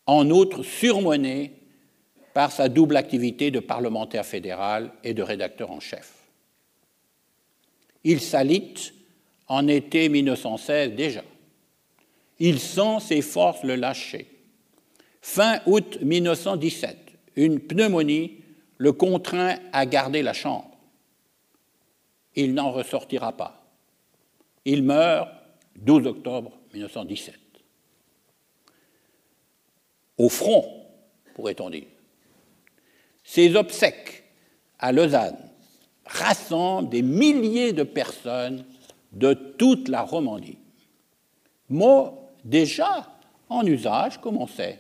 en 0.05 0.29
outre 0.29 0.63
surmené 0.63 1.53
par 2.33 2.51
sa 2.51 2.69
double 2.69 2.95
activité 2.95 3.51
de 3.51 3.59
parlementaire 3.59 4.25
fédéral 4.25 4.93
et 5.03 5.13
de 5.13 5.21
rédacteur 5.21 5.71
en 5.71 5.79
chef. 5.79 6.13
Il 8.03 8.21
s'alite 8.21 8.93
en 9.47 9.67
été 9.67 10.07
1916 10.07 10.93
déjà. 10.93 11.23
Il 12.39 12.59
sent 12.59 12.99
ses 13.01 13.21
forces 13.21 13.63
le 13.63 13.75
lâcher. 13.75 14.27
Fin 15.21 15.59
août 15.65 15.97
1917, 16.01 16.97
une 17.35 17.59
pneumonie 17.59 18.37
le 18.77 18.93
contraint 18.93 19.57
à 19.73 19.85
garder 19.85 20.21
la 20.21 20.33
chambre. 20.33 20.71
Il 22.35 22.53
n'en 22.53 22.71
ressortira 22.71 23.35
pas. 23.35 23.66
Il 24.69 24.83
meurt 24.83 25.29
12 25.77 26.07
octobre 26.07 26.51
1917. 26.73 27.35
Au 30.17 30.27
front, 30.27 30.83
pourrait-on 31.33 31.69
dire. 31.69 31.87
Ces 33.23 33.55
obsèques 33.55 34.25
à 34.77 34.91
Lausanne 34.91 35.37
rassemblent 36.05 36.89
des 36.89 37.01
milliers 37.01 37.71
de 37.71 37.83
personnes 37.83 38.65
de 39.13 39.33
toute 39.33 39.87
la 39.87 40.01
Romandie. 40.01 40.57
Mot 41.69 42.29
déjà 42.43 43.07
en 43.47 43.65
usage, 43.65 44.19
comme 44.19 44.35
on 44.35 44.47
sait. 44.47 44.79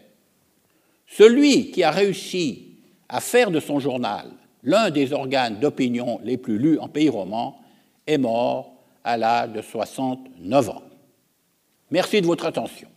Celui 1.05 1.71
qui 1.71 1.83
a 1.83 1.91
réussi 1.91 2.75
à 3.07 3.21
faire 3.21 3.51
de 3.51 3.61
son 3.61 3.79
journal 3.79 4.31
l'un 4.63 4.89
des 4.89 5.13
organes 5.13 5.61
d'opinion 5.61 6.19
les 6.25 6.35
plus 6.35 6.57
lus 6.57 6.77
en 6.77 6.89
pays 6.89 7.07
roman 7.07 7.61
est 8.05 8.17
mort 8.17 8.76
à 9.07 9.15
l'âge 9.15 9.51
de 9.53 9.61
69 9.61 10.69
ans. 10.69 10.81
Merci 11.91 12.19
de 12.19 12.27
votre 12.27 12.45
attention. 12.45 12.89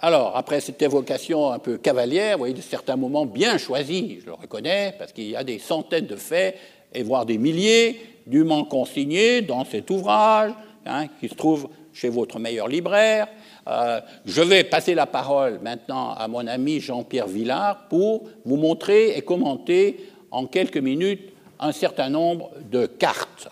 Alors, 0.00 0.36
après 0.36 0.60
cette 0.60 0.82
évocation 0.82 1.52
un 1.52 1.60
peu 1.60 1.78
cavalière, 1.78 2.32
vous 2.32 2.40
voyez, 2.40 2.54
de 2.54 2.60
certains 2.60 2.96
moments 2.96 3.24
bien 3.24 3.58
choisis, 3.58 4.18
je 4.22 4.26
le 4.26 4.32
reconnais, 4.32 4.96
parce 4.98 5.12
qu'il 5.12 5.30
y 5.30 5.36
a 5.36 5.44
des 5.44 5.60
centaines 5.60 6.06
de 6.06 6.16
faits, 6.16 6.58
et 6.92 7.04
voire 7.04 7.24
des 7.24 7.38
milliers, 7.38 8.00
dûment 8.26 8.64
consignés 8.64 9.42
dans 9.42 9.64
cet 9.64 9.90
ouvrage, 9.90 10.50
hein, 10.86 11.06
qui 11.20 11.28
se 11.28 11.34
trouve 11.34 11.68
chez 11.92 12.08
votre 12.08 12.40
meilleur 12.40 12.66
libraire. 12.66 13.28
Euh, 13.68 14.00
je 14.24 14.42
vais 14.42 14.64
passer 14.64 14.94
la 14.94 15.06
parole 15.06 15.60
maintenant 15.62 16.12
à 16.14 16.26
mon 16.28 16.46
ami 16.46 16.80
Jean-Pierre 16.80 17.28
Villard 17.28 17.88
pour 17.88 18.28
vous 18.44 18.56
montrer 18.56 19.16
et 19.16 19.22
commenter 19.22 20.08
en 20.30 20.46
quelques 20.46 20.78
minutes 20.78 21.32
un 21.60 21.72
certain 21.72 22.08
nombre 22.08 22.50
de 22.70 22.86
cartes. 22.86 23.48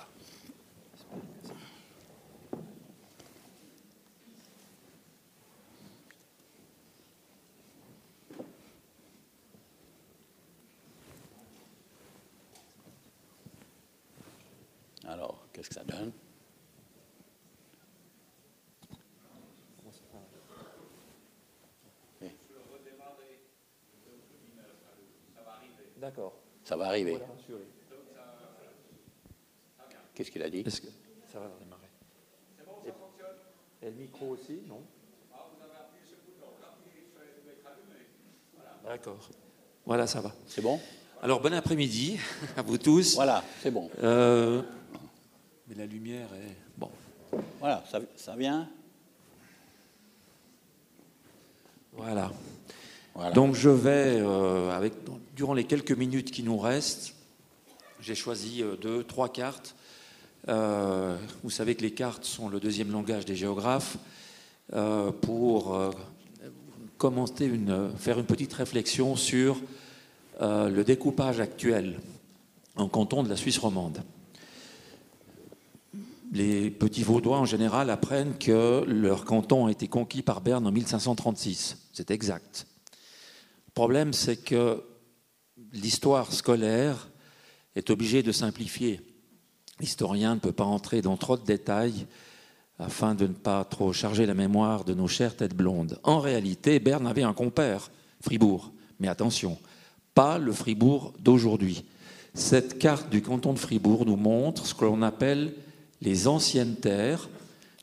Qu'est-ce 15.61 15.69
que 15.69 15.75
ça 15.75 15.85
donne? 15.85 16.11
D'accord. 26.01 26.33
Ça 26.65 26.77
va 26.77 26.87
arriver. 26.87 27.19
Qu'est-ce 30.15 30.31
qu'il 30.31 30.43
a 30.43 30.49
dit? 30.49 30.65
Que 30.65 30.71
ça 30.71 31.39
va 31.39 31.49
redémarrer 31.49 31.89
C'est 32.59 32.65
bon, 32.65 32.73
ça 32.85 32.93
fonctionne 32.93 33.37
Et 33.83 33.87
le 33.87 33.93
micro 33.93 34.29
aussi, 34.29 34.61
non? 34.67 34.83
Ah, 35.33 35.47
vous 35.55 35.63
avez 35.63 35.75
appuyé 35.77 36.07
sur 36.07 36.17
le 36.17 36.33
bouton. 36.33 36.53
Voilà. 38.57 38.97
D'accord. 38.97 39.29
Voilà, 39.85 40.07
ça 40.07 40.21
va. 40.21 40.33
C'est 40.47 40.63
bon? 40.63 40.81
Alors, 41.23 41.41
bon 41.41 41.53
après-midi 41.53 42.19
à 42.57 42.63
vous 42.63 42.79
tous. 42.79 43.15
Voilà, 43.15 43.45
c'est 43.63 43.71
bon. 43.71 43.91
Euh, 44.03 44.63
mais 45.69 45.75
la 45.75 45.87
lumière 45.87 46.29
est. 46.35 46.57
Bon. 46.79 46.91
Voilà, 47.59 47.85
ça, 47.91 48.01
ça 48.17 48.35
vient. 48.37 48.69
Voilà. 51.93 52.31
Donc 53.35 53.55
je 53.55 53.69
vais, 53.69 54.19
euh, 54.21 54.89
durant 55.37 55.55
les 55.55 55.65
quelques 55.65 55.93
minutes 55.93 56.31
qui 56.31 56.43
nous 56.43 56.59
restent, 56.59 57.15
j'ai 58.01 58.15
choisi 58.15 58.63
euh, 58.63 58.77
deux, 58.77 59.05
trois 59.05 59.29
cartes. 59.29 59.75
Euh, 60.49 61.17
vous 61.43 61.51
savez 61.51 61.75
que 61.75 61.83
les 61.83 61.91
cartes 61.91 62.25
sont 62.25 62.49
le 62.49 62.61
deuxième 62.61 62.91
langage 62.91 63.25
des 63.25 63.37
géographes 63.37 63.99
pour 65.21 65.93
commenter 66.97 67.45
une, 67.45 67.91
faire 67.99 68.21
une 68.21 68.25
petite 68.25 68.53
réflexion 68.53 69.17
sur 69.17 69.61
le 70.41 70.83
découpage 70.83 71.41
actuel 71.41 71.99
en 72.77 72.87
canton 72.87 73.25
de 73.25 73.29
la 73.29 73.37
Suisse 73.37 73.59
romande 73.59 74.01
les 76.33 76.71
petits 76.71 77.03
Vaudois 77.03 77.39
en 77.39 77.45
général 77.45 77.91
apprennent 77.91 78.35
que 78.39 78.85
leur 78.87 79.25
canton 79.25 79.67
a 79.67 79.71
été 79.71 79.89
conquis 79.89 80.23
par 80.23 80.41
Berne 80.41 80.67
en 80.67 80.73
1536. 80.73 81.77
C'est 81.93 82.11
exact. 82.11 82.67
Le 83.81 83.85
problème, 83.85 84.13
c'est 84.13 84.37
que 84.37 84.83
l'histoire 85.73 86.35
scolaire 86.35 87.09
est 87.75 87.89
obligée 87.89 88.23
de 88.23 88.31
simplifier. 88.31 89.01
L'historien 89.81 90.35
ne 90.35 90.41
peut 90.41 90.53
pas 90.53 90.65
entrer 90.65 91.01
dans 91.01 91.17
trop 91.17 91.39
de 91.39 91.47
détails 91.47 92.07
afin 92.79 93.15
de 93.15 93.27
ne 93.27 93.33
pas 93.33 93.65
trop 93.65 93.95
charger 93.95 94.27
la 94.27 94.35
mémoire 94.35 94.85
de 94.85 94.93
nos 94.93 95.09
chères 95.09 95.35
têtes 95.35 95.57
blondes. 95.57 95.99
En 96.03 96.21
réalité, 96.21 96.79
Berne 96.79 97.07
avait 97.07 97.23
un 97.23 97.33
compère, 97.33 97.91
Fribourg. 98.21 98.71
Mais 98.99 99.09
attention, 99.09 99.57
pas 100.13 100.37
le 100.37 100.53
Fribourg 100.53 101.15
d'aujourd'hui. 101.19 101.83
Cette 102.35 102.79
carte 102.79 103.09
du 103.09 103.23
canton 103.23 103.55
de 103.55 103.59
Fribourg 103.59 104.05
nous 104.05 104.17
montre 104.17 104.67
ce 104.67 104.75
que 104.75 104.85
l'on 104.85 105.01
appelle 105.01 105.55
les 106.03 106.29
anciennes 106.29 106.77
terres, 106.77 107.31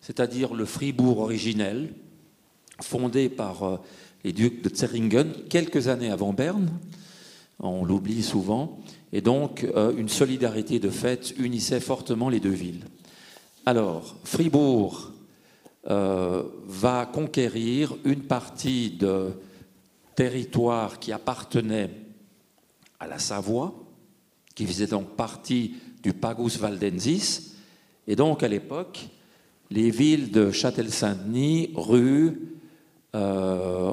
c'est-à-dire 0.01 0.53
le 0.53 0.65
Fribourg 0.65 1.17
originel, 1.17 1.91
fondé 2.81 3.29
par 3.29 3.63
euh, 3.63 3.77
les 4.24 4.34
ducs 4.34 4.61
de 4.63 4.74
Zeringen 4.74 5.32
quelques 5.49 5.88
années 5.88 6.11
avant 6.11 6.34
Berne, 6.34 6.70
on 7.59 7.86
l'oublie 7.86 8.24
souvent, 8.24 8.80
et 9.11 9.22
donc 9.22 9.63
euh, 9.63 9.95
une 9.97 10.09
solidarité 10.09 10.80
de 10.80 10.89
fait 10.89 11.34
unissait 11.38 11.80
fortement 11.80 12.30
les 12.30 12.39
deux 12.39 12.49
villes. 12.49 12.86
Alors, 13.65 14.15
Fribourg 14.24 15.11
euh, 15.89 16.43
va 16.68 17.05
conquérir 17.05 17.95
une 18.03 18.24
partie 18.24 18.91
de 18.91 19.32
territoire 20.15 20.99
qui 20.99 21.11
appartenait 21.11 21.89
à 22.99 23.07
la 23.07 23.20
Savoie, 23.20 23.74
qui 24.55 24.65
faisait 24.65 24.88
donc 24.88 25.15
partie 25.15 25.76
du 26.03 26.13
Pagus 26.13 26.57
Valdensis, 26.57 27.47
et 28.07 28.15
donc, 28.15 28.41
à 28.41 28.47
l'époque, 28.47 29.09
les 29.70 29.91
villes 29.91 30.32
de 30.32 30.51
Châtel-Saint-Denis, 30.51 31.72
Rue, 31.76 32.57
euh, 33.16 33.91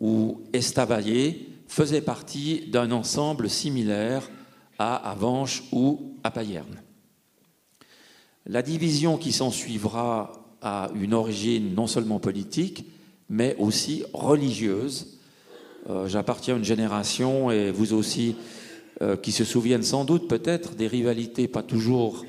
ou 0.00 0.40
Estavayer 0.52 1.48
faisaient 1.68 2.00
partie 2.00 2.66
d'un 2.68 2.90
ensemble 2.92 3.48
similaire 3.48 4.30
à 4.78 4.96
Avanches 5.10 5.64
ou 5.72 6.14
à 6.22 6.30
Payerne. 6.30 6.82
La 8.46 8.62
division 8.62 9.16
qui 9.16 9.32
s'ensuivra 9.32 10.32
a 10.60 10.90
une 10.94 11.14
origine 11.14 11.74
non 11.74 11.86
seulement 11.86 12.20
politique, 12.20 12.84
mais 13.28 13.56
aussi 13.58 14.04
religieuse. 14.12 15.18
Euh, 15.88 16.08
J'appartiens 16.08 16.54
à 16.54 16.58
une 16.58 16.64
génération, 16.64 17.50
et 17.50 17.70
vous 17.70 17.94
aussi, 17.94 18.36
euh, 19.02 19.16
qui 19.16 19.32
se 19.32 19.44
souviennent 19.44 19.82
sans 19.82 20.04
doute 20.04 20.28
peut-être 20.28 20.74
des 20.74 20.86
rivalités 20.86 21.48
pas 21.48 21.62
toujours 21.62 22.24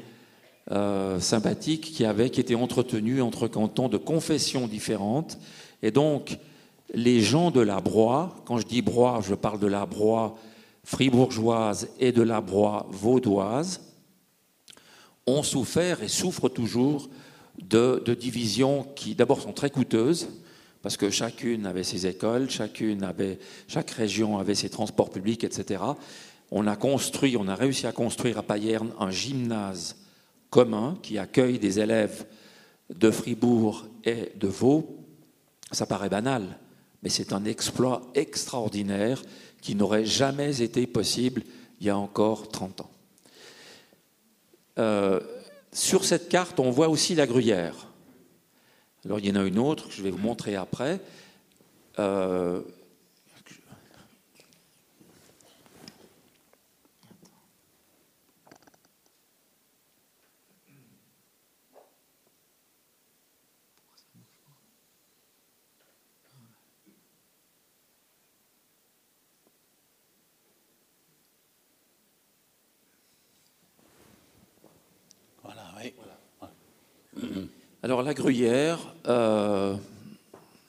euh, 0.72 1.20
sympathique 1.20 1.91
qui 1.91 2.05
avait, 2.05 2.32
qui 2.32 2.39
était 2.39 2.55
entretenu 2.55 3.22
entre 3.22 3.47
cantons 3.47 3.88
de 3.88 3.97
confessions 3.97 4.68
différentes. 4.68 5.38
Et 5.84 5.91
donc, 5.91 6.39
les 6.93 7.22
gens 7.22 7.51
de 7.51 7.61
la 7.61 7.82
Broye, 7.82 8.36
quand 8.45 8.57
je 8.57 8.66
dis 8.66 8.82
Broye, 8.82 9.22
je 9.22 9.36
parle 9.36 9.59
de 9.59 9.68
la 9.68 9.86
Broye 9.86 10.36
fribourgeoise 10.84 11.89
et 11.99 12.11
de 12.11 12.24
la 12.24 12.41
Broye 12.41 12.88
vaudoise, 12.89 13.82
ont 15.28 15.43
souffert 15.43 16.01
et 16.01 16.07
souffrent 16.07 16.49
toujours 16.49 17.09
de, 17.61 18.01
divisions 18.20 18.88
qui 18.95 19.13
d'abord 19.13 19.41
sont 19.41 19.53
très 19.53 19.70
coûteuses, 19.70 20.30
parce 20.82 20.97
que 20.97 21.09
chacune 21.09 21.66
avait 21.66 21.84
ses 21.84 22.07
écoles, 22.07 22.49
chacune 22.49 23.03
avait, 23.03 23.39
chaque 23.68 23.91
région 23.91 24.38
avait 24.38 24.55
ses 24.55 24.70
transports 24.70 25.09
publics, 25.09 25.43
etc. 25.43 25.84
On 26.49 26.68
a 26.68 26.76
construit, 26.76 27.38
on 27.38 27.47
a 27.47 27.55
réussi 27.55 27.88
à 27.88 27.91
construire 27.91 28.38
à 28.39 28.43
Payerne 28.43 28.89
un 28.99 29.09
gymnase 29.09 29.95
commun 30.56 30.97
qui 31.01 31.18
accueille 31.18 31.60
des 31.60 31.82
élèves 31.82 32.26
de 32.89 33.12
Fribourg 33.12 33.88
et 34.06 34.32
de 34.38 34.47
Vaud. 34.47 35.06
Ça 35.74 35.86
paraît 35.86 36.08
banal, 36.08 36.60
mais 37.03 37.10
c'est 37.10 37.34
un 37.34 37.43
exploit 37.43 38.03
extraordinaire 38.16 39.22
qui 39.62 39.76
n'aurait 39.76 40.06
jamais 40.06 40.62
été 40.62 40.88
possible 40.88 41.43
il 41.82 41.88
y 41.88 41.89
a 41.89 41.97
encore 41.97 42.47
30 42.47 42.80
ans. 42.80 42.91
Euh, 44.78 45.20
sur 45.74 46.06
cette 46.06 46.30
carte, 46.30 46.58
on 46.62 46.72
voit 46.72 46.88
aussi 46.88 47.16
la 47.16 47.28
gruyère. 47.28 47.89
Alors 49.03 49.20
il 49.20 49.26
y 49.26 49.32
en 49.32 49.36
a 49.36 49.43
une 49.43 49.60
autre 49.60 49.89
que 49.89 49.93
je 49.93 50.03
vais 50.03 50.12
vous 50.12 50.20
montrer 50.20 50.56
après. 50.56 51.01
Euh, 51.99 52.62
Alors 77.84 78.01
la 78.01 78.13
gruyère, 78.13 78.95
euh, 79.07 79.76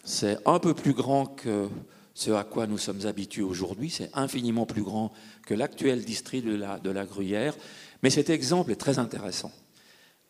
c'est 0.05 0.38
un 0.47 0.59
peu 0.59 0.74
plus 0.74 0.92
grand 0.92 1.26
que 1.26 1.68
ce 2.14 2.30
à 2.30 2.44
quoi 2.44 2.66
nous 2.66 2.78
sommes 2.78 3.07
habitués 3.07 3.42
aujourd'hui, 3.42 3.90
c'est 3.90 4.11
infiniment 4.14 4.66
plus 4.66 4.82
grand 4.82 5.12
que 5.47 5.55
l'actuel 5.55 6.05
district 6.05 6.47
de 6.47 6.90
la, 6.90 7.05
gruyère, 7.05 7.55
mais 8.03 8.11
cet 8.11 8.30
exemple 8.30 8.70
est 8.72 8.76
très 8.76 8.99
intéressant, 8.99 9.53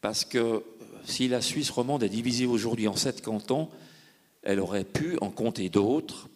parce 0.00 0.24
que 0.24 0.62
si 1.04 1.28
la 1.28 1.40
Suisse 1.40 1.70
romande 1.70 2.02
est 2.02 2.08
divisée 2.08 2.46
aujourd'hui 2.46 2.88
en 2.88 2.96
sept 2.96 3.22
cantons, 3.22 3.68
elle 4.42 4.60
aurait 4.60 4.84
pu 4.84 5.18
en 5.20 5.30
compter 5.30 5.68
d'autres, 5.68 6.28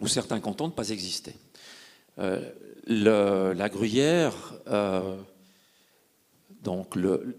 où 0.00 0.08
certains 0.08 0.40
cantons 0.40 0.66
ne 0.66 0.72
pas 0.72 0.90
exister. 0.90 1.34
Euh, 2.18 2.42
la 2.86 3.68
gruyère, 3.68 4.54
euh, 4.68 5.16
donc 6.62 6.96
le, 6.96 7.36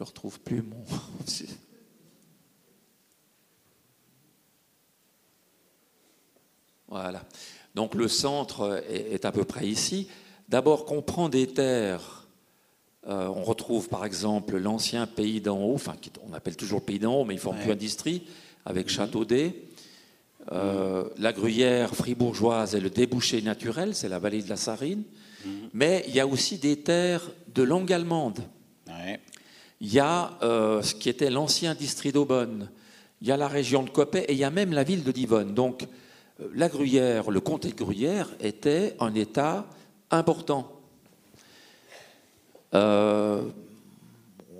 Je 0.00 0.04
ne 0.04 0.08
retrouve 0.08 0.40
plus 0.40 0.62
mon. 0.62 0.82
voilà. 6.88 7.22
Donc 7.74 7.94
le 7.94 8.08
centre 8.08 8.82
est, 8.88 9.26
à 9.26 9.32
peu 9.32 9.44
près 9.44 9.66
ici. 9.66 10.08
D'abord, 10.48 10.86
qu'on 10.86 11.02
prend 11.02 11.28
des 11.28 11.48
terres. 11.48 12.26
Euh, 13.08 13.28
on 13.28 13.44
retrouve 13.44 13.90
par 13.90 14.06
exemple 14.06 14.56
l'ancien 14.56 15.06
pays 15.06 15.42
d'en 15.42 15.60
haut, 15.62 15.74
enfin 15.74 15.96
on 16.26 16.32
appelle 16.32 16.56
toujours 16.56 16.82
pays 16.82 16.98
d'en 16.98 17.20
haut, 17.20 17.26
mais 17.26 17.34
il 17.34 17.36
ne 17.36 17.42
forme 17.42 17.58
plus 17.58 17.72
industrie, 17.72 18.22
avec 18.64 18.86
mhm. 18.86 18.92
Châteaudet. 18.92 19.64
Euh, 20.50 21.10
la 21.18 21.34
gruyère 21.34 21.94
fribourgeoise 21.94 22.74
est 22.74 22.80
le 22.80 22.88
débouché 22.88 23.42
naturel, 23.42 23.94
c'est 23.94 24.08
la 24.08 24.18
vallée 24.18 24.40
de 24.40 24.48
la 24.48 24.56
Sarine. 24.56 25.04
Mhm. 25.44 25.68
Mais 25.74 26.06
il 26.08 26.14
y 26.14 26.20
a 26.20 26.26
aussi 26.26 26.56
des 26.56 26.80
terres 26.80 27.30
de 27.54 27.62
langue 27.62 27.92
allemande. 27.92 28.40
Il 29.80 29.92
y 29.92 29.98
a 29.98 30.38
euh, 30.42 30.82
ce 30.82 30.94
qui 30.94 31.08
était 31.08 31.30
l'ancien 31.30 31.74
district 31.74 32.14
d'Aubonne, 32.14 32.68
il 33.22 33.28
y 33.28 33.32
a 33.32 33.36
la 33.36 33.48
région 33.48 33.82
de 33.82 33.90
Coppet 33.90 34.24
et 34.28 34.32
il 34.32 34.38
y 34.38 34.44
a 34.44 34.50
même 34.50 34.72
la 34.72 34.84
ville 34.84 35.02
de 35.02 35.12
Divonne. 35.12 35.54
Donc 35.54 35.86
euh, 36.40 36.48
la 36.54 36.68
Gruyère, 36.68 37.30
le 37.30 37.40
comté 37.40 37.68
de 37.68 37.74
Gruyère 37.74 38.28
était 38.40 38.94
un 39.00 39.14
État 39.14 39.66
important. 40.10 40.70
Euh, 42.74 43.42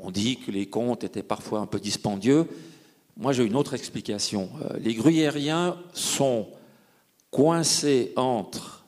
on 0.01 0.11
dit 0.11 0.39
que 0.39 0.51
les 0.51 0.67
comptes 0.67 1.05
étaient 1.05 1.23
parfois 1.23 1.61
un 1.61 1.67
peu 1.67 1.79
dispendieux. 1.79 2.47
Moi, 3.19 3.33
j'ai 3.33 3.45
une 3.45 3.57
autre 3.57 3.75
explication. 3.75 4.49
Les 4.79 4.95
Gruyériens 4.95 5.77
sont 5.93 6.49
coincés 7.31 8.15
entre 8.17 8.87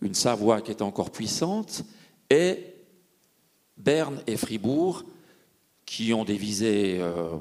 une 0.00 0.14
Savoie 0.14 0.60
qui 0.60 0.70
est 0.70 0.82
encore 0.82 1.10
puissante 1.10 1.82
et 2.30 2.74
Berne 3.76 4.22
et 4.28 4.36
Fribourg 4.36 5.04
qui 5.86 6.12
ont 6.14 6.24
des 6.24 6.36
visées 6.36 6.98
euh, 6.98 7.36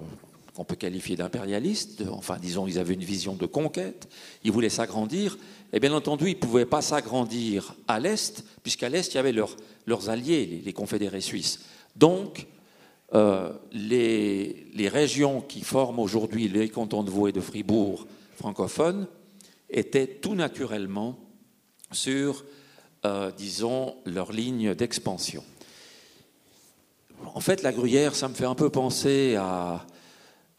qu'on 0.53 0.65
peut 0.65 0.75
qualifier 0.75 1.15
d'impérialistes, 1.15 2.03
enfin 2.11 2.37
disons 2.39 2.67
ils 2.67 2.77
avaient 2.77 2.93
une 2.93 3.03
vision 3.03 3.35
de 3.35 3.45
conquête, 3.45 4.07
ils 4.43 4.51
voulaient 4.51 4.69
s'agrandir, 4.69 5.37
et 5.71 5.79
bien 5.79 5.93
entendu 5.93 6.27
ils 6.27 6.35
ne 6.35 6.39
pouvaient 6.39 6.65
pas 6.65 6.81
s'agrandir 6.81 7.75
à 7.87 7.99
l'Est, 7.99 8.45
puisqu'à 8.61 8.89
l'Est 8.89 9.13
il 9.13 9.15
y 9.15 9.19
avait 9.19 9.31
leurs 9.31 10.09
alliés, 10.09 10.61
les, 10.63 10.73
confédérés 10.73 11.21
suisses. 11.21 11.61
Donc 11.95 12.47
euh, 13.13 13.51
les, 13.71 14.89
régions 14.89 15.41
qui 15.41 15.61
forment 15.61 15.99
aujourd'hui 15.99 16.47
les 16.47 16.69
cantons 16.69 17.03
de 17.03 17.09
Vaud 17.09 17.27
et 17.27 17.31
de 17.31 17.41
Fribourg 17.41 18.05
francophones 18.35 19.07
étaient 19.69 20.07
tout 20.07 20.35
naturellement 20.35 21.17
sur, 21.91 22.45
euh, 23.05 23.31
disons, 23.31 23.95
leur 24.05 24.31
ligne 24.31 24.75
d'expansion. 24.75 25.43
En 27.33 27.39
fait, 27.39 27.63
la 27.63 27.71
gruyère, 27.71 28.15
ça 28.15 28.27
me 28.27 28.33
fait 28.33 28.45
un 28.45 28.55
peu 28.55 28.69
penser 28.69 29.35
à, 29.35 29.85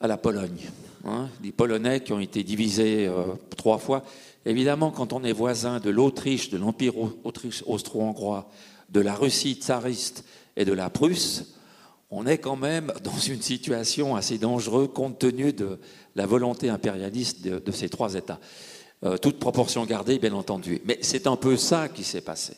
la 0.01 0.17
Pologne. 0.17 0.71
Hein. 1.07 1.29
les 1.43 1.53
Polonais 1.53 2.01
qui 2.01 2.13
ont 2.13 2.21
été 2.21 2.43
divisés 2.43 3.07
euh, 3.07 3.25
trois 3.57 3.79
fois. 3.79 4.03
Évidemment, 4.47 4.91
quand 4.91 5.13
on 5.13 5.25
est 5.25 5.33
voisin 5.33 5.81
de 5.81 5.91
l'Autriche, 5.91 6.51
de 6.51 6.59
l'Empire 6.59 6.95
austro-hongrois, 7.67 8.51
de 8.91 9.01
la 9.01 9.15
Russie 9.15 9.55
tsariste 9.55 10.25
et 10.57 10.65
de 10.65 10.73
la 10.73 10.91
Prusse, 10.91 11.55
on 12.11 12.27
est 12.27 12.39
quand 12.39 12.57
même 12.57 12.93
dans 13.03 13.19
une 13.19 13.43
situation 13.43 14.15
assez 14.15 14.39
dangereuse 14.39 14.91
compte 14.95 15.19
tenu 15.19 15.53
de 15.53 15.79
la 16.15 16.27
volonté 16.27 16.69
impérialiste 16.69 17.43
de, 17.43 17.73
ces 17.73 17.89
trois 17.89 18.15
États. 18.15 18.39
Euh, 19.05 19.17
toute 19.17 19.39
proportion 19.39 19.85
gardée, 19.85 20.19
bien 20.19 20.33
entendu. 20.33 20.81
Mais 20.85 20.99
c'est 21.03 21.27
un 21.27 21.37
peu 21.37 21.57
ça 21.57 21.89
qui 21.89 22.05
s'est 22.05 22.21
passé. 22.21 22.55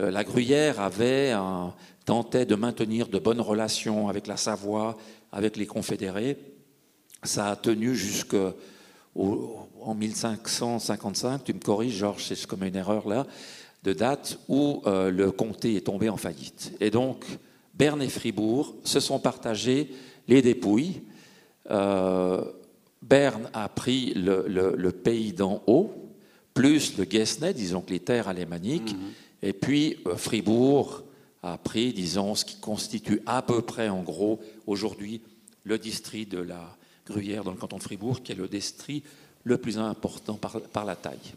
Euh, 0.00 0.10
la 0.10 0.24
Gruyère 0.24 0.80
avait 0.80 1.30
un, 1.30 1.72
tentait 2.08 2.46
de 2.46 2.54
maintenir 2.54 3.08
de 3.08 3.18
bonnes 3.18 3.42
relations 3.42 4.08
avec 4.08 4.26
la 4.26 4.38
Savoie, 4.38 4.96
avec 5.30 5.58
les 5.58 5.66
confédérés. 5.66 6.38
Ça 7.22 7.50
a 7.50 7.56
tenu 7.56 7.94
jusqu'en 7.94 8.54
1555, 9.94 11.44
tu 11.44 11.52
me 11.52 11.58
corriges 11.58 11.96
Georges, 11.96 12.24
c'est 12.24 12.46
comme 12.46 12.64
une 12.64 12.76
erreur 12.76 13.06
là, 13.06 13.26
de 13.82 13.92
date 13.92 14.38
où 14.48 14.80
euh, 14.86 15.10
le 15.10 15.30
comté 15.30 15.76
est 15.76 15.82
tombé 15.82 16.08
en 16.08 16.16
faillite. 16.16 16.72
Et 16.80 16.88
donc, 16.88 17.26
Berne 17.74 18.00
et 18.00 18.08
Fribourg 18.08 18.74
se 18.84 19.00
sont 19.00 19.18
partagés 19.18 19.90
les 20.28 20.40
dépouilles. 20.40 21.02
Euh, 21.70 22.42
Berne 23.02 23.50
a 23.52 23.68
pris 23.68 24.14
le, 24.14 24.90
pays 24.92 25.34
d'en 25.34 25.62
haut, 25.66 25.92
plus 26.54 26.96
le 26.96 27.04
Guesnet, 27.04 27.52
disons 27.52 27.82
que 27.82 27.90
les 27.90 28.00
terres 28.00 28.28
alémaniques, 28.28 28.94
mhm. 28.94 29.10
et 29.42 29.52
puis 29.52 29.98
euh, 30.06 30.16
Fribourg 30.16 31.02
a 31.42 31.58
pris, 31.58 31.92
disons, 31.92 32.34
ce 32.34 32.44
qui 32.44 32.58
constitue 32.60 33.22
à 33.26 33.42
peu 33.42 33.62
près, 33.62 33.88
en 33.88 34.02
gros, 34.02 34.40
aujourd'hui, 34.66 35.22
le 35.64 35.78
district 35.78 36.32
de 36.32 36.38
la 36.38 36.76
Gruyère 37.06 37.44
dans 37.44 37.52
le 37.52 37.56
canton 37.56 37.78
de 37.78 37.82
Fribourg, 37.82 38.22
qui 38.22 38.32
est 38.32 38.34
le 38.34 38.48
district 38.48 39.06
le 39.44 39.58
plus 39.58 39.78
important 39.78 40.38
par 40.72 40.84
la 40.84 40.96
taille. 40.96 41.34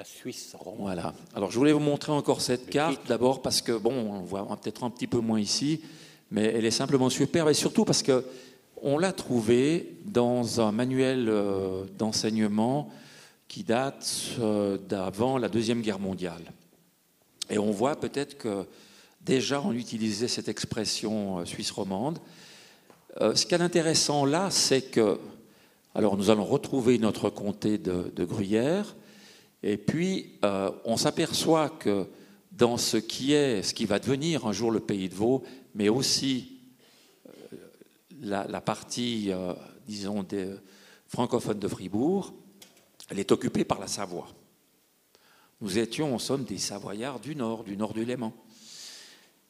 La 0.00 0.06
Suisse 0.06 0.56
Voilà. 0.78 1.12
Alors 1.34 1.50
je 1.50 1.58
voulais 1.58 1.72
vous 1.72 1.78
montrer 1.78 2.10
encore 2.10 2.40
cette 2.40 2.70
carte, 2.70 3.06
d'abord 3.06 3.42
parce 3.42 3.60
que, 3.60 3.72
bon, 3.72 3.92
on 3.92 4.20
voit 4.22 4.46
peut-être 4.56 4.82
un 4.82 4.88
petit 4.88 5.06
peu 5.06 5.18
moins 5.18 5.38
ici, 5.38 5.82
mais 6.30 6.44
elle 6.44 6.64
est 6.64 6.70
simplement 6.70 7.10
superbe, 7.10 7.50
et 7.50 7.54
surtout 7.54 7.84
parce 7.84 8.02
que 8.02 8.24
On 8.82 8.96
l'a 8.96 9.12
trouvé 9.12 9.98
dans 10.06 10.62
un 10.62 10.72
manuel 10.72 11.28
euh, 11.28 11.84
d'enseignement 11.98 12.88
qui 13.46 13.62
date 13.62 14.36
euh, 14.38 14.78
d'avant 14.78 15.36
la 15.36 15.50
Deuxième 15.50 15.82
Guerre 15.82 15.98
mondiale. 15.98 16.50
Et 17.50 17.58
on 17.58 17.70
voit 17.70 17.96
peut-être 17.96 18.38
que 18.38 18.64
déjà 19.20 19.60
on 19.60 19.72
utilisait 19.72 20.28
cette 20.28 20.48
expression 20.48 21.44
suisse 21.44 21.72
romande. 21.72 22.20
Ce 23.20 23.44
qui 23.44 23.54
est 23.54 23.60
intéressant 23.60 24.24
là, 24.24 24.50
c'est 24.50 24.80
que, 24.80 25.18
alors 25.94 26.16
nous 26.16 26.30
allons 26.30 26.46
retrouver 26.46 26.96
notre 26.96 27.28
comté 27.28 27.76
de, 27.76 28.10
de 28.16 28.24
Gruyère, 28.24 28.96
et 29.62 29.76
puis 29.76 30.38
on 30.84 30.96
s'aperçoit 30.96 31.68
que 31.68 32.06
dans 32.60 32.76
ce 32.76 32.96
qui 32.98 33.32
est, 33.32 33.62
ce 33.62 33.72
qui 33.72 33.86
va 33.86 33.98
devenir 33.98 34.46
un 34.46 34.52
jour 34.52 34.70
le 34.70 34.80
pays 34.80 35.08
de 35.08 35.14
Vaud, 35.14 35.42
mais 35.74 35.88
aussi 35.88 36.60
euh, 37.26 37.56
la, 38.20 38.60
partie, 38.60 39.30
euh, 39.30 39.54
disons, 39.86 40.22
des 40.22 40.48
francophones 41.08 41.58
de 41.58 41.68
Fribourg, 41.68 42.34
elle 43.08 43.18
est 43.18 43.32
occupée 43.32 43.64
par 43.64 43.80
la 43.80 43.86
Savoie. 43.86 44.28
Nous 45.62 45.78
étions, 45.78 46.14
en 46.14 46.18
somme, 46.18 46.44
des 46.44 46.58
Savoyards 46.58 47.20
du 47.20 47.34
Nord, 47.34 47.64
du 47.64 47.76
Nord 47.76 47.94
du 47.94 48.04
Léman. 48.04 48.32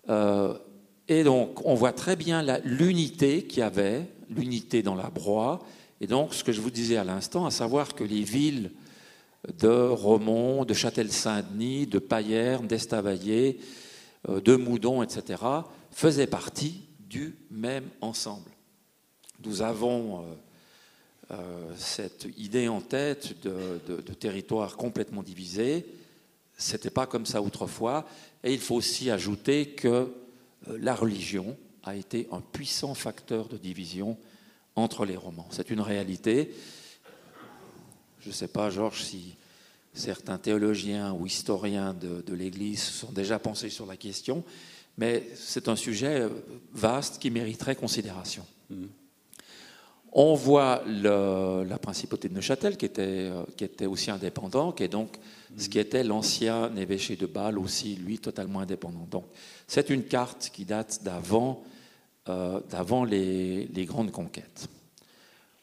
Euh, 0.09 0.57
et 1.09 1.25
donc, 1.25 1.65
on 1.67 1.75
voit 1.75 1.93
très 1.93 2.17
bien 2.17 2.61
l'unité 2.65 3.45
qu'il 3.45 3.59
y 3.59 3.63
avait, 3.63 4.09
l'unité 4.29 4.83
dans 4.83 4.95
la 4.95 5.11
broie, 5.11 5.61
et 6.01 6.07
donc 6.07 6.33
ce 6.33 6.45
que 6.45 6.53
je 6.53 6.61
vous 6.61 6.71
disais 6.71 6.97
à 6.97 7.05
l'instant, 7.05 7.45
à 7.45 7.51
savoir 7.51 7.95
que 7.95 8.05
les 8.05 8.23
villes 8.23 8.71
de 9.49 9.69
Romont, 9.69 10.65
de 10.65 10.75
Châtel-Saint-Denis, 10.75 11.87
de 11.87 11.99
Payerne, 11.99 12.67
d'Estavayer, 12.67 13.59
euh, 14.29 14.41
de 14.41 14.57
Moudon, 14.57 15.03
etc., 15.03 15.43
faisaient 15.91 16.27
partie 16.27 16.83
du 16.99 17.37
même 17.51 17.89
ensemble. 18.01 18.51
Nous 19.45 19.63
avons 19.63 20.21
euh, 20.21 20.23
euh, 21.33 21.73
cette 21.77 22.29
idée 22.37 22.69
en 22.69 22.81
tête 22.81 23.43
de, 23.43 23.81
de 23.89 24.15
territoire 24.15 24.77
complètement 24.77 25.23
divisé. 25.23 25.87
Ce 26.59 26.75
n'était 26.75 26.91
pas 26.91 27.07
comme 27.07 27.27
ça 27.27 27.41
autrefois. 27.41 28.07
Et 28.45 28.53
il 28.53 28.61
faut 28.61 28.75
aussi 28.75 29.11
ajouter 29.11 29.71
que 29.71 30.13
la 30.69 30.95
religion 30.95 31.57
a 31.83 31.97
été 31.97 32.29
un 32.33 32.41
puissant 32.41 32.95
facteur 32.95 33.49
de 33.49 33.57
division 33.57 34.19
entre 34.77 35.07
les 35.07 35.17
romans. 35.17 35.49
C'est 35.51 35.71
une 35.71 35.81
réalité. 35.81 36.55
Je 38.21 38.29
ne 38.29 38.35
sais 38.35 38.49
pas, 38.49 38.71
Georges, 38.71 39.03
si 39.03 39.35
certains 39.95 40.39
théologiens 40.39 41.13
ou 41.13 41.27
historiens 41.27 41.95
de, 41.95 42.35
l'Église 42.35 42.83
sont 42.83 43.13
déjà 43.13 43.39
pensés 43.39 43.71
sur 43.71 43.87
la 43.87 43.97
question, 43.97 44.45
mais 44.99 45.27
c'est 45.35 45.69
un 45.69 45.77
sujet 45.77 46.29
vaste 46.73 47.19
qui 47.19 47.31
mériterait 47.31 47.77
considération. 47.77 48.45
Mm. 48.69 48.87
On 50.13 50.35
voit 50.35 50.83
la 50.87 51.79
principauté 51.79 52.29
de 52.29 52.35
Neuchâtel 52.35 52.77
qui 52.77 52.85
était, 52.85 53.31
qui 53.57 53.65
était 53.65 53.87
aussi 53.87 54.11
indépendant, 54.11 54.73
qui 54.73 54.83
est 54.83 54.89
donc 54.89 55.17
ce 55.57 55.69
qui 55.69 55.79
était 55.79 56.03
l'ancien 56.03 56.75
évêché 56.77 57.17
de 57.17 57.27
Bâle 57.27 57.59
aussi, 57.59 57.95
lui, 57.95 58.19
totalement 58.19 58.61
indépendant. 58.61 59.07
Donc 59.09 59.25
c'est 59.69 59.89
une 59.89 60.03
carte 60.03 60.51
qui 60.53 60.65
date 60.65 61.03
d'avant 61.05 61.63
euh, 62.29 62.61
les, 63.09 63.67
les 63.67 63.85
grandes 63.85 64.11
conquêtes. 64.11 64.69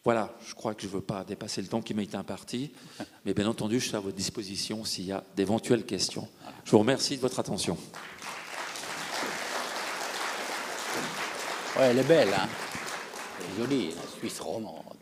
Voilà, 0.07 0.33
je 0.47 0.53
crois 0.53 0.73
que 0.73 0.83
je 0.83 0.87
ne 0.87 0.93
veux 0.93 1.01
pas 1.01 1.25
dépasser 1.25 1.61
le 1.61 1.67
temps 1.67 1.81
qui 1.81 1.93
m'a 1.93 2.01
été 2.01 2.15
imparti, 2.15 2.71
mais 3.25 3.33
bien 3.33 3.45
entendu, 3.45 3.77
je 3.81 3.87
suis 3.87 3.95
à 3.97 3.99
votre 3.99 4.15
disposition 4.15 4.85
s'il 4.85 5.03
y 5.03 5.11
a 5.11 5.21
d'éventuelles 5.35 5.83
questions. 5.85 6.29
Je 6.63 6.71
vous 6.71 6.79
remercie 6.79 7.17
de 7.17 7.21
votre 7.21 7.39
attention. 7.41 7.77
Ouais, 11.75 11.87
elle 11.87 11.99
est 11.99 12.07
belle, 12.07 12.33
hein 12.33 12.47
jolie, 13.57 13.89
la 13.89 14.07
Suisse 14.17 14.39
romande. 14.39 14.95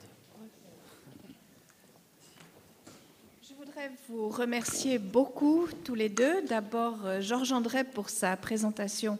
Je 3.48 3.54
voudrais 3.54 3.92
vous 4.10 4.28
remercier 4.30 4.98
beaucoup, 4.98 5.68
tous 5.84 5.94
les 5.94 6.10
deux. 6.10 6.42
D'abord, 6.48 7.06
euh, 7.06 7.22
Georges 7.22 7.52
André 7.52 7.84
pour 7.84 8.10
sa 8.10 8.36
présentation 8.38 9.20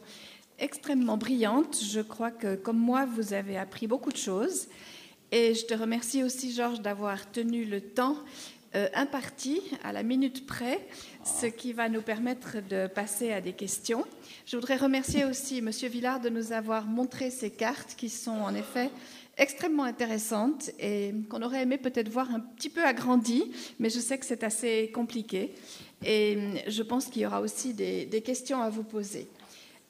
extrêmement 0.58 1.16
brillante. 1.16 1.78
Je 1.80 2.00
crois 2.00 2.32
que, 2.32 2.56
comme 2.56 2.78
moi, 2.78 3.06
vous 3.06 3.34
avez 3.34 3.56
appris 3.56 3.86
beaucoup 3.86 4.10
de 4.10 4.16
choses. 4.16 4.66
Et 5.32 5.54
je 5.54 5.66
te 5.66 5.74
remercie 5.74 6.22
aussi, 6.22 6.52
Georges, 6.52 6.80
d'avoir 6.80 7.30
tenu 7.30 7.64
le 7.64 7.80
temps 7.80 8.16
euh, 8.76 8.88
imparti 8.94 9.60
à 9.82 9.92
la 9.92 10.02
minute 10.02 10.46
près, 10.46 10.86
ce 11.24 11.46
qui 11.46 11.72
va 11.72 11.88
nous 11.88 12.02
permettre 12.02 12.58
de 12.68 12.86
passer 12.86 13.32
à 13.32 13.40
des 13.40 13.52
questions. 13.52 14.04
Je 14.44 14.56
voudrais 14.56 14.76
remercier 14.76 15.24
aussi 15.24 15.58
M. 15.58 15.70
Villard 15.70 16.20
de 16.20 16.28
nous 16.28 16.52
avoir 16.52 16.84
montré 16.84 17.30
ces 17.30 17.50
cartes 17.50 17.94
qui 17.96 18.08
sont 18.08 18.38
en 18.38 18.54
effet 18.54 18.90
extrêmement 19.38 19.84
intéressantes 19.84 20.70
et 20.78 21.12
qu'on 21.28 21.42
aurait 21.42 21.62
aimé 21.62 21.78
peut-être 21.78 22.08
voir 22.08 22.30
un 22.32 22.40
petit 22.40 22.68
peu 22.68 22.84
agrandies, 22.84 23.50
mais 23.78 23.90
je 23.90 23.98
sais 23.98 24.18
que 24.18 24.26
c'est 24.26 24.44
assez 24.44 24.90
compliqué. 24.94 25.52
Et 26.04 26.38
je 26.68 26.82
pense 26.82 27.06
qu'il 27.06 27.22
y 27.22 27.26
aura 27.26 27.40
aussi 27.40 27.74
des, 27.74 28.06
des, 28.06 28.20
questions 28.20 28.60
à 28.62 28.70
vous 28.70 28.84
poser. 28.84 29.26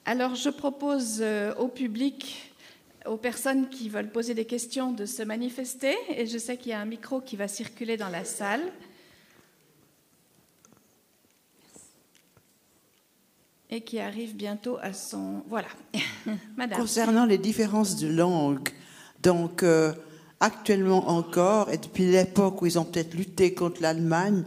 Alors 0.05 0.35
je 0.35 0.49
propose 0.49 1.17
euh, 1.19 1.53
au 1.55 1.67
public 1.67 2.46
aux 3.09 3.17
personnes 3.17 3.69
qui 3.69 3.89
veulent 3.89 4.11
poser 4.11 4.33
des 4.33 4.45
questions 4.45 4.91
de 4.91 5.05
se 5.05 5.23
manifester. 5.23 5.95
Et 6.09 6.25
je 6.25 6.37
sais 6.37 6.57
qu'il 6.57 6.71
y 6.71 6.73
a 6.73 6.79
un 6.79 6.85
micro 6.85 7.21
qui 7.21 7.35
va 7.35 7.47
circuler 7.47 7.97
dans 7.97 8.09
la 8.09 8.23
salle. 8.25 8.61
Et 13.69 13.81
qui 13.81 13.99
arrive 13.99 14.35
bientôt 14.35 14.77
à 14.81 14.93
son... 14.93 15.43
Voilà. 15.47 15.67
Madame. 16.57 16.79
Concernant 16.79 17.25
les 17.25 17.37
différences 17.37 17.97
de 17.97 18.07
langue, 18.07 18.69
donc 19.21 19.63
euh, 19.63 19.93
actuellement 20.39 21.09
encore, 21.09 21.69
et 21.69 21.77
depuis 21.77 22.05
l'époque 22.05 22.61
où 22.61 22.65
ils 22.65 22.79
ont 22.79 22.85
peut-être 22.85 23.13
lutté 23.13 23.53
contre 23.53 23.81
l'Allemagne, 23.81 24.43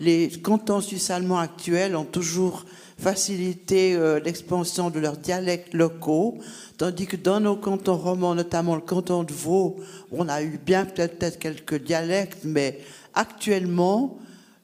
les 0.00 0.30
cantons 0.30 0.80
suisses-allemands 0.80 1.38
actuels 1.38 1.96
ont 1.96 2.04
toujours 2.04 2.64
faciliter 2.98 3.94
euh, 3.94 4.20
l'expansion 4.20 4.90
de 4.90 4.98
leurs 4.98 5.16
dialectes 5.16 5.72
locaux, 5.72 6.38
tandis 6.76 7.06
que 7.06 7.16
dans 7.16 7.40
nos 7.40 7.56
cantons 7.56 7.96
romans, 7.96 8.34
notamment 8.34 8.74
le 8.74 8.80
canton 8.80 9.22
de 9.22 9.32
Vaud, 9.32 9.76
on 10.10 10.28
a 10.28 10.42
eu 10.42 10.58
bien 10.58 10.84
peut-être 10.84 11.38
quelques 11.38 11.82
dialectes, 11.82 12.40
mais 12.44 12.80
actuellement, 13.14 14.18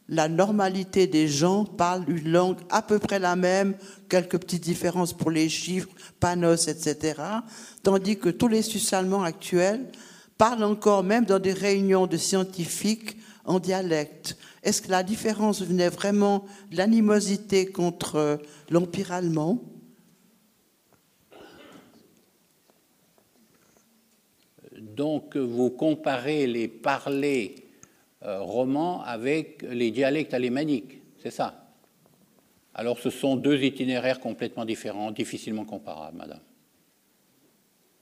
la 0.09 0.29
normalité 0.29 1.07
des 1.07 1.29
gens 1.29 1.65
parlent 1.65 2.05
une 2.09 2.31
langue 2.31 2.59
à 2.71 2.83
peu 2.83 2.99
près 2.99 3.19
la 3.19 3.37
même, 3.37 3.75
quelques 4.09 4.39
petites 4.39 4.63
différences 4.63 5.13
pour 5.13 5.31
les 5.31 5.49
chiffres, 5.49 5.89
panos, 6.21 6.69
etc. 6.69 7.15
Tandis 7.83 8.19
que 8.19 8.29
tous 8.29 8.49
les 8.49 8.63
Suisses 8.63 8.93
allemands 8.93 9.23
actuels 9.23 9.87
parlent 10.37 10.65
encore, 10.65 11.05
même 11.05 11.25
dans 11.25 11.39
des 11.39 11.53
réunions 11.53 12.07
de 12.07 12.17
scientifiques, 12.17 13.17
en 13.45 13.59
dialecte. 13.59 14.37
Est-ce 14.63 14.81
que 14.83 14.91
la 14.91 15.03
différence 15.03 15.63
venait 15.63 15.89
vraiment 15.89 16.47
de 16.71 16.77
l'animosité 16.77 17.67
contre 17.67 18.17
euh, 18.17 18.37
l'Empire 18.71 19.13
allemand? 19.13 19.63
Donc 24.81 25.37
vous 25.37 25.71
comparez 25.71 26.47
les 26.47 26.69
parlers 26.69 27.57
euh, 28.23 28.41
romans 28.41 29.03
avec 29.03 29.63
les 29.63 29.91
dialectes 29.91 30.35
alémaniques, 30.35 31.03
c'est 31.23 31.31
ça? 31.31 31.61
Alors 32.75 32.99
ce 32.99 33.11
sont 33.11 33.37
deux 33.37 33.63
itinéraires 33.63 34.21
complètement 34.21 34.65
différents, 34.65 35.11
difficilement 35.11 35.65
comparables, 35.65 36.17
madame. 36.17 36.41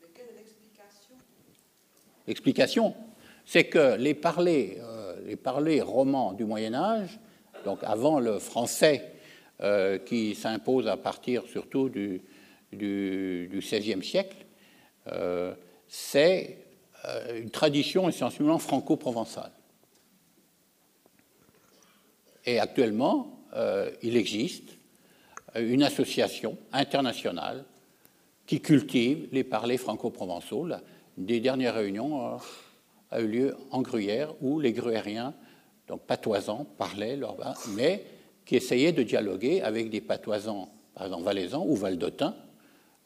Mais 0.00 0.08
quelle 0.14 0.26
est 0.26 0.38
l'explication? 0.38 1.14
L'explication, 2.26 2.94
c'est 3.44 3.64
que 3.64 3.96
les 3.96 4.14
parlers 4.14 4.78
euh, 4.80 4.91
les 5.26 5.36
parlers 5.36 5.82
romans 5.82 6.32
du 6.32 6.44
Moyen 6.44 6.74
Âge, 6.74 7.18
donc 7.64 7.78
avant 7.82 8.20
le 8.20 8.38
français 8.38 9.12
euh, 9.62 9.98
qui 9.98 10.34
s'impose 10.34 10.88
à 10.88 10.96
partir 10.96 11.44
surtout 11.46 11.88
du, 11.88 12.22
XVIe 12.74 14.02
siècle, 14.02 14.36
euh, 15.08 15.54
c'est 15.86 16.58
euh, 17.04 17.40
une 17.40 17.50
tradition 17.50 18.08
essentiellement 18.08 18.58
franco-provençale. 18.58 19.52
Et 22.44 22.58
actuellement, 22.58 23.38
il 24.02 24.16
existe 24.16 24.76
une 25.54 25.82
association 25.82 26.56
internationale 26.72 27.64
qui 28.46 28.60
cultive 28.60 29.28
les 29.30 29.44
parlers 29.44 29.78
franco-provençaux. 29.78 30.66
Des 31.18 31.38
dernières 31.38 31.74
réunions 31.74 32.40
a 33.12 33.20
eu 33.20 33.26
lieu 33.26 33.56
en 33.70 33.82
Gruyère, 33.82 34.34
où 34.40 34.58
les 34.58 34.72
Gruyériens, 34.72 35.34
donc 35.86 36.00
patoisans, 36.02 36.66
parlaient 36.78 37.16
leur 37.16 37.36
mais 37.76 38.04
qui 38.44 38.56
essayaient 38.56 38.92
de 38.92 39.02
dialoguer 39.02 39.62
avec 39.62 39.90
des 39.90 40.00
patoisans, 40.00 40.68
par 40.94 41.06
exemple 41.06 41.24
valaisans 41.24 41.64
ou 41.66 41.76
valdotins, 41.76 42.34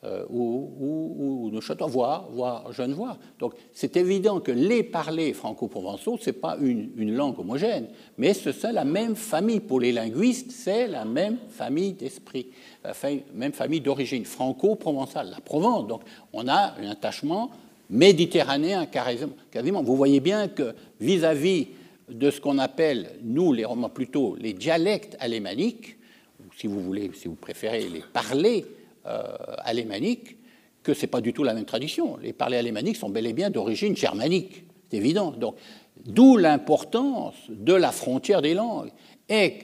euh, 0.04 0.24
ou, 0.28 0.72
ou, 0.78 1.50
ou 1.57 1.88
voire, 1.88 2.72
Genevois. 2.72 3.16
Donc 3.38 3.54
c'est 3.72 3.96
évident 3.96 4.40
que 4.40 4.52
les 4.52 4.82
parlers 4.84 5.32
franco-provençaux, 5.32 6.18
ce 6.18 6.30
n'est 6.30 6.34
pas 6.34 6.57
une, 6.61 7.14
langue 7.16 7.38
homogène, 7.38 7.88
mais 8.18 8.34
c'est 8.34 8.72
la 8.72 8.84
même 8.84 9.16
famille. 9.16 9.61
Pour 9.61 9.80
les 9.80 9.92
linguistes, 9.92 10.52
c'est 10.52 10.86
la 10.86 11.04
même 11.04 11.38
famille 11.48 11.94
d'esprit, 11.94 12.50
la 12.84 12.92
même 13.34 13.52
famille 13.52 13.80
d'origine 13.80 14.24
franco-provençale, 14.24 15.30
la 15.30 15.40
Provence. 15.40 15.88
Donc 15.88 16.02
on 16.32 16.46
a 16.46 16.74
un 16.78 16.90
attachement 16.90 17.50
méditerranéen 17.91 18.87
quasiment. 18.87 19.82
Vous 19.82 19.97
voyez 19.97 20.20
bien 20.20 20.49
que 20.49 20.74
vis-à-vis 21.01 21.68
de 22.09 22.30
ce 22.30 22.41
qu'on 22.41 22.59
appelle, 22.59 23.11
nous 23.22 23.53
les 23.53 23.64
romans 23.64 23.89
plutôt, 23.89 24.37
les 24.37 24.53
dialectes 24.53 25.16
alémaniques, 25.20 25.97
ou 26.41 26.53
si 26.57 26.66
vous 26.66 26.80
voulez, 26.80 27.11
si 27.14 27.28
vous 27.28 27.34
préférez, 27.34 27.89
les 27.89 28.03
parlers 28.12 28.64
euh, 29.07 29.22
alémaniques, 29.59 30.37
que 30.82 30.95
ce 30.95 31.03
n'est 31.03 31.09
pas 31.09 31.20
du 31.20 31.32
tout 31.32 31.43
la 31.43 31.55
même 31.55 31.64
tradition. 31.64 32.16
Les 32.22 32.32
parlers 32.32 32.59
alémaniques 32.59 32.97
sont 32.97 33.09
bel 33.09 33.26
et 33.26 33.32
bien 33.32 33.51
d'origine 33.51 33.97
germanique, 33.97 34.64
c'est 34.89 34.99
évident. 34.99 35.32
Donc, 35.32 35.57
d'où 36.05 36.37
l'importance 36.37 37.34
de 37.49 37.74
la 37.74 37.91
frontière 37.91 38.43
des 38.43 38.55
langues. 38.55 38.91
Et 39.28 39.55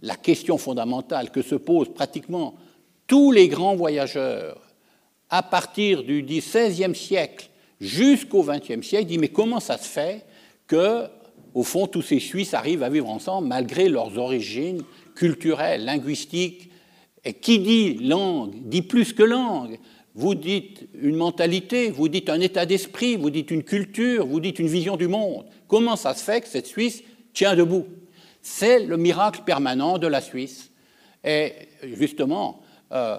la 0.00 0.16
question 0.16 0.58
fondamentale 0.58 1.30
que 1.30 1.42
se 1.42 1.54
posent 1.54 1.92
pratiquement 1.94 2.54
tous 3.06 3.30
les 3.30 3.48
grands 3.48 3.76
voyageurs 3.76 4.60
à 5.30 5.42
partir 5.42 6.02
du 6.02 6.22
XVIe 6.22 6.94
siècle 6.94 7.50
jusqu'au 7.80 8.42
XXe 8.42 8.86
siècle, 8.86 9.06
dit 9.06 9.18
mais 9.18 9.28
comment 9.28 9.60
ça 9.60 9.78
se 9.78 9.88
fait 9.88 10.24
que, 10.66 11.04
au 11.54 11.62
fond, 11.62 11.86
tous 11.86 12.02
ces 12.02 12.20
Suisses 12.20 12.54
arrivent 12.54 12.82
à 12.82 12.88
vivre 12.88 13.08
ensemble 13.08 13.48
malgré 13.48 13.88
leurs 13.88 14.18
origines 14.18 14.82
culturelles, 15.14 15.84
linguistiques? 15.84 16.70
Et 17.26 17.32
qui 17.32 17.58
dit 17.58 17.94
langue 17.94 18.52
dit 18.68 18.82
plus 18.82 19.12
que 19.14 19.22
langue. 19.22 19.78
Vous 20.14 20.34
dites 20.34 20.86
une 21.00 21.16
mentalité, 21.16 21.90
vous 21.90 22.08
dites 22.08 22.28
un 22.28 22.40
état 22.40 22.66
d'esprit, 22.66 23.16
vous 23.16 23.30
dites 23.30 23.50
une 23.50 23.64
culture, 23.64 24.26
vous 24.26 24.40
dites 24.40 24.58
une 24.58 24.68
vision 24.68 24.96
du 24.96 25.08
monde. 25.08 25.46
Comment 25.66 25.96
ça 25.96 26.14
se 26.14 26.22
fait 26.22 26.42
que 26.42 26.48
cette 26.48 26.66
Suisse 26.66 27.02
tient 27.32 27.56
debout? 27.56 27.86
C'est 28.40 28.80
le 28.84 28.96
miracle 28.96 29.40
permanent 29.44 29.98
de 29.98 30.06
la 30.06 30.20
Suisse. 30.20 30.70
Et 31.24 31.52
justement, 31.82 32.60
euh, 32.92 33.18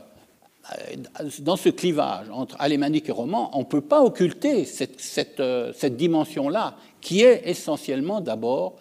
dans 1.40 1.58
ce 1.58 1.70
clivage 1.70 2.28
entre 2.32 2.56
alémanique 2.60 3.10
et 3.10 3.12
roman, 3.12 3.52
on 3.54 3.60
ne 3.60 3.66
peut 3.66 3.82
pas 3.82 4.02
occulter 4.02 4.66
cette, 4.66 5.40
euh, 5.40 5.72
dimension-là, 5.90 6.76
qui 7.02 7.22
est 7.22 7.44
essentiellement 7.46 8.22
d'abord 8.22 8.76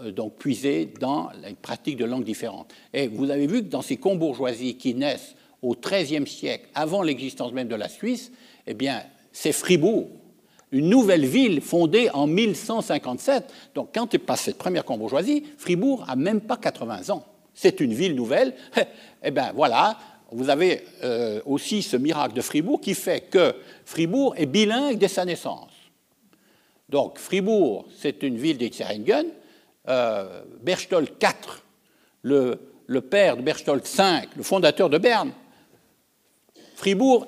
euh, 0.00 0.10
donc 0.10 0.36
puisée 0.36 0.92
dans 1.00 1.30
les 1.44 1.54
pratiques 1.54 1.96
de 1.96 2.04
langues 2.04 2.24
différentes. 2.24 2.72
Et 2.94 3.08
vous 3.08 3.30
avez 3.30 3.46
vu 3.46 3.62
que 3.62 3.68
dans 3.68 3.82
ces 3.82 3.96
combourgeoisies 3.96 4.76
qui 4.76 4.94
naissent 4.94 5.34
au 5.60 5.74
XIIIe 5.74 6.26
siècle, 6.26 6.68
avant 6.74 7.02
l'existence 7.02 7.52
même 7.52 7.68
de 7.68 7.76
la 7.76 7.88
Suisse, 7.88 8.32
eh 8.66 8.74
bien, 8.74 9.02
c'est 9.32 9.52
Fribourg, 9.52 10.08
une 10.72 10.88
nouvelle 10.88 11.26
ville 11.26 11.60
fondée 11.60 12.08
en 12.12 12.26
1157. 12.26 13.44
Donc, 13.74 13.90
quand 13.94 14.16
passe 14.18 14.42
cette 14.42 14.58
première 14.58 14.84
combourgeoisie, 14.84 15.44
Fribourg 15.58 16.04
a 16.08 16.16
même 16.16 16.40
pas 16.40 16.56
80 16.56 17.10
ans. 17.10 17.24
C'est 17.54 17.80
une 17.80 17.92
ville 17.92 18.14
nouvelle. 18.14 18.54
Eh 19.24 19.30
bien, 19.30 19.52
voilà, 19.54 19.96
vous 20.32 20.50
avez 20.50 20.84
euh, 21.02 21.40
aussi 21.44 21.82
ce 21.82 21.96
miracle 21.96 22.34
de 22.34 22.40
Fribourg 22.40 22.80
qui 22.80 22.94
fait 22.94 23.22
que 23.22 23.54
Fribourg 23.84 24.34
est 24.36 24.46
bilingue 24.46 24.98
dès 24.98 25.08
sa 25.08 25.24
naissance. 25.24 25.70
Donc 26.88 27.18
Fribourg, 27.18 27.86
c'est 27.96 28.22
une 28.22 28.36
ville 28.36 28.58
des. 28.58 28.70
Euh, 29.88 30.42
Berchtold 30.62 31.08
IV, 31.20 31.62
le, 32.22 32.60
le, 32.86 33.00
père 33.00 33.36
de 33.36 33.42
Berchtold 33.42 33.82
V, 33.84 34.28
le 34.36 34.42
fondateur 34.44 34.88
de 34.88 34.98
Berne, 34.98 35.32
Fribourg, 36.76 37.26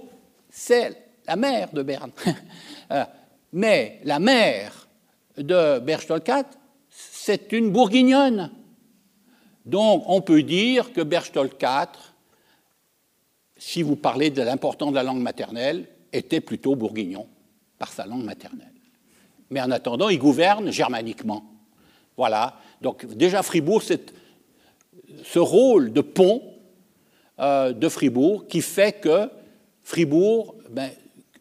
c'est 0.50 0.96
la 1.26 1.36
mère 1.36 1.72
de 1.72 1.82
Berne. 1.82 2.11
Euh, 2.92 3.02
mais 3.55 3.98
la 4.05 4.18
mère 4.18 4.86
de 5.38 5.78
Berchtold 5.78 6.22
IV, 6.28 6.44
c'est 6.90 7.50
une 7.52 7.70
bourguignonne. 7.70 8.52
Donc 9.64 10.05
on 10.07 10.20
peut 10.20 10.42
dire 10.42 10.92
que 10.92 11.00
Berchtold 11.00 11.52
IV 11.59 12.13
si 13.66 13.82
vous 13.82 13.96
parlez 13.96 14.28
de 14.28 14.42
l'importance 14.42 14.90
de 14.90 14.96
la 14.96 15.02
langue 15.02 15.22
maternelle, 15.22 15.86
était 16.12 16.42
plutôt 16.42 16.76
bourguignon 16.76 17.26
par 17.78 17.90
sa 17.90 18.04
langue 18.04 18.22
maternelle. 18.22 18.74
Mais 19.48 19.62
en 19.62 19.70
attendant, 19.70 20.10
il 20.10 20.18
gouverne 20.18 20.70
germaniquement. 20.70 21.42
Voilà. 22.14 22.60
Donc 22.82 23.06
déjà 23.06 23.42
Fribourg, 23.42 23.82
ce 23.82 25.38
rôle 25.38 25.94
de 25.94 26.02
pont 26.02 26.42
euh, 27.40 27.72
de 27.72 27.88
Fribourg 27.88 28.46
qui 28.48 28.60
fait 28.60 29.00
que 29.00 29.30
Fribourg 29.82 30.56
ben, 30.68 30.90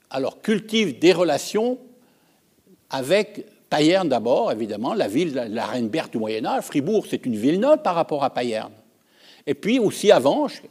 alors, 0.10 0.42
cultive 0.42 1.00
des 1.00 1.12
relations 1.12 1.78
avec 2.90 3.46
Payerne 3.70 4.08
d'abord, 4.08 4.50
évidemment, 4.52 4.94
la 4.94 5.10
ville, 5.10 5.34
la 5.34 5.66
reine 5.66 5.90
Berthe 5.90 6.14
du 6.14 6.20
Moyen 6.20 6.46
Âge. 6.46 6.64
Fribourg, 6.64 7.06
c'est 7.10 7.26
une 7.26 7.36
ville 7.36 7.60
noble 7.60 7.82
par 7.82 7.96
rapport 7.96 8.24
à 8.24 8.34
Payerne. 8.34 8.72
Et 9.46 9.56
puis 9.56 9.78
aussi 9.78 10.10
Avanches, 10.10 10.62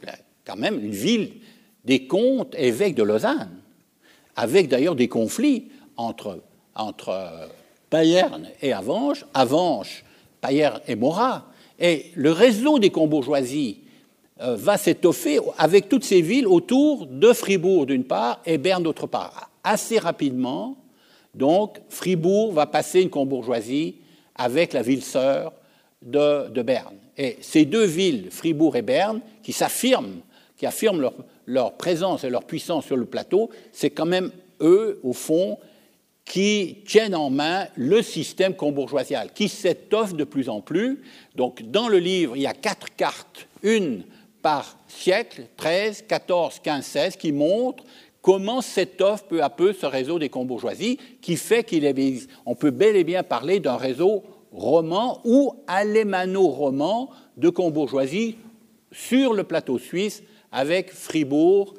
quand 0.45 0.55
même 0.55 0.83
une 0.83 0.93
ville 0.93 1.42
des 1.85 2.07
comtes 2.07 2.55
évêques 2.57 2.95
de 2.95 3.03
Lausanne, 3.03 3.51
avec 4.35 4.67
d'ailleurs 4.67 4.95
des 4.95 5.07
conflits 5.07 5.69
entre, 5.97 6.39
entre 6.75 7.09
euh, 7.09 7.47
Payerne 7.89 8.47
et 8.61 8.73
Avanches, 8.73 9.25
Avanches, 9.33 10.03
Payerne 10.41 10.79
et 10.87 10.95
Morat. 10.95 11.45
Et 11.79 12.11
le 12.15 12.31
réseau 12.31 12.79
des 12.79 12.89
combourgeoisies 12.89 13.79
euh, 14.41 14.55
va 14.55 14.77
s'étoffer 14.77 15.39
avec 15.57 15.89
toutes 15.89 16.03
ces 16.03 16.21
villes 16.21 16.47
autour 16.47 17.05
de 17.05 17.33
Fribourg 17.33 17.85
d'une 17.85 18.05
part 18.05 18.41
et 18.45 18.57
Berne 18.57 18.83
d'autre 18.83 19.07
part. 19.07 19.49
Assez 19.63 19.99
rapidement, 19.99 20.77
donc, 21.35 21.79
Fribourg 21.89 22.53
va 22.53 22.67
passer 22.67 23.01
une 23.01 23.09
combourgeoisie 23.09 23.95
avec 24.35 24.73
la 24.73 24.83
ville 24.83 25.03
sœur 25.03 25.51
de, 26.01 26.49
de 26.49 26.61
Berne. 26.61 26.95
Et 27.17 27.37
ces 27.41 27.65
deux 27.65 27.85
villes, 27.85 28.27
Fribourg 28.29 28.75
et 28.75 28.81
Berne, 28.81 29.19
qui 29.41 29.51
s'affirment 29.51 30.21
qui 30.63 30.67
affirment 30.67 31.01
leur, 31.01 31.13
présence 31.77 32.23
et 32.23 32.29
leur 32.29 32.43
puissance 32.45 32.85
sur 32.85 32.97
le 32.97 33.05
plateau, 33.05 33.49
c'est 33.71 33.89
quand 33.89 34.05
même 34.05 34.31
eux, 34.61 34.99
au 35.03 35.13
fond, 35.13 35.57
qui 36.25 36.77
tiennent 36.87 37.15
en 37.15 37.29
main 37.29 37.67
le 37.75 38.01
système 38.01 38.55
combourgeoisial, 38.55 39.31
qui 39.33 39.49
s'étoffe 39.49 40.13
de 40.13 40.23
plus 40.23 40.49
en 40.49 40.61
plus. 40.61 41.01
Donc, 41.35 41.63
dans 41.63 41.89
le 41.89 41.99
livre, 41.99 42.35
il 42.35 42.43
y 42.43 42.47
a 42.47 42.53
quatre 42.53 42.95
cartes, 42.95 43.47
une 43.61 44.03
par 44.41 44.77
siècle, 44.87 45.43
13, 45.57 46.05
14, 46.07 46.59
15, 46.59 46.85
16, 46.85 47.15
qui 47.17 47.31
montrent 47.31 47.83
comment 48.21 48.61
s'étoffe 48.61 49.25
peu 49.27 49.43
à 49.43 49.49
peu 49.49 49.73
ce 49.73 49.85
réseau 49.85 50.19
des 50.19 50.29
combourgeoisies, 50.29 50.97
qui 51.21 51.35
fait 51.35 51.63
qu'on 51.63 52.55
peut 52.55 52.71
bel 52.71 52.95
et 52.95 53.03
bien 53.03 53.23
parler 53.23 53.59
d'un 53.59 53.77
réseau 53.77 54.23
roman 54.51 55.19
ou 55.25 55.55
alémano-roman 55.67 57.09
de 57.37 57.49
combourgeoisie 57.49 58.37
sur 58.91 59.33
le 59.33 59.43
plateau 59.43 59.79
suisse 59.79 60.23
avec 60.53 60.91
Fribourg, 60.91 61.73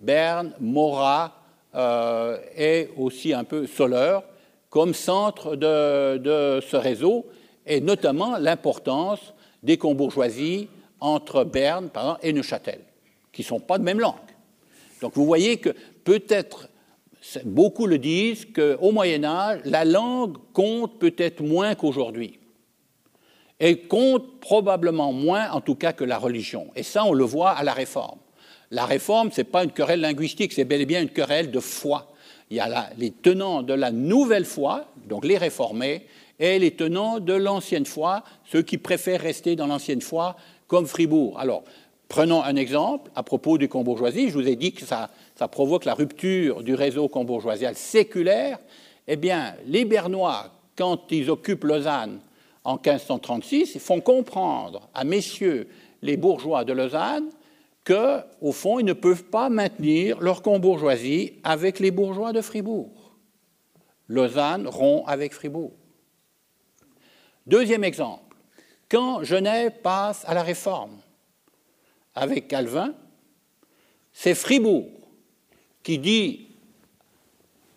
Berne, 0.00 0.52
Morat 0.60 1.32
euh, 1.74 2.36
et 2.56 2.90
aussi 2.96 3.32
un 3.32 3.44
peu 3.44 3.66
Soleure 3.66 4.22
comme 4.68 4.94
centre 4.94 5.56
de, 5.56 6.60
ce 6.66 6.76
réseau, 6.76 7.26
et 7.66 7.80
notamment 7.82 8.38
l'importance 8.38 9.34
des 9.62 9.76
combourgeoisies 9.76 10.68
entre 10.98 11.44
Berne 11.44 11.90
et 12.22 12.32
Neuchâtel, 12.32 12.80
qui 13.32 13.42
ne 13.42 13.46
sont 13.46 13.60
pas 13.60 13.76
de 13.76 13.84
même 13.84 14.00
langue. 14.00 14.14
Donc 15.02 15.12
vous 15.14 15.26
voyez 15.26 15.58
que 15.58 15.74
peut-être, 16.04 16.68
beaucoup 17.44 17.86
le 17.86 17.98
disent, 17.98 18.46
qu'au 18.46 18.92
Moyen 18.92 19.24
Âge, 19.24 19.60
la 19.66 19.84
langue 19.84 20.38
compte 20.54 20.98
peut-être 20.98 21.42
moins 21.42 21.74
qu'aujourd'hui 21.74 22.38
et 23.62 23.78
compte 23.78 24.40
probablement 24.40 25.12
moins, 25.12 25.48
en 25.52 25.60
tout 25.60 25.76
cas, 25.76 25.92
que 25.92 26.02
la 26.02 26.18
religion. 26.18 26.66
Et 26.74 26.82
ça, 26.82 27.04
on 27.04 27.12
le 27.12 27.22
voit 27.22 27.50
à 27.50 27.62
la 27.62 27.72
réforme. 27.72 28.18
La 28.72 28.86
réforme, 28.86 29.30
ce 29.30 29.40
n'est 29.40 29.44
pas 29.44 29.62
une 29.62 29.70
querelle 29.70 30.00
linguistique, 30.00 30.52
c'est 30.52 30.64
bel 30.64 30.80
et 30.80 30.86
bien 30.86 31.00
une 31.00 31.10
querelle 31.10 31.52
de 31.52 31.60
foi. 31.60 32.12
Il 32.50 32.56
y 32.56 32.60
a 32.60 32.90
les 32.98 33.12
tenants 33.12 33.62
de 33.62 33.72
la 33.72 33.92
nouvelle 33.92 34.46
foi, 34.46 34.86
donc 35.08 35.24
les 35.24 35.38
réformés, 35.38 36.06
et 36.40 36.58
les 36.58 36.72
tenants 36.72 37.20
de 37.20 37.34
l'ancienne 37.34 37.86
foi, 37.86 38.24
ceux 38.50 38.62
qui 38.62 38.78
préfèrent 38.78 39.20
rester 39.20 39.54
dans 39.54 39.68
l'ancienne 39.68 40.00
foi, 40.00 40.36
comme 40.66 40.86
Fribourg. 40.88 41.38
Alors, 41.38 41.62
prenons 42.08 42.42
un 42.42 42.56
exemple 42.56 43.12
à 43.14 43.22
propos 43.22 43.58
du 43.58 43.68
combourgeoisie. 43.68 44.28
Je 44.28 44.34
vous 44.34 44.48
ai 44.48 44.56
dit 44.56 44.72
que 44.72 44.84
ça, 44.84 45.08
provoque 45.52 45.84
la 45.84 45.94
rupture 45.94 46.64
du 46.64 46.74
réseau 46.74 47.06
combourgeoisial 47.06 47.76
séculaire. 47.76 48.58
Eh 49.06 49.14
bien, 49.14 49.54
les 49.66 49.84
Bernois, 49.84 50.50
quand 50.76 51.12
ils 51.12 51.30
occupent 51.30 51.64
Lausanne 51.64 52.18
en 52.64 52.74
1536, 52.74 53.78
font 53.78 54.00
comprendre 54.00 54.88
à 54.94 55.04
messieurs 55.04 55.68
les 56.02 56.16
bourgeois 56.16 56.64
de 56.64 56.72
Lausanne 56.72 57.28
qu'au 57.84 58.52
fond, 58.52 58.78
ils 58.78 58.84
ne 58.84 58.92
peuvent 58.92 59.24
pas 59.24 59.48
maintenir 59.48 60.20
leur 60.20 60.42
combourgeoisie 60.42 61.40
avec 61.42 61.80
les 61.80 61.90
bourgeois 61.90 62.32
de 62.32 62.40
Fribourg. 62.40 63.16
Lausanne 64.08 64.68
rompt 64.68 65.04
avec 65.08 65.32
Fribourg. 65.32 65.72
Deuxième 67.46 67.82
exemple, 67.82 68.36
quand 68.88 69.24
Genève 69.24 69.72
passe 69.82 70.24
à 70.28 70.34
la 70.34 70.42
réforme 70.42 70.98
avec 72.14 72.46
Calvin, 72.46 72.94
c'est 74.12 74.34
Fribourg 74.34 74.86
qui 75.82 75.98
dit 75.98 76.48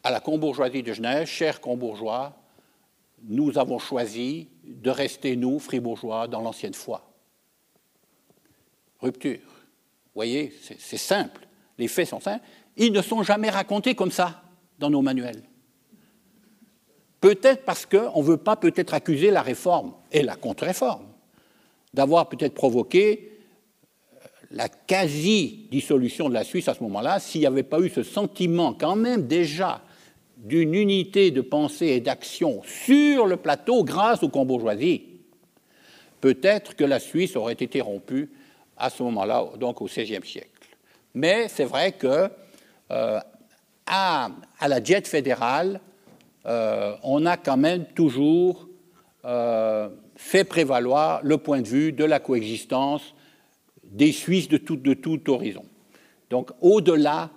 à 0.03 0.11
la 0.11 0.19
combourgeoisie 0.19 0.83
de 0.83 0.93
Genève, 0.93 1.25
chers 1.25 1.61
combourgeois, 1.61 2.33
nous 3.23 3.57
avons 3.57 3.79
choisi 3.79 4.49
de 4.65 4.89
rester, 4.89 5.35
nous, 5.35 5.59
fribourgeois, 5.59 6.27
dans 6.27 6.41
l'ancienne 6.41 6.73
foi. 6.73 7.09
Rupture. 8.99 9.39
Vous 9.39 10.19
voyez, 10.19 10.53
c'est 10.79 10.97
simple. 10.97 11.47
Les 11.77 11.87
faits 11.87 12.07
sont 12.07 12.19
simples. 12.19 12.45
Ils 12.77 12.91
ne 12.91 13.01
sont 13.01 13.23
jamais 13.23 13.49
racontés 13.49 13.95
comme 13.95 14.11
ça. 14.11 14.41
dans 14.77 14.89
nos 14.89 15.01
manuels. 15.01 15.41
Peut-être 17.21 17.63
parce 17.63 17.85
qu'on 17.85 18.21
ne 18.21 18.27
veut 18.27 18.37
pas 18.37 18.55
peut-être 18.55 18.93
accuser 18.93 19.31
la 19.31 19.41
réforme 19.41 19.93
et 20.11 20.21
la 20.21 20.35
contre-réforme 20.35 21.07
d'avoir 21.93 22.27
peut-être 22.27 22.53
provoqué 22.53 23.39
euh, 24.13 24.27
la 24.51 24.67
quasi-dissolution 24.69 26.27
de 26.29 26.33
la 26.33 26.43
Suisse 26.43 26.67
à 26.67 26.73
ce 26.73 26.83
moment-là, 26.83 27.19
s'il 27.19 27.41
n'y 27.41 27.47
avait 27.47 27.63
pas 27.63 27.79
eu 27.79 27.89
ce 27.89 28.03
sentiment 28.03 28.73
quand 28.73 28.97
même 28.97 29.25
déjà 29.27 29.81
d'une 30.45 30.75
unité 30.75 31.31
de 31.31 31.41
pensée 31.41 31.87
et 31.87 31.99
d'action 31.99 32.61
sur 32.63 33.25
le 33.25 33.35
plateau 33.35 33.83
grâce 33.83 34.21
aux 34.21 34.29
bourgeoisie, 34.29 35.01
peut-être 36.21 36.75
que 36.75 36.83
la 36.83 36.99
Suisse 36.99 37.35
aurait 37.35 37.53
été 37.53 37.81
rompue 37.81 38.29
à 38.77 38.91
ce 38.91 39.01
moment-là, 39.03 39.43
donc 39.59 39.81
au 39.81 39.85
XVIe 39.85 40.23
siècle. 40.23 40.69
Mais 41.15 41.47
c'est 41.47 41.65
vrai 41.65 41.93
que 41.93 42.29
euh, 42.91 43.19
à, 43.87 44.29
la 44.67 44.79
diète 44.79 45.07
fédérale, 45.07 45.81
euh, 46.45 46.95
on 47.01 47.25
a 47.25 47.37
quand 47.37 47.57
même 47.57 47.85
toujours 47.95 48.67
euh, 49.25 49.89
fait 50.15 50.43
prévaloir 50.43 51.21
le 51.23 51.39
point 51.39 51.61
de 51.61 51.67
vue 51.67 51.91
de 51.91 52.03
la 52.03 52.19
coexistence 52.19 53.15
des 53.83 54.11
Suisses 54.11 54.47
de 54.47 54.57
tout, 54.57 54.75
de 54.75 54.93
tout 54.93 55.27
horizon. 55.31 55.65
Donc 56.29 56.51
au-delà 56.61 57.31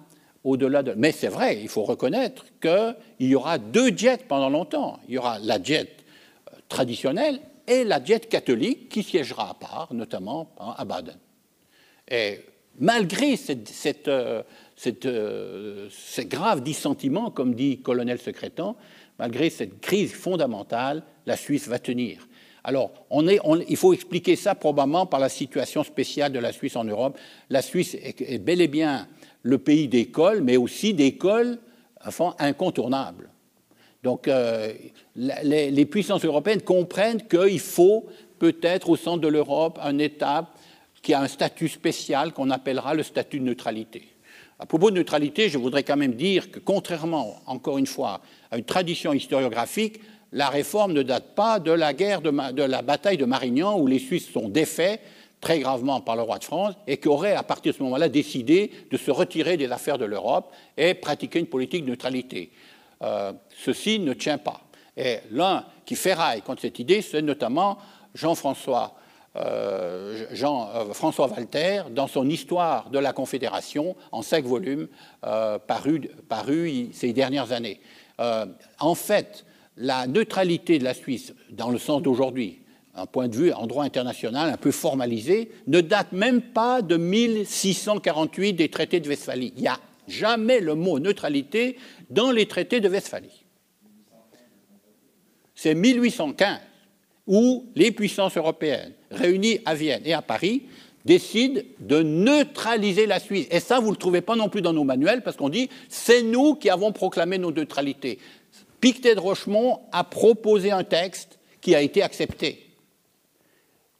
au-delà 0.48 0.82
de. 0.82 0.94
Mais 0.96 1.12
c'est 1.12 1.28
vrai, 1.28 1.60
il 1.60 1.68
faut 1.68 1.84
reconnaître 1.84 2.46
qu'il 2.60 2.94
y 3.20 3.34
aura 3.34 3.58
deux 3.58 3.90
diètes 3.90 4.26
pendant 4.26 4.48
longtemps. 4.48 4.98
Il 5.08 5.14
y 5.14 5.18
aura 5.18 5.38
la 5.38 5.58
diète 5.58 6.04
euh, 6.52 6.56
traditionnelle 6.68 7.40
et 7.66 7.84
la 7.84 8.00
diète 8.00 8.28
catholique 8.28 8.88
qui 8.88 9.02
siégera 9.02 9.50
à 9.50 9.54
part, 9.54 9.88
notamment 9.92 10.50
à 10.58 10.84
Baden. 10.84 11.16
Et 12.10 12.40
malgré 12.78 13.34
euh, 14.08 14.42
euh, 15.04 15.88
ces 15.90 16.24
graves 16.24 16.62
dissentiments, 16.62 17.30
comme 17.30 17.54
dit 17.54 17.80
colonel 17.82 18.18
Secrétan, 18.18 18.76
malgré 19.18 19.50
cette 19.50 19.80
crise 19.80 20.12
fondamentale, 20.12 21.02
la 21.26 21.36
Suisse 21.36 21.68
va 21.68 21.78
tenir. 21.78 22.26
Alors, 22.64 22.92
il 23.68 23.76
faut 23.76 23.94
expliquer 23.94 24.36
ça 24.36 24.54
probablement 24.54 25.06
par 25.06 25.20
la 25.20 25.28
situation 25.28 25.84
spéciale 25.84 26.32
de 26.32 26.38
la 26.38 26.52
Suisse 26.52 26.76
en 26.76 26.84
Europe. 26.84 27.18
La 27.48 27.62
Suisse 27.62 27.96
est 28.00 28.38
bel 28.38 28.60
et 28.60 28.68
bien 28.68 29.08
le 29.48 29.56
pays 29.56 29.88
d'école, 29.88 30.42
mais 30.42 30.58
aussi 30.58 30.92
d'écoles 30.92 31.58
enfin, 32.04 32.34
incontournables. 32.38 33.30
Donc 34.02 34.28
euh, 34.28 34.74
les, 35.16 35.86
puissances 35.86 36.24
européennes 36.24 36.60
comprennent 36.60 37.26
qu'il 37.26 37.58
faut 37.58 38.06
peut-être 38.38 38.90
au 38.90 38.96
centre 38.96 39.22
de 39.22 39.28
l'Europe 39.28 39.78
un 39.82 39.98
État 39.98 40.50
qui 41.00 41.14
a 41.14 41.22
un 41.22 41.28
statut 41.28 41.68
spécial 41.68 42.32
qu'on 42.34 42.50
appellera 42.50 42.92
le 42.92 43.02
statut 43.02 43.38
de 43.40 43.44
neutralité. 43.44 44.08
À 44.58 44.66
propos 44.66 44.90
de 44.90 44.96
neutralité, 44.96 45.48
je 45.48 45.56
voudrais 45.56 45.82
quand 45.82 45.96
même 45.96 46.14
dire 46.14 46.50
que 46.50 46.58
contrairement, 46.58 47.36
encore 47.46 47.78
une 47.78 47.86
fois, 47.86 48.20
à 48.50 48.58
une 48.58 48.64
tradition 48.64 49.14
historiographique, 49.14 50.00
la 50.32 50.50
réforme 50.50 50.92
ne 50.92 51.02
date 51.02 51.34
pas 51.34 51.58
de 51.58 51.72
la 51.72 51.94
guerre 51.94 52.20
de, 52.20 52.52
de 52.52 52.62
la 52.62 52.82
bataille 52.82 53.16
de 53.16 53.24
Marignan 53.24 53.78
où 53.78 53.86
les 53.86 53.98
Suisses 53.98 54.30
sont 54.30 54.50
défaits 54.50 55.00
très 55.40 55.60
gravement 55.60 56.00
par 56.00 56.16
le 56.16 56.22
roi 56.22 56.38
de 56.38 56.44
France 56.44 56.74
et 56.86 56.96
qui 56.96 57.08
aurait, 57.08 57.34
à 57.34 57.42
partir 57.42 57.72
de 57.72 57.78
ce 57.78 57.82
moment-là, 57.84 58.08
décidé 58.08 58.72
de 58.90 58.96
se 58.96 59.10
retirer 59.10 59.56
des 59.56 59.70
affaires 59.70 59.98
de 59.98 60.04
l'Europe 60.04 60.52
et 60.76 60.94
pratiquer 60.94 61.38
une 61.38 61.46
politique 61.46 61.84
de 61.84 61.90
neutralité. 61.90 62.50
Euh, 63.02 63.32
ceci 63.56 63.98
ne 64.00 64.12
tient 64.12 64.38
pas. 64.38 64.60
Et 64.96 65.18
l'un 65.30 65.64
qui 65.84 65.94
ferraille 65.94 66.42
contre 66.42 66.62
cette 66.62 66.78
idée, 66.78 67.02
c'est 67.02 67.22
notamment 67.22 67.78
Jean-François 68.14 68.94
euh, 69.36 70.26
Jean, 70.32 70.70
euh, 70.74 70.92
François 70.92 71.28
Walter 71.28 71.82
dans 71.90 72.08
son 72.08 72.28
Histoire 72.28 72.90
de 72.90 72.98
la 72.98 73.12
Confédération 73.12 73.94
en 74.10 74.22
cinq 74.22 74.44
volumes 74.44 74.88
paru, 75.20 76.10
paru, 76.28 76.88
ces 76.92 77.12
dernières 77.12 77.52
années. 77.52 77.80
en 78.18 78.94
fait, 78.94 79.44
la 79.76 80.08
neutralité 80.08 80.78
de 80.78 80.84
la 80.84 80.94
Suisse, 80.94 81.34
dans 81.50 81.70
le 81.70 81.78
sens 81.78 82.02
d'aujourd'hui, 82.02 82.62
un 82.98 83.06
point 83.06 83.28
de 83.28 83.36
vue 83.36 83.52
en 83.52 83.66
droit 83.66 83.84
international 83.84 84.50
un 84.50 84.56
peu 84.56 84.70
formalisé, 84.70 85.50
ne 85.66 85.80
date 85.80 86.12
même 86.12 86.42
pas 86.42 86.82
de 86.82 86.96
1648 86.96 88.54
des 88.54 88.68
traités 88.68 89.00
de 89.00 89.08
Westphalie. 89.08 89.52
Il 89.56 89.62
n'y 89.62 89.68
a 89.68 89.78
jamais 90.08 90.60
le 90.60 90.74
mot 90.74 90.98
neutralité 90.98 91.76
dans 92.10 92.30
les 92.30 92.46
traités 92.46 92.80
de 92.80 92.88
Westphalie. 92.88 93.44
C'est 95.54 95.74
1815 95.74 96.58
où 97.26 97.66
les 97.74 97.92
puissances 97.92 98.36
européennes, 98.36 98.92
réunies 99.10 99.60
à 99.66 99.74
Vienne 99.74 100.02
et 100.04 100.14
à 100.14 100.22
Paris, 100.22 100.62
décident 101.04 101.60
de 101.80 102.02
neutraliser 102.02 103.06
la 103.06 103.20
Suisse. 103.20 103.46
Et 103.50 103.60
ça, 103.60 103.78
vous 103.80 103.86
ne 103.86 103.92
le 103.92 103.96
trouvez 103.96 104.20
pas 104.22 104.34
non 104.34 104.48
plus 104.48 104.62
dans 104.62 104.72
nos 104.72 104.84
manuels, 104.84 105.22
parce 105.22 105.36
qu'on 105.36 105.48
dit 105.48 105.68
c'est 105.88 106.22
nous 106.22 106.54
qui 106.54 106.70
avons 106.70 106.92
proclamé 106.92 107.38
nos 107.38 107.52
neutralités. 107.52 108.18
Pictet 108.80 109.14
de 109.14 109.20
Rochemont 109.20 109.80
a 109.92 110.04
proposé 110.04 110.70
un 110.70 110.84
texte 110.84 111.38
qui 111.60 111.74
a 111.74 111.82
été 111.82 112.02
accepté. 112.02 112.67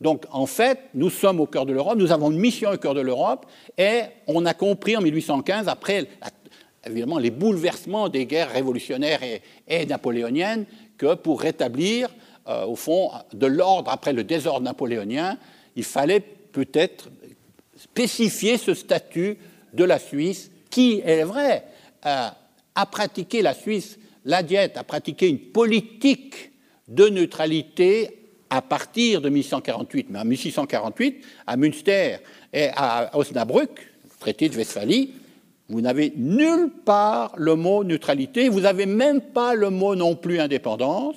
Donc, 0.00 0.24
en 0.30 0.46
fait, 0.46 0.78
nous 0.94 1.10
sommes 1.10 1.40
au 1.40 1.46
cœur 1.46 1.66
de 1.66 1.72
l'Europe, 1.72 1.98
nous 1.98 2.12
avons 2.12 2.30
une 2.30 2.38
mission 2.38 2.70
au 2.70 2.76
cœur 2.76 2.94
de 2.94 3.00
l'Europe, 3.00 3.46
et 3.76 4.02
on 4.26 4.46
a 4.46 4.54
compris 4.54 4.96
en 4.96 5.00
1815, 5.00 5.66
après 5.68 6.06
évidemment 6.86 7.18
les 7.18 7.30
bouleversements 7.30 8.08
des 8.08 8.26
guerres 8.26 8.52
révolutionnaires 8.52 9.20
et, 9.66 9.86
napoléoniennes, 9.86 10.66
que 10.96 11.14
pour 11.14 11.40
rétablir, 11.40 12.08
euh, 12.48 12.64
au 12.64 12.76
fond, 12.76 13.10
de 13.32 13.46
l'ordre 13.46 13.90
après 13.90 14.12
le 14.12 14.24
désordre 14.24 14.62
napoléonien, 14.62 15.36
il 15.76 15.84
fallait 15.84 16.20
peut-être 16.20 17.10
spécifier 17.76 18.56
ce 18.56 18.74
statut 18.74 19.38
de 19.72 19.84
la 19.84 19.98
Suisse, 19.98 20.50
qui, 20.70 21.02
est 21.04 21.24
vrai, 21.24 21.64
euh, 22.06 22.28
a 22.74 22.86
pratiqué 22.86 23.42
la 23.42 23.54
Suisse, 23.54 23.98
la 24.24 24.42
diète, 24.42 24.76
a 24.76 24.84
pratiqué 24.84 25.28
une 25.28 25.38
politique 25.38 26.52
de 26.86 27.08
neutralité 27.08 28.17
à 28.50 28.62
partir 28.62 29.20
de 29.20 29.28
1648, 29.28 30.06
mais 30.10 30.18
en 30.18 30.24
1648, 30.24 31.24
à 31.46 31.56
Münster 31.56 32.16
et 32.52 32.68
à 32.74 33.10
Osnabrück, 33.16 33.70
traité 34.20 34.48
de 34.48 34.56
Westphalie, 34.56 35.12
vous 35.68 35.80
n'avez 35.80 36.12
nulle 36.16 36.70
part 36.84 37.32
le 37.36 37.54
mot 37.54 37.84
neutralité, 37.84 38.48
vous 38.48 38.60
n'avez 38.60 38.86
même 38.86 39.20
pas 39.20 39.54
le 39.54 39.70
mot 39.70 39.94
non 39.94 40.16
plus 40.16 40.40
indépendance, 40.40 41.16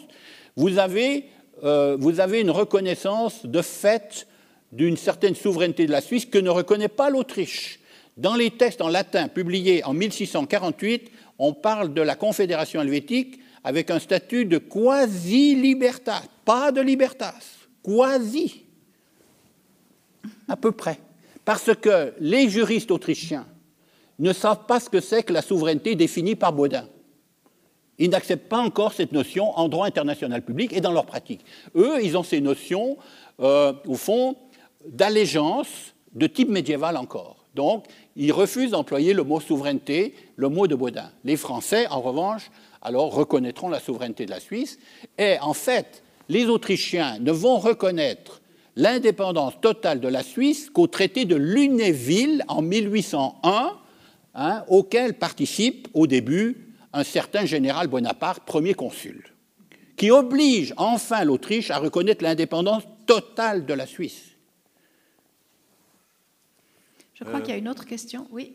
vous 0.57 0.77
avez, 0.77 1.25
euh, 1.63 1.95
vous 1.97 2.19
avez 2.19 2.41
une 2.41 2.51
reconnaissance 2.51 3.45
de 3.45 3.61
fait 3.61 4.27
d'une 4.71 4.97
certaine 4.97 5.35
souveraineté 5.35 5.85
de 5.85 5.91
la 5.91 6.01
Suisse 6.01 6.25
que 6.25 6.37
ne 6.37 6.49
reconnaît 6.49 6.89
pas 6.89 7.09
l'Autriche. 7.09 7.79
Dans 8.17 8.35
les 8.35 8.51
textes 8.51 8.81
en 8.81 8.89
latin 8.89 9.29
publiés 9.29 9.83
en 9.85 9.93
1648, 9.93 11.11
on 11.39 11.53
parle 11.53 11.93
de 11.93 12.01
la 12.01 12.15
Confédération 12.15 12.81
helvétique 12.81 13.39
avec 13.63 13.91
un 13.91 13.99
statut 13.99 14.45
de 14.45 14.57
quasi-libertas, 14.57 16.23
pas 16.45 16.71
de 16.71 16.81
libertas, 16.81 17.33
quasi, 17.83 18.63
à 20.47 20.55
peu 20.55 20.71
près. 20.71 20.99
Parce 21.45 21.73
que 21.75 22.13
les 22.19 22.49
juristes 22.49 22.91
autrichiens 22.91 23.45
ne 24.19 24.33
savent 24.33 24.65
pas 24.67 24.79
ce 24.79 24.89
que 24.89 24.99
c'est 24.99 25.23
que 25.23 25.33
la 25.33 25.41
souveraineté 25.41 25.95
définie 25.95 26.35
par 26.35 26.53
Baudin. 26.53 26.87
Ils 27.97 28.09
n'acceptent 28.09 28.49
pas 28.49 28.59
encore 28.59 28.93
cette 28.93 29.11
notion 29.11 29.57
en 29.57 29.67
droit 29.67 29.85
international 29.85 30.43
public 30.43 30.73
et 30.73 30.81
dans 30.81 30.91
leur 30.91 31.05
pratique. 31.05 31.45
Eux, 31.75 32.03
ils 32.03 32.17
ont 32.17 32.23
ces 32.23 32.41
notions, 32.41 32.97
euh, 33.39 33.73
au 33.85 33.95
fond, 33.95 34.35
d'allégeance 34.87 35.93
de 36.13 36.27
type 36.27 36.49
médiéval 36.49 36.97
encore. 36.97 37.45
Donc, 37.53 37.85
ils 38.15 38.31
refusent 38.31 38.71
d'employer 38.71 39.13
le 39.13 39.23
mot 39.23 39.39
souveraineté, 39.39 40.15
le 40.35 40.49
mot 40.49 40.67
de 40.67 40.75
Baudin. 40.75 41.11
Les 41.23 41.37
Français, 41.37 41.87
en 41.87 42.01
revanche, 42.01 42.49
alors 42.81 43.13
reconnaîtront 43.13 43.69
la 43.69 43.79
souveraineté 43.79 44.25
de 44.25 44.31
la 44.31 44.39
Suisse. 44.39 44.79
Et 45.17 45.37
en 45.41 45.53
fait, 45.53 46.03
les 46.29 46.45
Autrichiens 46.45 47.19
ne 47.19 47.31
vont 47.31 47.57
reconnaître 47.57 48.41
l'indépendance 48.75 49.59
totale 49.61 49.99
de 49.99 50.07
la 50.07 50.23
Suisse 50.23 50.69
qu'au 50.69 50.87
traité 50.87 51.25
de 51.25 51.35
Lunéville 51.35 52.43
en 52.47 52.61
1801, 52.61 53.77
hein, 54.33 54.63
auquel 54.67 55.13
participe 55.15 55.87
au 55.93 56.07
début 56.07 56.73
un 56.93 57.03
certain 57.03 57.45
général 57.45 57.87
Bonaparte, 57.87 58.43
premier 58.43 58.73
consul, 58.73 59.33
qui 59.97 60.11
oblige 60.11 60.73
enfin 60.77 61.23
l'Autriche 61.23 61.71
à 61.71 61.77
reconnaître 61.77 62.23
l'indépendance 62.23 62.83
totale 63.05 63.65
de 63.65 63.73
la 63.73 63.85
Suisse. 63.85 64.31
Je 67.13 67.23
crois 67.23 67.41
qu'il 67.41 67.51
y 67.51 67.53
a 67.53 67.57
une 67.57 67.69
autre 67.69 67.85
question. 67.85 68.27
Oui. 68.31 68.51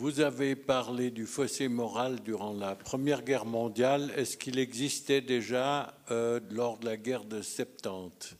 Vous 0.00 0.20
avez 0.20 0.56
parlé 0.56 1.10
du 1.10 1.26
fossé 1.26 1.68
moral 1.68 2.20
durant 2.24 2.54
la 2.54 2.74
Première 2.74 3.22
Guerre 3.22 3.44
mondiale. 3.44 4.10
Est-ce 4.16 4.38
qu'il 4.38 4.58
existait 4.58 5.20
déjà 5.20 5.92
euh, 6.10 6.40
lors 6.50 6.78
de 6.78 6.86
la 6.86 6.96
guerre 6.96 7.24
de 7.24 7.42
70 7.42 8.34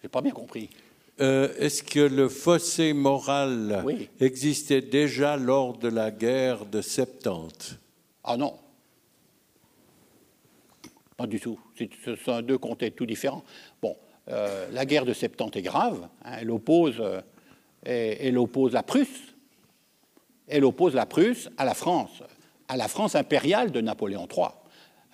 J'ai 0.00 0.08
pas 0.08 0.22
bien 0.22 0.32
compris. 0.32 0.70
Euh, 1.20 1.52
est-ce 1.58 1.82
que 1.82 2.00
le 2.00 2.30
fossé 2.30 2.94
moral 2.94 3.84
existait 4.20 4.80
déjà 4.80 5.36
lors 5.36 5.76
de 5.76 5.88
la 5.88 6.10
guerre 6.10 6.64
de 6.64 6.80
70 6.80 7.76
Ah 8.24 8.38
non. 8.38 8.54
Pas 11.18 11.26
du 11.26 11.40
tout. 11.40 11.60
Ce 12.06 12.16
sont 12.16 12.40
deux 12.40 12.56
contextes 12.56 12.96
tout 12.96 13.04
différents. 13.04 13.44
Bon, 13.82 13.94
euh, 14.28 14.66
la 14.72 14.86
guerre 14.86 15.04
de 15.04 15.12
70 15.12 15.58
est 15.58 15.62
grave. 15.62 16.08
Hein. 16.24 16.38
elle, 16.40 16.50
oppose, 16.50 17.02
elle 17.82 18.38
oppose 18.38 18.72
la 18.72 18.82
Prusse 18.82 19.27
elle 20.48 20.64
oppose 20.64 20.94
la 20.94 21.06
Prusse 21.06 21.48
à 21.56 21.64
la 21.64 21.74
France. 21.74 22.22
à 22.68 22.76
la 22.76 22.88
France 22.88 23.14
impériale 23.14 23.70
de 23.70 23.80
Napoléon 23.80 24.28
III. 24.30 24.48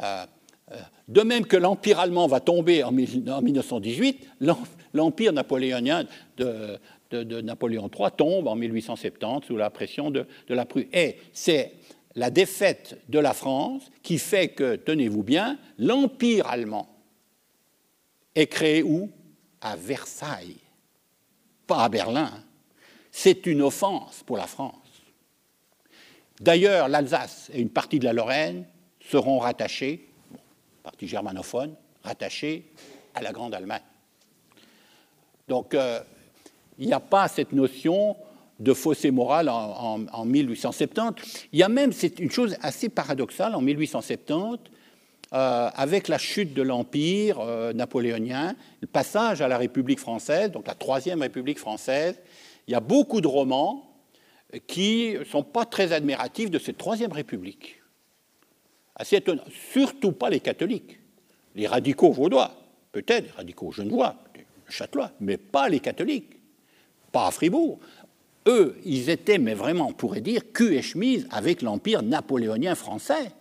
Euh, 0.03 0.27
euh, 0.73 0.77
de 1.09 1.21
même 1.21 1.47
que 1.47 1.57
l'Empire 1.57 2.01
allemand 2.01 2.27
va 2.27 2.41
tomber 2.41 2.83
en 2.83 2.91
1918, 2.91 4.29
l'Empire 4.95 5.33
napoléonien 5.33 6.05
de, 6.37 6.81
Napoléon 7.43 7.89
III 7.97 8.09
tombe 8.17 8.49
en 8.49 8.57
1870 8.57 9.47
sous 9.47 9.57
la 9.57 9.71
pression 9.71 10.11
de, 10.11 10.27
la 10.49 10.65
Prusse. 10.65 10.87
Et 10.93 11.19
c'est 11.33 11.75
la 12.17 12.31
défaite 12.31 12.99
de 13.09 13.19
la 13.19 13.35
France 13.35 13.83
qui 14.03 14.19
fait 14.19 14.49
que, 14.49 14.77
tenez-vous 14.77 15.23
bien, 15.23 15.59
l'Empire 15.79 16.47
allemand 16.49 16.89
est 18.35 18.47
créé 18.47 18.83
où? 18.83 19.11
À 19.61 19.77
Versailles, 19.77 20.59
pas 21.67 21.85
à 21.85 21.89
Berlin. 21.89 22.31
C'est 23.11 23.47
une 23.47 23.63
offense 23.63 24.23
pour 24.27 24.37
la 24.37 24.47
France. 24.47 24.84
D'ailleurs, 26.41 26.89
l'Alsace 26.89 27.51
et 27.53 27.61
une 27.61 27.71
partie 27.71 27.99
de 27.99 28.05
la 28.05 28.13
Lorraine 28.13 28.65
seront 29.01 29.39
rattachés, 29.39 30.09
partie 30.83 31.07
germanophone, 31.07 31.75
rattachés 32.03 32.65
à 33.15 33.23
la 33.23 33.33
Grande 33.33 33.55
Allemagne. 33.55 33.83
Donc, 35.49 35.75
euh, 35.75 36.01
il 36.79 36.87
n'y 36.87 36.93
a 36.93 37.01
pas 37.01 37.29
cette 37.29 37.53
notion 37.53 38.17
de 38.61 38.73
fossé 38.73 39.11
moral 39.11 39.49
en, 39.49 40.25
1870. 40.25 41.49
Il 41.53 41.59
y 41.59 41.63
a 41.63 41.69
même, 41.69 41.93
c'est 41.93 42.19
une 42.19 42.31
chose 42.31 42.57
assez 42.63 42.89
paradoxale, 42.89 43.55
en 43.55 43.61
1870, 43.61 44.71
euh, 45.33 45.71
avec 45.75 46.09
la 46.09 46.19
chute 46.19 46.55
de 46.55 46.63
l'Empire 46.63 47.41
euh, 47.41 47.73
napoléonien, 47.73 48.55
le 48.81 48.87
passage 48.87 49.43
à 49.43 49.49
la 49.49 49.59
République 49.59 49.99
française, 49.99 50.51
donc 50.53 50.67
la 50.67 50.75
Troisième 50.75 51.23
République 51.23 51.59
française, 51.59 52.21
il 52.69 52.73
y 52.73 52.75
a 52.75 52.81
beaucoup 52.81 53.21
de 53.21 53.27
romans 53.27 53.94
qui 54.67 55.15
ne 55.19 55.25
sont 55.25 55.43
pas 55.43 55.65
très 55.65 55.93
admiratifs 55.93 56.51
de 56.51 56.59
cette 56.59 56.79
Troisième 56.79 57.13
République. 57.13 57.81
Assez 58.97 59.17
étonnant. 59.17 59.45
Surtout 59.73 60.13
pas 60.13 60.31
les 60.31 60.41
catholiques. 60.41 60.99
Les 61.55 61.67
radicaux 61.67 62.13
vaudois, 62.13 62.53
peut-être, 62.93 63.25
les 63.25 63.31
radicaux 63.33 63.73
genevois, 63.73 64.17
châtelois, 64.69 65.13
mais 65.21 65.37
pas 65.37 65.69
les 65.69 65.81
catholiques. 65.81 66.37
Pas 67.13 67.27
à 67.27 67.31
Fribourg. 67.31 67.79
Eux, 68.47 68.77
ils 68.85 69.09
étaient, 69.09 69.39
mais 69.39 69.55
vraiment, 69.55 69.89
on 69.89 69.93
pourrait 69.93 70.21
dire, 70.21 70.53
cul 70.53 70.75
et 70.75 70.83
chemise 70.83 71.27
avec 71.31 71.63
l'empire 71.63 72.03
napoléonien 72.03 72.75
français. 72.75 73.33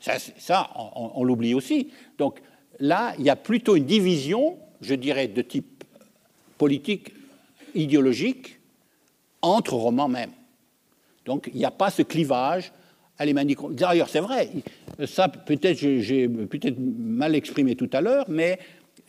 Ça, 0.00 0.70
on, 0.86 1.24
l'oublie 1.24 1.54
aussi. 1.54 1.90
Donc 2.16 2.40
là, 2.78 3.14
il 3.18 3.24
y 3.24 3.30
a 3.30 3.36
plutôt 3.36 3.76
une 3.76 3.84
division, 3.84 4.58
je 4.80 4.94
dirais, 4.94 5.28
de 5.28 5.42
type 5.42 5.84
politique, 6.56 7.12
idéologique, 7.74 8.59
entre 9.42 9.74
romans 9.74 10.08
même. 10.08 10.30
Donc 11.24 11.50
il 11.52 11.58
n'y 11.58 11.64
a 11.64 11.70
pas 11.70 11.90
ce 11.90 12.02
clivage 12.02 12.72
alémanique. 13.18 13.58
D'ailleurs, 13.70 14.08
c'est 14.08 14.20
vrai, 14.20 14.50
ça 15.06 15.28
peut-être 15.28 15.76
j'ai 15.76 16.28
peut-être 16.28 16.78
mal 16.78 17.34
exprimé 17.34 17.76
tout 17.76 17.90
à 17.92 18.00
l'heure, 18.00 18.24
mais 18.28 18.58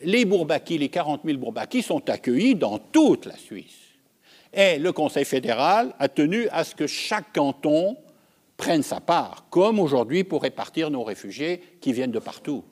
les 0.02 0.24
Bourbakis, 0.24 0.78
les 0.78 0.88
40 0.88 1.22
000 1.24 1.38
Bourbakis 1.38 1.82
sont 1.82 2.08
accueillis 2.10 2.54
dans 2.54 2.78
toute 2.78 3.26
la 3.26 3.36
Suisse. 3.36 3.78
Et 4.52 4.78
le 4.78 4.92
Conseil 4.92 5.24
fédéral 5.24 5.94
a 5.98 6.08
tenu 6.08 6.48
à 6.48 6.62
ce 6.64 6.74
que 6.74 6.86
chaque 6.86 7.32
canton 7.32 7.96
prenne 8.56 8.82
sa 8.82 9.00
part, 9.00 9.46
comme 9.48 9.80
aujourd'hui 9.80 10.24
pour 10.24 10.42
répartir 10.42 10.90
nos 10.90 11.04
réfugiés 11.04 11.62
qui 11.80 11.92
viennent 11.92 12.12
de 12.12 12.18
partout. 12.18 12.62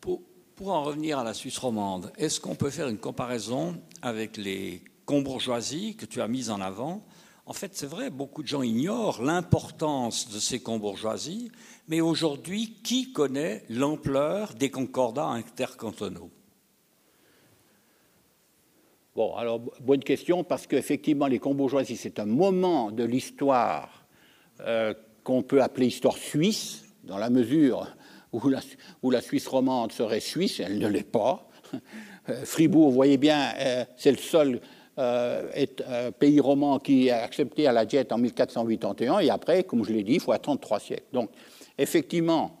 Pour 0.00 0.72
en 0.72 0.82
revenir 0.82 1.18
à 1.18 1.24
la 1.24 1.32
Suisse 1.32 1.56
romande, 1.56 2.12
est-ce 2.18 2.38
qu'on 2.40 2.54
peut 2.54 2.68
faire 2.68 2.88
une 2.88 2.98
comparaison 2.98 3.80
avec 4.02 4.36
les 4.36 4.82
combourgeoisies 5.10 5.96
que 5.96 6.06
tu 6.06 6.20
as 6.20 6.28
mises 6.28 6.50
en 6.50 6.60
avant 6.60 7.04
en 7.50 7.52
fait, 7.52 7.72
c'est 7.74 7.86
vrai, 7.86 8.10
beaucoup 8.10 8.44
de 8.44 8.46
gens 8.46 8.62
ignorent 8.62 9.22
l'importance 9.22 10.30
de 10.30 10.38
ces 10.38 10.60
combourgeoisies, 10.60 11.50
mais 11.88 12.00
aujourd'hui, 12.00 12.76
qui 12.84 13.12
connaît 13.12 13.64
l'ampleur 13.68 14.54
des 14.54 14.70
concordats 14.70 15.26
intercantonaux? 15.26 16.30
Bon, 19.16 19.34
alors, 19.34 19.58
bonne 19.80 20.04
question, 20.04 20.44
parce 20.44 20.68
qu'effectivement, 20.68 21.26
les 21.26 21.40
combourgeoisies, 21.40 21.96
c'est 21.96 22.20
un 22.20 22.26
moment 22.26 22.92
de 22.92 23.02
l'histoire 23.02 24.04
euh, 24.60 24.94
qu'on 25.24 25.42
peut 25.42 25.60
appeler 25.60 25.88
histoire 25.88 26.18
suisse, 26.18 26.84
dans 27.02 27.18
la 27.18 27.30
mesure 27.30 27.88
où 28.32 28.48
la, 28.48 28.60
où 29.02 29.10
la 29.10 29.20
Suisse 29.20 29.48
romande 29.48 29.90
serait 29.90 30.20
suisse, 30.20 30.60
elle 30.60 30.78
ne 30.78 30.86
l'est 30.86 31.02
pas. 31.02 31.48
Euh, 32.28 32.44
Fribourg, 32.44 32.90
vous 32.90 32.94
voyez 32.94 33.16
bien, 33.16 33.50
euh, 33.58 33.84
c'est 33.96 34.10
le 34.10 34.18
seul 34.18 34.60
est 35.54 35.82
un 35.86 36.12
pays 36.12 36.40
roman 36.40 36.78
qui 36.78 37.10
a 37.10 37.22
accepté 37.22 37.66
à 37.66 37.72
la 37.72 37.84
diète 37.84 38.12
en 38.12 38.18
1481, 38.18 39.20
et 39.20 39.30
après, 39.30 39.64
comme 39.64 39.84
je 39.84 39.92
l'ai 39.92 40.02
dit, 40.02 40.14
il 40.14 40.20
faut 40.20 40.32
attendre 40.32 40.60
trois 40.60 40.80
siècles. 40.80 41.06
Donc, 41.12 41.30
effectivement, 41.78 42.60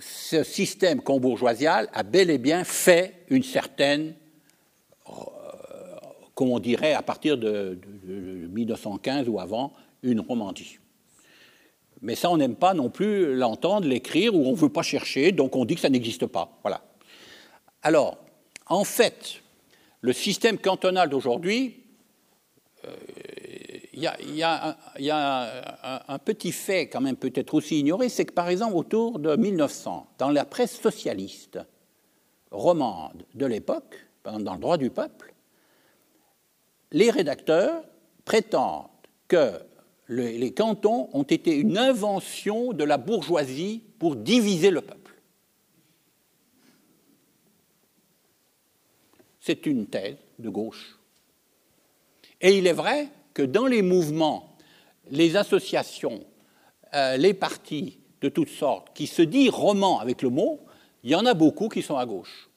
ce 0.00 0.42
système 0.42 1.00
combourgeoisial 1.00 1.88
a 1.92 2.02
bel 2.02 2.30
et 2.30 2.38
bien 2.38 2.64
fait 2.64 3.24
une 3.28 3.42
certaine, 3.42 4.14
euh, 5.08 5.12
comme 6.34 6.50
on 6.50 6.58
dirait 6.58 6.94
à 6.94 7.02
partir 7.02 7.38
de, 7.38 7.78
1915 8.04 9.28
ou 9.28 9.40
avant, 9.40 9.72
une 10.02 10.20
romandie. 10.20 10.78
Mais 12.00 12.14
ça, 12.14 12.30
on 12.30 12.36
n'aime 12.36 12.54
pas 12.54 12.74
non 12.74 12.90
plus 12.90 13.34
l'entendre, 13.34 13.86
l'écrire, 13.86 14.34
ou 14.34 14.46
on 14.46 14.52
ne 14.52 14.56
veut 14.56 14.68
pas 14.68 14.82
chercher, 14.82 15.32
donc 15.32 15.56
on 15.56 15.64
dit 15.64 15.74
que 15.74 15.80
ça 15.80 15.90
n'existe 15.90 16.26
pas. 16.26 16.58
Voilà. 16.62 16.82
Alors, 17.82 18.18
en 18.66 18.84
fait, 18.84 19.42
le 20.00 20.12
système 20.12 20.58
cantonal 20.58 21.08
d'aujourd'hui, 21.08 21.84
euh, 22.84 22.94
il 23.92 24.36
y 24.36 24.42
a, 24.42 25.56
un, 26.08 26.18
petit 26.18 26.52
fait 26.52 26.88
quand 26.88 27.00
même 27.00 27.16
peut-être 27.16 27.54
aussi 27.54 27.80
ignoré, 27.80 28.08
c'est 28.08 28.26
que 28.26 28.32
par 28.32 28.48
exemple 28.48 28.76
autour 28.76 29.18
de 29.18 29.34
1900, 29.34 30.06
dans 30.18 30.30
la 30.30 30.44
presse 30.44 30.80
socialiste 30.80 31.58
romande 32.52 33.24
de 33.34 33.46
l'époque, 33.46 34.06
dans 34.24 34.54
le 34.54 34.60
droit 34.60 34.76
du 34.76 34.90
peuple, 34.90 35.34
les 36.92 37.10
rédacteurs 37.10 37.82
prétendent 38.24 38.86
que 39.26 39.52
les 40.08 40.54
cantons 40.54 41.10
ont 41.12 41.24
été 41.24 41.56
une 41.56 41.76
invention 41.76 42.72
de 42.72 42.84
la 42.84 42.98
bourgeoisie 42.98 43.82
pour 43.98 44.14
diviser 44.16 44.70
le 44.70 44.80
peuple. 44.80 45.07
C'est 49.48 49.64
une 49.64 49.86
thèse 49.86 50.18
de 50.38 50.50
gauche. 50.50 50.98
Et 52.38 52.58
il 52.58 52.66
est 52.66 52.74
vrai 52.74 53.08
que 53.32 53.40
dans 53.40 53.64
les 53.64 53.80
mouvements, 53.80 54.58
les 55.10 55.36
associations, 55.36 56.22
euh, 56.92 57.16
les 57.16 57.32
partis 57.32 57.98
de 58.20 58.28
toutes 58.28 58.50
sortes, 58.50 58.94
qui 58.94 59.06
se 59.06 59.22
disent 59.22 59.48
romans 59.48 60.00
avec 60.00 60.20
le 60.20 60.28
mot, 60.28 60.60
il 61.02 61.08
y 61.08 61.14
en 61.14 61.24
a 61.24 61.32
beaucoup 61.32 61.70
qui 61.70 61.80
sont 61.80 61.96
à 61.96 62.04
gauche. 62.04 62.50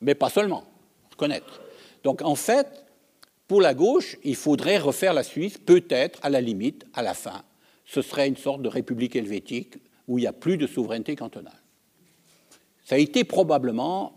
Mais 0.00 0.14
pas 0.14 0.30
seulement, 0.30 0.64
reconnaître. 1.10 1.60
Donc 2.02 2.22
en 2.22 2.34
fait, 2.34 2.86
pour 3.46 3.60
la 3.60 3.74
gauche, 3.74 4.16
il 4.24 4.36
faudrait 4.36 4.78
refaire 4.78 5.12
la 5.12 5.22
Suisse, 5.22 5.58
peut-être 5.58 6.18
à 6.22 6.30
la 6.30 6.40
limite, 6.40 6.86
à 6.94 7.02
la 7.02 7.12
fin. 7.12 7.44
Ce 7.84 8.00
serait 8.00 8.26
une 8.26 8.38
sorte 8.38 8.62
de 8.62 8.70
république 8.70 9.16
helvétique 9.16 9.74
où 10.08 10.16
il 10.16 10.22
n'y 10.22 10.26
a 10.26 10.32
plus 10.32 10.56
de 10.56 10.66
souveraineté 10.66 11.14
cantonale. 11.14 11.60
Ça 12.86 12.94
a 12.94 12.98
été 12.98 13.22
probablement 13.24 14.15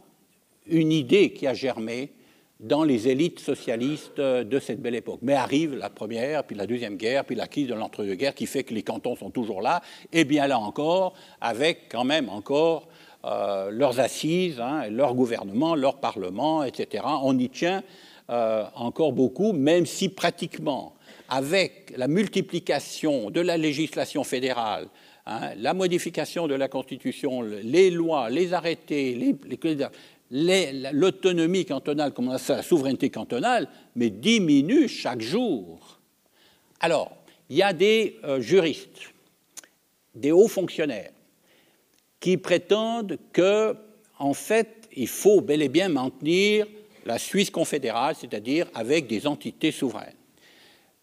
une 0.69 0.91
idée 0.91 1.33
qui 1.33 1.47
a 1.47 1.53
germé 1.53 2.11
dans 2.59 2.83
les 2.83 3.07
élites 3.07 3.39
socialistes 3.39 4.19
de 4.19 4.59
cette 4.59 4.81
belle 4.81 4.95
époque. 4.95 5.19
Mais 5.21 5.33
arrive 5.33 5.75
la 5.75 5.89
première, 5.89 6.43
puis 6.43 6.57
la 6.57 6.67
deuxième 6.67 6.97
guerre, 6.97 7.23
puis 7.23 7.35
la 7.35 7.47
crise 7.47 7.67
de 7.67 7.73
l'entre-deux-guerres 7.73 8.35
qui 8.35 8.47
fait 8.47 8.63
que 8.63 8.73
les 8.73 8.83
cantons 8.83 9.15
sont 9.15 9.29
toujours 9.29 9.61
là, 9.61 9.81
et 10.11 10.25
bien 10.25 10.45
là 10.47 10.59
encore, 10.59 11.13
avec 11.39 11.87
quand 11.89 12.03
même 12.03 12.27
encore 12.27 12.89
euh, 13.25 13.69
leurs 13.71 13.99
assises, 13.99 14.59
hein, 14.59 14.89
leur 14.89 15.13
gouvernement, 15.13 15.75
leur 15.75 15.99
parlement, 15.99 16.63
etc. 16.63 17.03
On 17.21 17.37
y 17.37 17.49
tient 17.49 17.83
euh, 18.29 18.63
encore 18.75 19.13
beaucoup, 19.13 19.53
même 19.53 19.85
si 19.85 20.09
pratiquement, 20.09 20.95
avec 21.29 21.93
la 21.97 22.07
multiplication 22.07 23.29
de 23.29 23.41
la 23.41 23.57
législation 23.57 24.23
fédérale, 24.23 24.87
hein, 25.25 25.51
la 25.57 25.73
modification 25.73 26.47
de 26.47 26.55
la 26.55 26.67
Constitution, 26.67 27.41
les 27.41 27.89
lois, 27.89 28.29
les 28.29 28.53
arrêtés, 28.53 29.15
les, 29.15 29.57
l'autonomie 30.31 31.65
cantonale, 31.65 32.13
comme 32.13 32.27
on 32.27 32.35
a 32.35 32.41
la 32.49 32.63
souveraineté 32.63 33.09
cantonale, 33.09 33.67
mais 33.95 34.09
diminue 34.09 34.87
chaque 34.87 35.21
jour. 35.21 35.99
Alors, 36.79 37.11
il 37.49 37.57
y 37.57 37.63
a 37.63 37.73
des 37.73 38.19
euh, 38.23 38.39
juristes, 38.39 39.13
des 40.13 40.31
hauts 40.31 40.47
fonctionnaires, 40.47 41.11
qui 42.19 42.37
prétendent 42.37 43.17
que, 43.33 43.75
en 44.17 44.33
fait, 44.33 44.87
il 44.95 45.07
faut 45.07 45.41
bel 45.41 45.61
et 45.61 45.69
bien 45.69 45.89
maintenir 45.89 46.67
la 47.05 47.17
Suisse 47.17 47.49
confédérale, 47.49 48.15
c'est-à-dire 48.19 48.67
avec 48.73 49.07
des 49.07 49.25
entités 49.25 49.71
souveraines. 49.71 50.13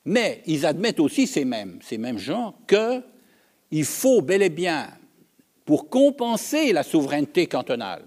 Mais 0.04 0.42
ils 0.46 0.64
admettent 0.66 1.00
aussi, 1.00 1.26
ces 1.26 1.44
mêmes, 1.44 1.80
ces 1.82 1.98
mêmes 1.98 2.18
gens, 2.18 2.54
qu'il 2.68 3.84
faut 3.84 4.22
bel 4.22 4.42
et 4.42 4.50
bien, 4.50 4.88
pour 5.64 5.88
compenser 5.88 6.72
la 6.72 6.84
souveraineté 6.84 7.48
cantonale, 7.48 8.04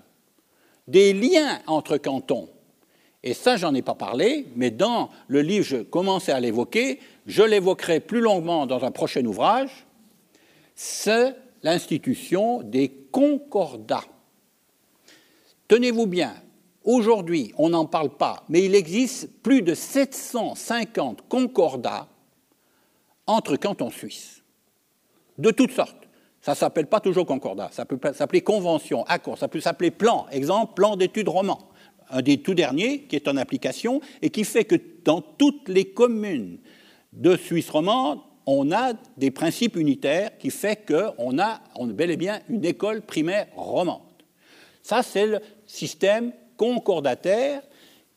des 0.90 1.14
liens 1.14 1.60
entre 1.68 1.98
cantons 1.98 2.50
Et 3.24 3.34
ça, 3.34 3.58
j'en 3.58 3.76
ai 3.76 3.82
pas 3.82 3.96
parlé, 3.96 4.48
mais 4.56 4.72
dans 4.72 5.10
le 5.28 5.42
livre, 5.42 5.66
je 5.66 5.78
commençais 5.78 6.32
à 6.32 6.40
l'évoquer, 6.40 7.00
je 7.28 7.44
l'évoquerai 7.44 8.00
plus 8.00 8.22
longuement 8.22 8.66
dans 8.66 8.84
un 8.84 8.92
prochain 8.92 9.24
ouvrage, 9.26 9.86
c'est 10.76 11.36
l'institution 11.62 12.64
des 12.64 12.90
concordats. 13.12 14.06
Tenez-vous 15.68 16.08
bien, 16.08 16.34
aujourd'hui, 16.84 17.54
on 17.58 17.70
n'en 17.70 17.86
parle 17.86 18.10
pas, 18.10 18.44
mais 18.50 18.64
il 18.64 18.74
existe 18.74 19.30
plus 19.44 19.62
de 19.62 19.76
750 19.76 21.28
concordats 21.28 22.08
entre 23.28 23.58
cantons 23.58 23.92
suisses, 23.92 24.42
de 25.38 25.52
toutes 25.52 25.72
sortes. 25.72 26.09
Ça 26.42 26.52
ne 26.52 26.56
s'appelle 26.56 26.88
pas 26.88 27.00
toujours 27.00 27.26
concordat, 27.26 27.70
ça 27.72 27.86
peut 27.86 28.00
s'appeler 28.14 28.42
convention, 28.42 29.04
accord, 29.06 29.38
ça 29.38 29.48
peut 29.48 29.60
s'appeler 29.60 29.92
plan. 29.92 30.26
Exemple, 30.32 30.74
plan 30.74 30.96
d'études 30.96 31.28
roman, 31.28 31.70
un 32.10 32.22
des 32.22 32.42
tout 32.42 32.54
derniers 32.54 33.04
qui 33.04 33.16
est 33.16 33.28
en 33.28 33.36
application 33.36 34.02
et 34.22 34.30
qui 34.30 34.46
fait 34.46 34.64
que 34.64 34.76
dans 35.04 35.22
toutes 35.22 35.68
les 35.68 35.86
communes 35.92 36.60
de 37.12 37.36
Suisse 37.36 37.70
romande, 37.70 38.20
on 38.46 38.72
a 38.72 38.94
des 39.18 39.32
principes 39.32 39.76
unitaires 39.76 40.38
qui 40.38 40.50
fait 40.50 40.86
qu'on 40.88 41.40
a, 41.40 41.60
bel 41.88 42.10
et 42.10 42.18
bien 42.18 42.40
une 42.50 42.66
école 42.66 43.02
primaire 43.02 43.48
romande. 43.56 44.02
Ça, 44.82 45.04
c'est 45.04 45.28
le 45.28 45.40
système 45.68 46.32
concordataire 46.58 47.62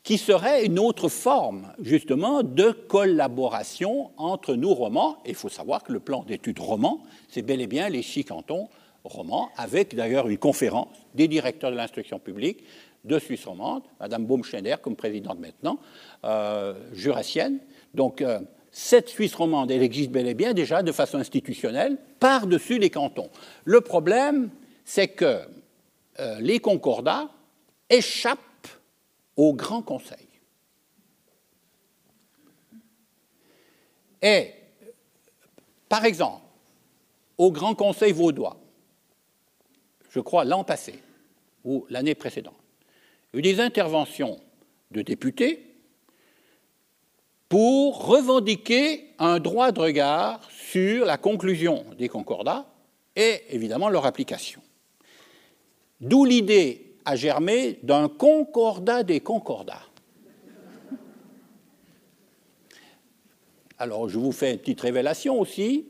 qui 0.03 0.17
serait 0.17 0.65
une 0.65 0.79
autre 0.79 1.07
forme, 1.07 1.73
justement, 1.81 2.43
de 2.43 2.71
collaboration 2.71 4.11
entre 4.17 4.55
nous 4.55 4.73
romans. 4.73 5.17
Et 5.25 5.29
il 5.29 5.35
faut 5.35 5.49
savoir 5.49 5.83
que 5.83 5.93
le 5.93 6.01
plan 6.01 6.23
d'études 6.23 6.59
roman, 6.59 7.01
c'est 7.29 7.41
bel 7.41 7.61
et 7.61 7.67
bien 7.67 7.87
les 7.87 8.03
six 8.03 8.25
cantons 8.25 8.67
romans, 9.05 9.49
avec 9.55 9.95
d'ailleurs 9.95 10.27
une 10.27 10.37
conférence 10.37 10.89
des 11.13 11.27
directeurs 11.27 11.71
de 11.71 11.77
l'instruction 11.77 12.19
publique 12.19 12.63
de 13.05 13.19
Suisse 13.19 13.45
romande, 13.45 13.83
Madame 13.99 14.25
Baumschneider 14.25 14.75
comme 14.81 14.95
présidente 14.95 15.39
maintenant, 15.39 15.79
euh, 16.23 16.73
jurassienne. 16.93 17.59
Donc, 17.93 18.21
euh, 18.21 18.39
cette 18.71 19.09
Suisse 19.09 19.35
romande, 19.35 19.71
elle 19.71 19.83
existe 19.83 20.09
bel 20.09 20.27
et 20.27 20.33
bien 20.33 20.53
déjà 20.53 20.83
de 20.83 20.91
façon 20.91 21.17
institutionnelle 21.17 21.97
par-dessus 22.19 22.79
les 22.79 22.89
cantons. 22.89 23.29
Le 23.65 23.81
problème, 23.81 24.49
c'est 24.85 25.09
que 25.09 25.41
euh, 26.19 26.39
les 26.39 26.59
concordats 26.59 27.29
échappent 27.89 28.39
au 29.35 29.53
Grand 29.53 29.81
Conseil. 29.81 30.27
Et, 34.21 34.53
par 35.89 36.05
exemple, 36.05 36.41
au 37.37 37.51
Grand 37.51 37.75
Conseil 37.75 38.13
vaudois, 38.13 38.57
je 40.09 40.19
crois 40.19 40.45
l'an 40.45 40.63
passé 40.63 41.01
ou 41.65 41.85
l'année 41.89 42.15
précédente, 42.15 42.55
eu 43.33 43.41
des 43.41 43.59
interventions 43.59 44.39
de 44.91 45.01
députés 45.01 45.73
pour 47.49 48.05
revendiquer 48.05 49.13
un 49.19 49.39
droit 49.39 49.71
de 49.71 49.79
regard 49.79 50.49
sur 50.51 51.05
la 51.05 51.17
conclusion 51.17 51.85
des 51.97 52.09
concordats 52.09 52.65
et 53.15 53.43
évidemment 53.49 53.89
leur 53.89 54.05
application. 54.05 54.61
D'où 55.99 56.25
l'idée 56.25 56.92
a 57.05 57.15
germé 57.15 57.79
d'un 57.83 58.07
concordat 58.07 59.03
des 59.03 59.19
concordats. 59.19 59.83
Alors, 63.79 64.07
je 64.07 64.17
vous 64.17 64.31
fais 64.31 64.53
une 64.53 64.59
petite 64.59 64.81
révélation 64.81 65.39
aussi. 65.39 65.87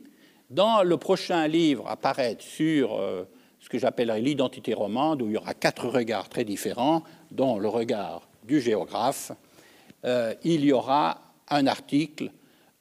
Dans 0.50 0.82
le 0.82 0.96
prochain 0.96 1.46
livre 1.46 1.88
à 1.88 1.96
paraître 1.96 2.42
sur 2.42 2.94
euh, 2.94 3.24
ce 3.60 3.68
que 3.68 3.78
j'appellerais 3.78 4.20
l'identité 4.20 4.74
romande, 4.74 5.22
où 5.22 5.26
il 5.26 5.32
y 5.32 5.36
aura 5.36 5.54
quatre 5.54 5.88
regards 5.88 6.28
très 6.28 6.44
différents, 6.44 7.02
dont 7.30 7.58
le 7.58 7.68
regard 7.68 8.28
du 8.44 8.60
géographe, 8.60 9.32
euh, 10.04 10.34
il 10.44 10.64
y 10.64 10.72
aura 10.72 11.20
un 11.48 11.66
article 11.66 12.30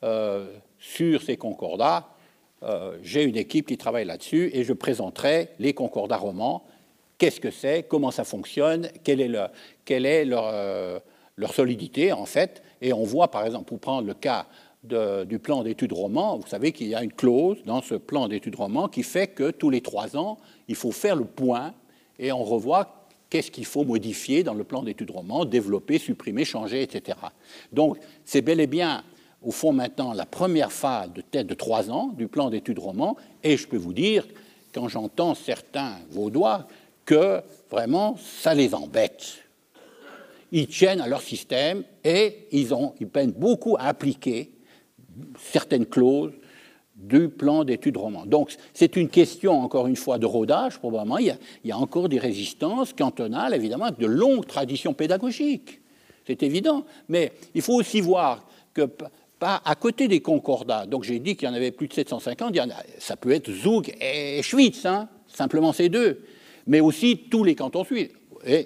euh, 0.04 0.48
sur 0.80 1.22
ces 1.22 1.38
concordats. 1.38 2.10
J'ai 3.02 3.24
une 3.24 3.36
équipe 3.36 3.68
qui 3.68 3.78
travaille 3.78 4.06
là-dessus 4.06 4.50
et 4.54 4.64
je 4.64 4.72
présenterai 4.72 5.50
les 5.60 5.74
concordats 5.74 6.16
romans 6.16 6.64
qu'est-ce 7.24 7.40
que 7.40 7.52
c'est, 7.52 7.84
comment 7.84 8.12
ça 8.12 8.26
fonctionne, 8.26 8.90
quelle 9.02 9.22
est, 9.22 10.30
euh, 10.30 11.00
leur, 11.38 11.54
solidité 11.54 12.12
en 12.12 12.26
fait. 12.26 12.62
Et 12.82 12.92
on 12.92 13.06
voit 13.06 13.30
par 13.30 13.46
exemple, 13.46 13.64
pour 13.64 13.80
prendre 13.80 14.06
le 14.06 14.14
cas 14.14 14.46
du 14.84 15.40
plan 15.40 15.64
d'études 15.64 15.94
roman, 15.94 16.38
vous 16.38 16.48
savez 16.48 16.74
qu'il 16.74 16.88
y 16.88 16.96
a 16.96 17.02
une 17.02 17.14
clause 17.14 17.64
dans 17.66 17.82
ce 17.82 17.96
plan 17.96 18.28
d'études 18.28 18.56
roman 18.56 18.90
qui 18.90 19.04
fait 19.04 19.28
que 19.28 19.52
tous 19.52 19.70
les 19.70 19.80
trois 19.80 20.18
ans, 20.18 20.38
il 20.68 20.76
faut 20.76 20.92
faire 20.92 21.16
le 21.16 21.24
point 21.24 21.74
et 22.20 22.34
on 22.34 22.44
revoit 22.44 23.08
qu'est-ce 23.30 23.52
qu'il 23.52 23.66
faut 23.66 23.86
modifier 23.86 24.44
dans 24.44 24.54
le 24.54 24.66
plan 24.66 24.84
d'études 24.84 25.12
roman, 25.12 25.46
développer, 25.46 26.00
supprimer, 26.00 26.44
changer, 26.44 26.82
etc. 26.82 27.18
Donc 27.72 28.00
c'est 28.26 28.42
bel 28.42 28.60
et 28.60 28.68
bien 28.68 29.02
au 29.42 29.52
fond 29.52 29.72
maintenant 29.72 30.12
la 30.12 30.26
première 30.26 30.74
phase 30.74 31.14
de 31.14 31.22
tête 31.22 31.48
de 31.48 31.54
trois 31.54 31.90
ans 31.90 32.08
du 32.08 32.28
plan 32.28 32.50
d'études 32.50 32.80
roman, 32.80 33.16
et 33.44 33.56
je 33.56 33.66
peux 33.66 33.78
vous 33.78 33.94
dire, 33.94 34.28
quand 34.74 34.90
j'entends 34.90 35.36
certains 35.36 36.00
vaudois 36.10 36.68
que 37.06 37.42
vraiment 37.70 38.18
ça 38.18 38.54
les 38.54 38.74
embête. 38.74 39.44
Ils 40.52 40.68
tiennent 40.68 41.02
à 41.02 41.08
leur 41.08 41.22
système 41.22 41.84
et 42.04 42.48
ils, 42.52 42.68
peinent 43.12 43.32
beaucoup 43.32 43.76
à 43.78 43.86
appliquer 43.86 44.52
certaines 45.40 45.86
clauses 45.86 46.34
du 46.96 47.28
plan 47.30 47.64
d'études 47.64 47.98
roman. 47.98 48.26
Donc 48.26 48.56
c'est 48.74 48.96
une 48.96 49.10
question, 49.10 49.60
encore 49.62 49.88
une 49.88 49.96
fois, 49.96 50.20
de 50.20 50.28
rodage, 50.28 50.78
probablement. 50.78 51.18
Il 51.18 51.36
y, 51.66 51.72
a, 51.72 51.78
encore 51.78 52.08
des 52.08 52.20
résistances 52.20 52.94
cantonales, 52.94 53.56
évidemment, 53.56 53.90
de 53.90 54.06
longues 54.06 54.46
traditions 54.46 54.94
pédagogiques. 54.94 55.82
C'est 56.28 56.44
évident. 56.44 56.86
Mais 57.10 57.32
il 57.56 57.64
faut 57.64 57.74
aussi 57.74 58.00
voir 58.00 58.46
que 58.74 58.88
à 59.46 59.76
côté 59.76 60.08
des 60.08 60.22
concordats, 60.22 60.86
donc 60.86 61.04
j'ai 61.04 61.20
dit 61.20 61.36
qu'il 61.36 61.48
y 61.50 61.52
en 61.52 61.54
avait 61.54 61.72
plus 61.72 61.88
de 61.88 61.94
750, 61.94 62.52
il 62.54 62.58
y 62.58 62.62
en 62.62 62.70
a, 62.70 62.82
ça 62.98 63.18
peut 63.18 63.32
être 63.32 63.52
Zug 63.52 63.94
et 64.00 64.42
Schwyz, 64.42 64.86
hein, 64.86 65.10
simplement 65.28 65.74
ces 65.74 65.90
deux 65.90 66.24
mais 66.68 66.80
aussi 66.80 67.26
tous 67.30 67.44
les 67.44 67.56
cantons 67.56 67.84
suisses. 67.84 68.10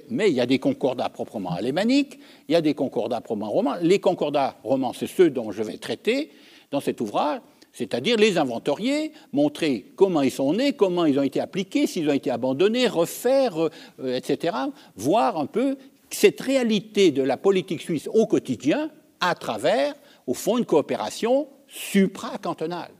mais 0.09 0.29
il 0.29 0.35
y 0.35 0.41
a 0.41 0.45
des 0.45 0.59
concordats 0.59 1.09
proprement 1.09 1.51
alémaniques, 1.51 2.19
il 2.47 2.53
y 2.53 2.55
a 2.55 2.61
des 2.61 2.73
concordats 2.73 3.21
proprement 3.21 3.51
romans. 3.51 3.75
Les 3.81 3.99
concordats 3.99 4.57
romans, 4.63 4.93
c'est 4.93 5.07
ceux 5.07 5.29
dont 5.29 5.51
je 5.51 5.63
vais 5.63 5.77
traiter 5.77 6.31
dans 6.71 6.79
cet 6.79 6.99
ouvrage, 7.01 7.41
c'est-à-dire 7.73 8.17
les 8.17 8.39
inventorier, 8.39 9.11
montrer 9.33 9.91
comment 9.95 10.23
ils 10.23 10.31
sont 10.31 10.53
nés, 10.53 10.73
comment 10.73 11.05
ils 11.05 11.19
ont 11.19 11.23
été 11.23 11.39
appliqués, 11.39 11.85
s'ils 11.85 12.09
ont 12.09 12.13
été 12.13 12.31
abandonnés, 12.31 12.87
refaire, 12.87 13.55
euh, 13.59 14.15
etc. 14.15 14.57
Voir 14.95 15.37
un 15.37 15.45
peu 15.45 15.77
cette 16.09 16.41
réalité 16.41 17.11
de 17.11 17.21
la 17.21 17.37
politique 17.37 17.81
suisse 17.81 18.09
au 18.11 18.25
quotidien 18.25 18.89
à 19.19 19.35
travers, 19.35 19.93
au 20.25 20.33
fond, 20.33 20.57
une 20.57 20.65
coopération 20.65 21.47
supracantonale. 21.67 22.91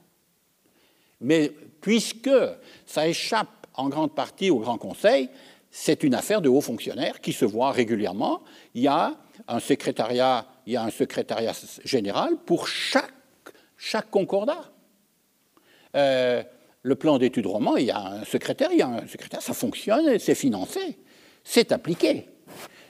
Mais 1.22 1.52
puisque 1.82 2.30
ça 2.86 3.08
échappe 3.08 3.57
en 3.78 3.90
grande 3.90 4.14
partie 4.14 4.50
au 4.50 4.60
Grand 4.60 4.78
Conseil, 4.78 5.30
c'est 5.70 6.04
une 6.04 6.16
affaire 6.16 6.42
de 6.42 6.50
hauts 6.50 6.62
fonctionnaires 6.62 7.22
qui 7.22 7.34
se 7.34 7.46
voient 7.46 7.72
régulièrement. 7.72 8.42
Il 8.74 8.82
y 8.82 8.88
a 8.88 9.16
un 9.48 9.60
secrétariat, 9.60 10.46
il 10.66 10.74
y 10.74 10.76
a 10.76 10.84
un 10.84 10.90
secrétariat 10.90 11.54
général 11.84 12.38
pour 12.46 12.68
chaque, 12.68 13.12
concordat. 14.10 14.72
Euh, 15.96 16.44
le 16.82 16.96
plan 16.96 17.18
d'études 17.18 17.46
roman, 17.46 17.76
il 17.78 17.86
y 17.86 17.92
a 17.92 18.00
un 18.00 18.26
secrétaire, 18.26 18.70
il 18.72 18.80
y 18.80 18.82
a 18.82 18.88
un 18.88 19.08
secrétaire, 19.08 19.42
ça 19.42 19.54
fonctionne, 19.54 20.18
c'est 20.20 20.36
financé, 20.36 20.98
c'est 21.44 21.72
appliqué. 21.72 22.28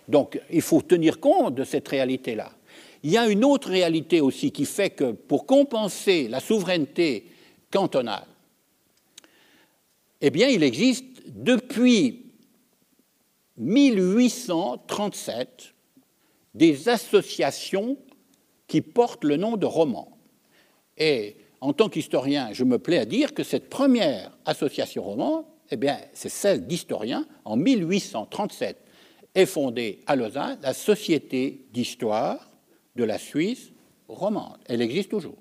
Donc 0.08 0.40
il 0.52 0.62
faut 0.62 0.82
tenir 0.82 1.20
compte 1.20 1.56
de 1.56 1.64
cette 1.64 1.88
réalité-là. 1.88 2.52
Il 3.04 3.12
y 3.12 3.18
a 3.18 3.28
une 3.28 3.44
autre 3.44 3.70
réalité 3.70 4.22
aussi 4.22 4.52
qui 4.52 4.66
fait 4.66 4.92
que 4.92 5.12
pour 5.12 5.46
compenser 5.46 6.28
la 6.28 6.40
souveraineté 6.40 7.26
cantonale, 7.72 8.26
eh 10.22 10.30
bien, 10.30 10.48
il 10.48 10.64
existe 10.64 11.06
depuis 11.28 12.32
1837 13.58 15.74
des 16.54 16.90
associations 16.90 17.98
qui 18.68 18.82
portent 18.82 19.24
le 19.24 19.38
nom 19.38 19.56
de 19.58 19.66
roman. 19.66 20.18
Et 20.98 21.38
en 21.62 21.74
tant 21.74 21.90
qu'historien, 21.90 22.54
je 22.54 22.64
me 22.64 22.78
plais 22.80 23.00
à 23.00 23.06
dire 23.06 23.34
que 23.34 23.44
cette 23.44 23.70
première 23.70 24.38
association 24.46 25.04
roman, 25.04 25.48
eh 25.70 25.78
bien, 25.78 26.00
c'est 26.14 26.30
celle 26.30 26.66
d'historiens. 26.66 27.28
En 27.46 27.58
1837 27.58 28.78
est 29.36 29.46
fondée 29.46 30.00
à 30.08 30.16
Lausanne 30.16 30.58
la 30.62 30.74
Société 30.74 31.66
d'histoire 31.72 32.50
de 32.96 33.04
la 33.04 33.20
Suisse 33.20 33.72
romande. 34.08 34.58
Elle 34.66 34.82
existe 34.82 35.10
toujours 35.10 35.38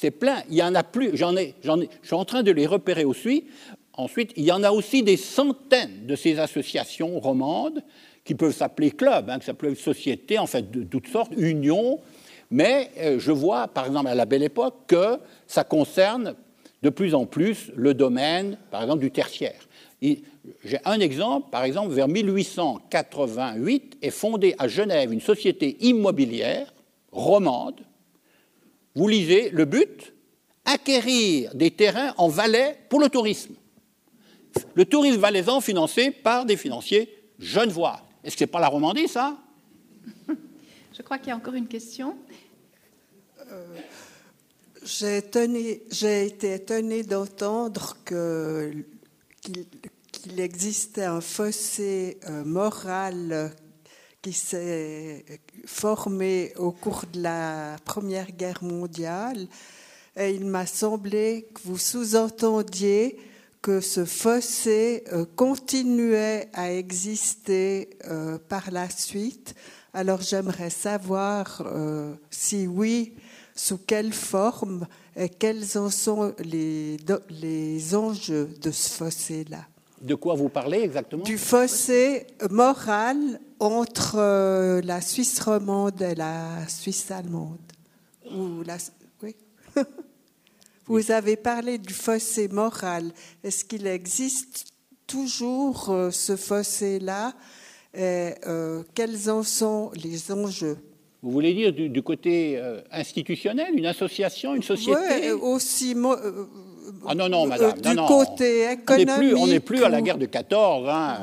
c'est 0.00 0.12
plein. 0.12 0.42
Il 0.48 0.56
y 0.56 0.62
en 0.62 0.74
a 0.74 0.84
plus. 0.84 1.10
J'en 1.14 1.36
ai, 1.36 1.54
j'en 1.62 1.80
ai, 1.80 1.88
je 2.02 2.06
suis 2.06 2.16
en 2.16 2.24
train 2.24 2.42
de 2.42 2.52
les 2.52 2.66
repérer 2.66 3.04
aussi. 3.04 3.46
Ensuite, 3.94 4.32
il 4.36 4.44
y 4.44 4.52
en 4.52 4.62
a 4.62 4.70
aussi 4.70 5.02
des 5.02 5.16
centaines 5.16 6.06
de 6.06 6.14
ces 6.14 6.38
associations 6.38 7.18
romandes 7.18 7.82
qui 8.24 8.36
peuvent 8.36 8.54
s'appeler 8.54 8.92
clubs, 8.92 9.28
hein, 9.28 9.40
qui 9.40 9.46
s'appellent 9.46 9.74
sociétés, 9.76 10.38
en 10.38 10.46
fait, 10.46 10.70
de, 10.70 10.84
toutes 10.84 11.08
sortes, 11.08 11.32
unions. 11.36 11.98
Mais 12.50 12.90
euh, 12.98 13.18
je 13.18 13.32
vois, 13.32 13.66
par 13.66 13.86
exemple, 13.86 14.08
à 14.08 14.14
la 14.14 14.24
belle 14.24 14.44
époque, 14.44 14.74
que 14.86 15.18
ça 15.48 15.64
concerne 15.64 16.36
de 16.82 16.90
plus 16.90 17.14
en 17.14 17.26
plus 17.26 17.72
le 17.74 17.92
domaine, 17.92 18.56
par 18.70 18.82
exemple, 18.82 19.00
du 19.00 19.10
tertiaire. 19.10 19.66
J'ai 20.00 20.78
un 20.84 21.00
exemple, 21.00 21.50
par 21.50 21.64
exemple, 21.64 21.92
vers 21.92 22.06
1888 22.06 23.98
est 24.00 24.10
fondée 24.10 24.54
à 24.58 24.68
Genève 24.68 25.12
une 25.12 25.20
société 25.20 25.76
immobilière 25.80 26.72
romande. 27.10 27.80
Vous 28.98 29.06
lisez 29.06 29.50
le 29.50 29.64
but 29.64 30.12
acquérir 30.64 31.54
des 31.54 31.70
terrains 31.70 32.12
en 32.16 32.26
Valais 32.26 32.76
pour 32.88 32.98
le 32.98 33.08
tourisme. 33.08 33.54
Le 34.74 34.84
tourisme 34.84 35.20
valaisan 35.20 35.60
financé 35.60 36.10
par 36.10 36.44
des 36.44 36.56
financiers 36.56 37.08
genevois. 37.38 38.02
Est-ce 38.24 38.34
que 38.34 38.40
ce 38.40 38.44
n'est 38.44 38.50
pas 38.50 38.58
la 38.58 38.66
Romandie, 38.66 39.06
ça? 39.06 39.38
Je 40.28 41.02
crois 41.02 41.18
qu'il 41.18 41.28
y 41.28 41.30
a 41.30 41.36
encore 41.36 41.54
une 41.54 41.68
question. 41.68 42.16
Euh, 43.52 43.76
j'ai 44.84 46.26
été 46.26 46.54
étonnée 46.54 47.04
d'entendre 47.04 47.98
qu'il 48.04 48.84
existait 50.40 51.04
un 51.04 51.20
fossé 51.20 52.18
euh, 52.28 52.44
moral 52.44 53.52
qui 54.22 54.32
s'est 54.32 55.24
formé 55.64 56.52
au 56.56 56.72
cours 56.72 57.04
de 57.12 57.22
la 57.22 57.76
Première 57.84 58.32
Guerre 58.32 58.62
mondiale. 58.62 59.46
Et 60.16 60.30
il 60.30 60.46
m'a 60.46 60.66
semblé 60.66 61.48
que 61.54 61.60
vous 61.64 61.78
sous-entendiez 61.78 63.18
que 63.62 63.80
ce 63.80 64.04
fossé 64.04 65.04
euh, 65.12 65.24
continuait 65.36 66.48
à 66.52 66.72
exister 66.72 67.90
euh, 68.06 68.38
par 68.48 68.70
la 68.70 68.88
suite. 68.88 69.54
Alors 69.92 70.20
j'aimerais 70.20 70.70
savoir 70.70 71.62
euh, 71.66 72.14
si 72.30 72.66
oui, 72.66 73.14
sous 73.54 73.78
quelle 73.78 74.12
forme 74.12 74.86
et 75.16 75.28
quels 75.28 75.76
en 75.76 75.90
sont 75.90 76.34
les, 76.38 76.96
les 77.30 77.94
enjeux 77.94 78.48
de 78.60 78.70
ce 78.70 78.90
fossé-là. 78.90 79.66
De 80.00 80.14
quoi 80.14 80.34
vous 80.34 80.48
parlez 80.48 80.78
exactement? 80.78 81.24
Du 81.24 81.38
fossé 81.38 82.26
moral 82.50 83.40
entre 83.60 84.80
la 84.80 85.00
Suisse 85.00 85.40
romande 85.40 86.00
et 86.02 86.14
la 86.14 86.66
Suisse 86.68 87.10
allemande. 87.10 87.58
Ou 88.30 88.62
la, 88.62 88.76
oui. 89.22 89.34
Vous 90.86 91.10
avez 91.10 91.36
parlé 91.36 91.78
du 91.78 91.92
fossé 91.92 92.48
moral. 92.48 93.12
Est-ce 93.44 93.64
qu'il 93.64 93.86
existe 93.86 94.66
toujours 95.06 95.90
euh, 95.90 96.10
ce 96.10 96.36
fossé-là? 96.36 97.34
Et 97.94 98.30
euh, 98.46 98.82
quels 98.94 99.30
en 99.30 99.42
sont 99.42 99.90
les 100.02 100.30
enjeux? 100.30 100.78
Vous 101.22 101.32
voulez 101.32 101.52
dire 101.52 101.72
du, 101.72 102.02
côté 102.02 102.56
euh, 102.56 102.80
institutionnel, 102.92 103.74
une 103.76 103.86
association, 103.86 104.54
une 104.54 104.62
société? 104.62 105.00
Oui, 105.00 105.30
aussi. 105.32 105.96
Ah 107.06 107.14
non, 107.14 107.28
non, 107.28 107.46
madame. 107.46 107.80
du 107.80 107.96
côté 108.06 108.72
économique. 108.72 109.36
On 109.36 109.46
n'est 109.46 109.60
plus, 109.60 109.84
à 109.84 109.88
la 109.88 110.00
guerre 110.02 110.18
de 110.18 110.26
14. 110.26 110.88
Hein. 110.88 111.18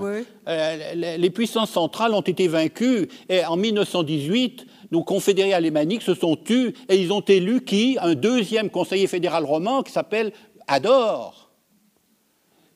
les 0.95 1.29
puissances 1.29 1.71
centrales 1.71 2.13
ont 2.13 2.21
été 2.21 2.47
vaincues 2.47 3.07
et 3.29 3.45
en 3.45 3.55
1918, 3.55 4.65
nos 4.91 5.03
confédérés 5.03 5.53
alémaniques 5.53 6.01
se 6.01 6.13
sont 6.13 6.35
tus 6.35 6.73
et 6.89 6.97
ils 6.97 7.11
ont 7.11 7.21
élu 7.21 7.63
qui? 7.63 7.97
Un 8.01 8.15
deuxième 8.15 8.69
conseiller 8.69 9.07
fédéral 9.07 9.43
roman 9.43 9.83
qui 9.83 9.91
s'appelle 9.91 10.31
Ador. 10.67 11.51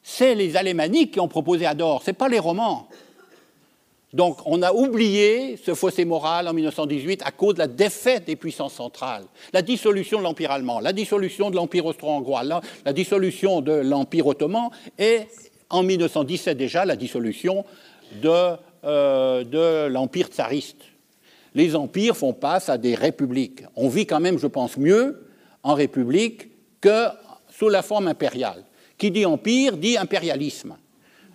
C'est 0.01 0.35
les 0.35 0.57
alémaniques 0.57 1.11
qui 1.13 1.19
ont 1.19 1.27
proposé 1.27 1.65
Ador, 1.65 2.01
ce 2.03 2.09
n'est 2.09 2.15
pas 2.15 2.29
les 2.29 2.39
romans. 2.39 2.87
Donc 4.13 4.39
on 4.45 4.61
a 4.63 4.73
oublié 4.73 5.57
ce 5.57 5.75
fossé 5.75 6.03
moral 6.03 6.47
en 6.47 6.53
1918 6.53 7.21
à 7.23 7.31
cause 7.31 7.53
de 7.53 7.59
la 7.59 7.67
défaite 7.67 8.25
des 8.25 8.35
puissances 8.35 8.73
centrales, 8.73 9.25
la 9.53 9.61
dissolution 9.61 10.17
de 10.17 10.23
l'Empire 10.23 10.51
allemand, 10.51 10.79
la 10.79 10.93
dissolution 10.93 11.51
de 11.51 11.55
l'Empire 11.55 11.85
austro-hongrois, 11.85 12.43
la, 12.43 12.93
dissolution 12.93 13.61
de 13.61 13.73
l'Empire 13.73 14.25
ottoman 14.25 14.69
et 14.97 15.21
en 15.69 15.83
1917 15.83 16.57
déjà 16.57 16.85
la 16.85 16.95
dissolution 16.95 17.65
de, 18.21 18.55
euh, 18.83 19.43
de 19.43 19.87
l'Empire 19.87 20.27
tsariste 20.27 20.83
les 21.55 21.75
empires 21.75 22.15
font 22.15 22.35
face 22.39 22.69
à 22.69 22.77
des 22.77 22.95
républiques. 22.95 23.63
On 23.75 23.89
vit 23.89 24.05
quand 24.05 24.19
même, 24.19 24.37
je 24.37 24.47
pense, 24.47 24.77
mieux 24.77 25.27
en 25.63 25.73
république 25.73 26.49
que 26.81 27.07
sous 27.49 27.69
la 27.69 27.81
forme 27.81 28.07
impériale. 28.07 28.63
Qui 28.97 29.11
dit 29.11 29.25
empire 29.25 29.77
dit 29.77 29.97
impérialisme. 29.97 30.77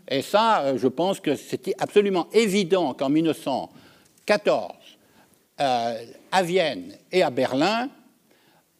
Et 0.08 0.22
ça, 0.22 0.62
euh, 0.62 0.78
je 0.78 0.88
pense 0.88 1.20
que 1.20 1.34
c'était 1.34 1.74
absolument 1.78 2.28
évident 2.32 2.94
qu'en 2.94 3.08
1914, 3.08 4.72
euh, 5.60 6.04
à 6.30 6.42
Vienne 6.42 6.96
et 7.10 7.22
à 7.22 7.30
Berlin, 7.30 7.88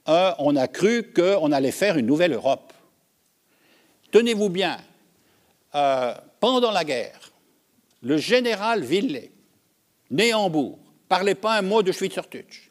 euh, 0.09 0.33
on 0.39 0.57
a 0.57 0.69
cru 0.69 1.13
qu'on 1.15 1.51
allait 1.53 1.71
faire 1.71 1.97
une 1.97 2.07
nouvelle 2.07 2.35
Europe. 2.35 2.73
Tenez-vous 4.11 4.49
bien, 4.49 4.79
pendant 6.39 6.71
la 6.71 6.85
guerre, 6.85 7.33
le 8.01 8.17
général 8.17 8.85
Villet, 8.85 9.33
né 10.11 10.31
à 10.31 10.39
Hambourg, 10.39 10.79
parlait 11.09 11.35
pas 11.35 11.59
un 11.59 11.63
mot 11.63 11.83
de 11.83 11.91
Schweizerdeutsch, 11.91 12.71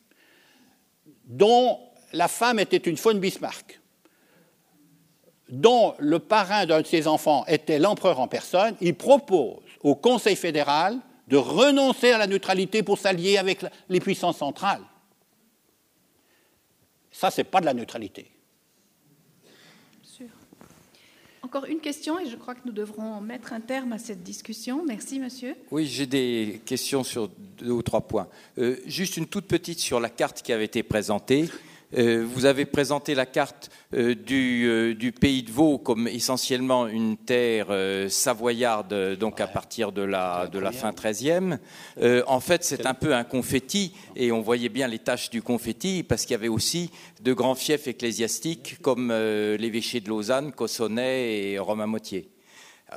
dont 1.26 1.80
la 2.14 2.30
femme 2.30 2.60
était 2.60 2.78
une 2.78 2.96
von 2.96 3.16
Bismarck, 3.16 3.82
dont 5.54 5.94
le 6.00 6.18
parrain 6.18 6.66
d'un 6.66 6.82
de 6.82 6.88
ses 6.88 7.08
enfants 7.08 7.46
était 7.48 7.78
l'empereur 7.78 8.20
en 8.20 8.28
personne, 8.28 8.76
il 8.82 8.96
propose 8.96 9.58
au 9.84 9.94
Conseil 9.94 10.36
fédéral 10.36 10.98
de 11.28 11.38
renoncer 11.38 12.10
à 12.12 12.18
la 12.18 12.26
neutralité 12.26 12.82
pour 12.82 12.98
s'allier 12.98 13.38
avec 13.38 13.64
les 13.88 14.00
puissances 14.00 14.38
centrales. 14.38 14.82
Ça, 17.12 17.30
ce 17.30 17.42
n'est 17.42 17.46
pas 17.46 17.62
de 17.62 17.66
la 17.66 17.76
neutralité. 17.76 18.32
Encore 21.44 21.66
une 21.66 21.82
question 21.82 22.18
et 22.20 22.28
je 22.28 22.36
crois 22.36 22.56
que 22.56 22.62
nous 22.66 22.72
devrons 22.72 23.22
mettre 23.22 23.54
un 23.54 23.60
terme 23.60 23.94
à 23.94 24.00
cette 24.00 24.24
discussion. 24.24 24.84
Merci, 24.88 25.20
monsieur. 25.20 25.56
Oui, 25.70 25.86
j'ai 25.86 26.08
des 26.08 26.62
questions 26.66 27.04
sur 27.04 27.28
deux 27.28 27.70
ou 27.70 27.84
trois 27.84 28.02
points. 28.02 28.28
Euh, 28.58 28.78
juste 28.88 29.18
une 29.18 29.28
toute 29.28 29.46
petite 29.46 29.80
sur 29.80 30.00
la 30.00 30.10
carte 30.10 30.42
qui 30.42 30.52
avait 30.52 30.66
été 30.66 30.82
présentée. 30.82 31.50
Euh, 31.96 32.26
vous 32.28 32.46
avez 32.46 32.66
présenté 32.66 33.14
la 33.14 33.26
carte 33.26 33.70
euh, 33.94 34.16
euh, 34.32 34.94
du, 34.96 35.12
pays 35.12 35.44
de 35.44 35.52
Vaud 35.52 35.78
comme 35.78 36.08
essentiellement 36.08 36.88
une 36.88 37.18
terre 37.18 37.68
savoyarde, 38.10 39.16
donc 39.20 39.40
à 39.40 39.48
partir 39.48 39.92
de 39.92 40.02
la, 40.02 40.48
de 40.48 40.60
la 40.60 40.72
fin 40.72 40.92
13e. 40.92 41.58
en 42.28 42.40
fait, 42.40 42.64
c'est 42.64 42.86
un 42.86 42.94
peu 42.94 43.14
un 43.14 43.24
confetti, 43.24 43.94
et 44.16 44.32
on 44.32 44.42
voyait 44.42 44.70
bien 44.70 44.88
les 44.88 45.00
taches 45.00 45.30
du 45.30 45.42
confetti, 45.42 46.04
parce 46.04 46.24
qu'il 46.24 46.32
y 46.32 46.36
avait 46.36 46.48
aussi 46.48 46.90
de 47.22 47.34
grands 47.34 47.56
fiefs 47.56 47.88
ecclésiastiques 47.88 48.78
comme 48.82 49.12
l'évêché 49.12 50.00
de 50.00 50.10
Lausanne, 50.10 50.52
Cossonay 50.52 51.52
et 51.52 51.60
Romain-Motier. 51.60 52.30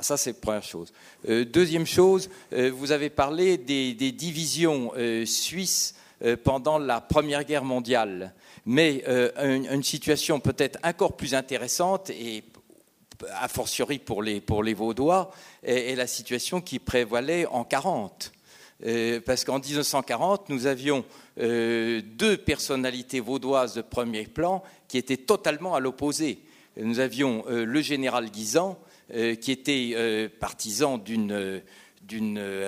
Ça, 0.01 0.17
c'est 0.17 0.31
la 0.31 0.39
première 0.39 0.63
chose. 0.63 0.91
deuxième 1.27 1.85
chose, 1.85 2.29
vous 2.51 2.91
avez 2.91 3.09
parlé 3.09 3.57
des, 3.57 3.93
des 3.93 4.11
divisions 4.11 4.91
suisses 5.25 5.95
pendant 6.43 6.79
la 6.79 7.01
Première 7.01 7.43
Guerre 7.43 7.63
mondiale. 7.63 8.33
Mais 8.69 9.01
euh, 9.07 9.31
une, 9.71 9.81
situation 9.81 10.41
peut-être 10.41 10.77
encore 10.83 11.15
plus 11.15 11.33
intéressante 11.33 12.09
et 12.09 12.43
a 13.31 13.47
fortiori 13.47 13.97
pour 13.97 14.21
les, 14.21 14.41
pour 14.41 14.61
les 14.61 14.73
Vaudois, 14.73 15.31
est, 15.63 15.95
la 15.95 16.05
situation 16.05 16.59
qui 16.59 16.77
prévalait 16.77 17.45
en 17.45 17.63
40. 17.63 18.33
Euh, 18.85 19.21
parce 19.25 19.45
qu'en 19.45 19.59
1940, 19.59 20.49
nous 20.49 20.67
avions 20.67 21.05
euh, 21.39 22.01
deux 22.03 22.35
personnalités 22.35 23.21
vaudoises 23.21 23.73
de 23.73 23.81
premier 23.81 24.25
plan 24.25 24.61
qui 24.89 24.97
étaient 24.97 25.15
totalement 25.15 25.73
à 25.73 25.79
l'opposé. 25.79 26.39
Nous 26.75 26.99
avions 26.99 27.45
le 27.47 27.81
général 27.81 28.29
Guisan, 28.29 28.77
qui 29.09 29.51
était 29.51 30.29
partisan 30.39 30.99
d'une 30.99 31.51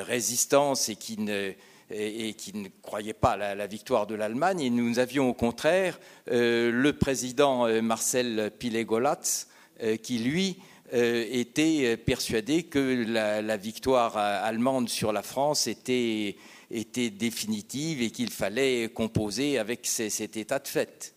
résistance 0.01 0.89
et 0.89 0.95
qui 0.95 1.19
ne, 1.19 1.51
et, 1.91 2.33
qui 2.33 2.55
ne 2.55 2.67
croyait 2.81 3.13
pas 3.13 3.31
à 3.31 3.55
la, 3.55 3.67
victoire 3.67 4.07
de 4.07 4.15
l'Allemagne. 4.15 4.61
Et 4.61 4.69
nous 4.69 4.99
avions 4.99 5.29
au 5.29 5.33
contraire 5.33 5.99
euh, 6.31 6.71
le 6.71 6.93
président 6.93 7.67
euh, 7.67 7.81
Marcel 7.81 8.51
Pilet-Golatz, 8.57 9.47
euh, 9.83 9.97
qui 9.97 10.19
lui 10.19 10.57
était 10.91 11.97
persuadé 11.97 12.63
que 12.63 12.79
la, 12.79 13.57
victoire 13.57 14.17
allemande 14.17 14.89
sur 14.89 15.13
la 15.13 15.21
France 15.21 15.67
était, 15.67 16.35
était 16.71 17.11
définitive 17.11 18.01
et 18.01 18.09
qu'il 18.09 18.31
fallait 18.31 18.89
composer 18.89 19.59
avec 19.59 19.85
cet 19.85 20.35
état 20.35 20.57
de 20.57 20.67
fait. 20.67 21.13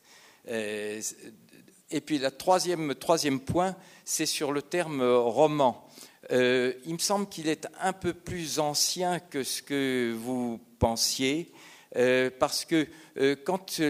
et 0.46 2.00
puis 2.04 2.18
le 2.18 2.30
troisième, 2.30 2.94
troisième 2.96 3.40
point, 3.40 3.74
c'est 4.04 4.26
sur 4.26 4.52
le 4.52 4.60
terme 4.60 5.02
roman. 5.02 5.88
Euh, 6.32 6.72
il 6.86 6.94
me 6.94 6.98
semble 6.98 7.28
qu'il 7.28 7.48
est 7.48 7.68
un 7.80 7.92
peu 7.92 8.14
plus 8.14 8.58
ancien 8.58 9.20
que 9.20 9.42
ce 9.42 9.60
que 9.60 10.14
vous 10.16 10.58
pensiez, 10.78 11.52
euh, 11.96 12.30
parce 12.38 12.64
que 12.64 12.86
euh, 13.18 13.36
quand 13.44 13.80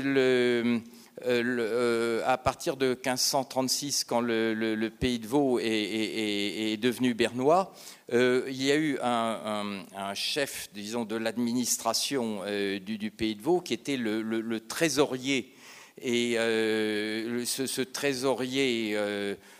à 2.24 2.38
partir 2.38 2.76
de 2.76 2.88
1536, 2.88 4.02
quand 4.04 4.20
le, 4.20 4.88
pays 4.88 5.20
de 5.20 5.28
Vaud 5.28 5.60
est, 5.60 6.76
devenu 6.82 7.14
bernois, 7.14 7.72
il 8.10 8.62
y 8.62 8.72
a 8.72 8.76
eu 8.76 8.98
un, 9.00 9.84
chef, 10.14 10.68
disons, 10.74 11.04
de 11.04 11.14
l'administration 11.14 12.40
du, 12.84 13.10
pays 13.12 13.36
de 13.36 13.42
Vaud 13.42 13.60
qui 13.60 13.74
était 13.74 13.96
le, 13.96 14.58
trésorier. 14.60 15.54
Et 16.00 16.34
ce, 16.34 17.82
trésorier 17.82 18.96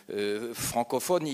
euh, 0.09 0.49
euh, 0.49 0.53
francophone, 0.53 1.27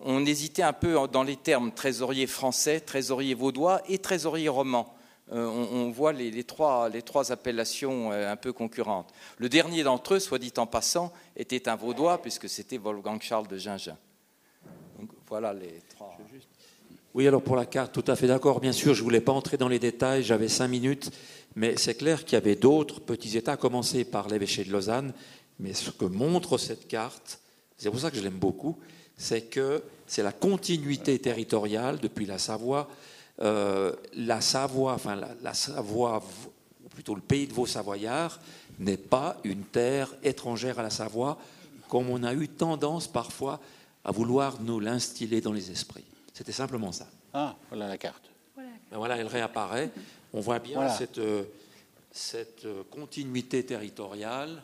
on 0.00 0.24
hésitait 0.24 0.62
un 0.62 0.72
peu 0.72 0.96
dans 1.10 1.22
les 1.22 1.36
termes 1.36 1.72
trésorier 1.72 2.26
français, 2.26 2.80
trésorier 2.80 3.34
vaudois 3.34 3.82
et 3.88 3.98
trésorier 3.98 4.48
roman. 4.48 4.94
On, 5.34 5.90
voit 5.90 6.12
les, 6.12 6.44
trois, 6.44 6.90
appellations 7.30 8.10
un 8.12 8.36
peu 8.36 8.52
concurrentes. 8.52 9.14
Le 9.38 9.48
dernier 9.48 9.82
d'entre 9.82 10.14
eux, 10.14 10.18
soit 10.18 10.38
dit 10.38 10.52
en 10.58 10.66
passant, 10.66 11.10
était 11.36 11.70
un 11.70 11.76
vaudois 11.76 12.20
puisque 12.20 12.50
c'était 12.50 12.76
Wolfgang 12.76 13.22
Charles 13.22 13.48
de 13.48 13.56
Gingin. 13.56 13.96
Donc 14.98 15.08
voilà 15.26 15.54
les 15.54 15.80
trois. 15.88 16.18
Oui, 17.14 17.28
alors 17.28 17.42
pour 17.42 17.56
la 17.56 17.66
carte, 17.66 17.92
tout 17.92 18.04
à 18.10 18.16
fait 18.16 18.26
d'accord. 18.26 18.60
Bien 18.60 18.72
sûr, 18.72 18.94
je 18.94 19.00
ne 19.00 19.04
voulais 19.04 19.20
pas 19.20 19.32
entrer 19.32 19.58
dans 19.58 19.68
les 19.68 19.78
détails, 19.78 20.22
j'avais 20.22 20.48
cinq 20.48 20.68
minutes, 20.68 21.10
mais 21.54 21.76
c'est 21.76 21.94
clair 21.94 22.24
qu'il 22.24 22.34
y 22.34 22.36
avait 22.36 22.56
d'autres 22.56 23.00
petits 23.00 23.36
États, 23.36 23.52
à 23.52 23.56
commencer 23.58 24.04
par 24.04 24.28
l'évêché 24.28 24.64
de 24.64 24.72
Lausanne. 24.72 25.12
Mais 25.58 25.74
ce 25.74 25.90
que 25.90 26.04
montre 26.04 26.58
cette 26.58 26.88
carte, 26.88 27.40
c'est 27.76 27.90
pour 27.90 28.00
ça 28.00 28.10
que 28.10 28.16
je 28.16 28.22
l'aime 28.22 28.38
beaucoup, 28.38 28.78
c'est 29.16 29.42
que 29.42 29.82
c'est 30.06 30.22
la 30.22 30.32
continuité 30.32 31.18
territoriale 31.18 31.98
depuis 32.00 32.26
la 32.26 32.38
Savoie. 32.38 32.88
Euh, 33.40 33.94
la 34.14 34.40
Savoie, 34.40 34.94
enfin 34.94 35.16
la, 35.16 35.54
Savoie, 35.54 36.22
ou 36.84 36.88
plutôt 36.88 37.14
le 37.14 37.20
pays 37.20 37.46
de 37.46 37.52
vos 37.52 37.66
Savoyards, 37.66 38.40
n'est 38.78 38.96
pas 38.96 39.36
une 39.44 39.64
terre 39.64 40.14
étrangère 40.22 40.78
à 40.78 40.82
la 40.82 40.90
Savoie, 40.90 41.38
comme 41.88 42.10
on 42.10 42.22
a 42.24 42.34
eu 42.34 42.48
tendance 42.48 43.06
parfois 43.06 43.60
à 44.04 44.12
vouloir 44.12 44.60
nous 44.60 44.80
l'instiller 44.80 45.40
dans 45.40 45.52
les 45.52 45.70
esprits. 45.70 46.04
C'était 46.32 46.52
simplement 46.52 46.92
ça. 46.92 47.06
Ah, 47.32 47.54
voilà 47.68 47.88
la 47.88 47.98
carte. 47.98 48.24
Ben 48.56 48.98
voilà, 48.98 49.16
elle 49.16 49.26
réapparaît. 49.26 49.90
On 50.34 50.40
voit 50.40 50.58
bien 50.58 50.88
cette, 50.88 51.18
euh, 51.18 51.44
cette 52.10 52.66
continuité 52.90 53.64
territoriale. 53.64 54.62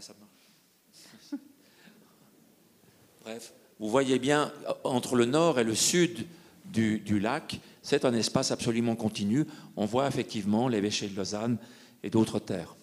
Ça 0.00 0.14
marche. 0.20 1.40
Bref, 3.22 3.52
vous 3.78 3.88
voyez 3.88 4.18
bien, 4.18 4.52
entre 4.84 5.16
le 5.16 5.24
nord 5.24 5.58
et 5.58 5.64
le 5.64 5.74
sud 5.74 6.26
du, 6.64 6.98
du 6.98 7.20
lac, 7.20 7.60
c'est 7.82 8.04
un 8.04 8.12
espace 8.12 8.50
absolument 8.50 8.96
continu. 8.96 9.46
On 9.76 9.86
voit 9.86 10.08
effectivement 10.08 10.68
l'évêché 10.68 11.08
de 11.08 11.16
Lausanne 11.16 11.56
et 12.02 12.10
d'autres 12.10 12.38
terres. 12.38 12.74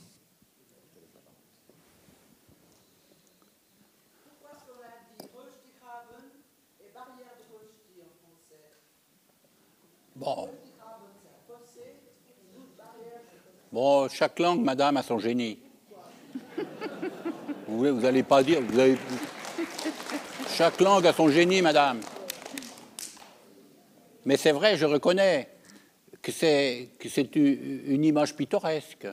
Bon. 10.16 10.48
chaque 14.10 14.40
langue, 14.40 14.62
madame, 14.62 14.98
a 14.98 15.04
son 15.04 15.20
génie. 15.20 15.62
Vous 17.74 17.91
n'allez 18.02 18.22
pas 18.22 18.44
dire. 18.44 18.62
Vous. 18.62 18.95
Chaque 20.56 20.80
langue 20.80 21.08
a 21.08 21.14
son 21.14 21.30
génie, 21.30 21.64
madame. 21.64 22.00
Mais 24.26 24.38
c'est 24.38 24.52
vrai, 24.52 24.78
je 24.78 24.86
reconnais 24.86 25.50
que 26.22 26.32
c'est, 26.32 26.90
une 27.36 28.06
image 28.06 28.36
pittoresque. 28.36 29.08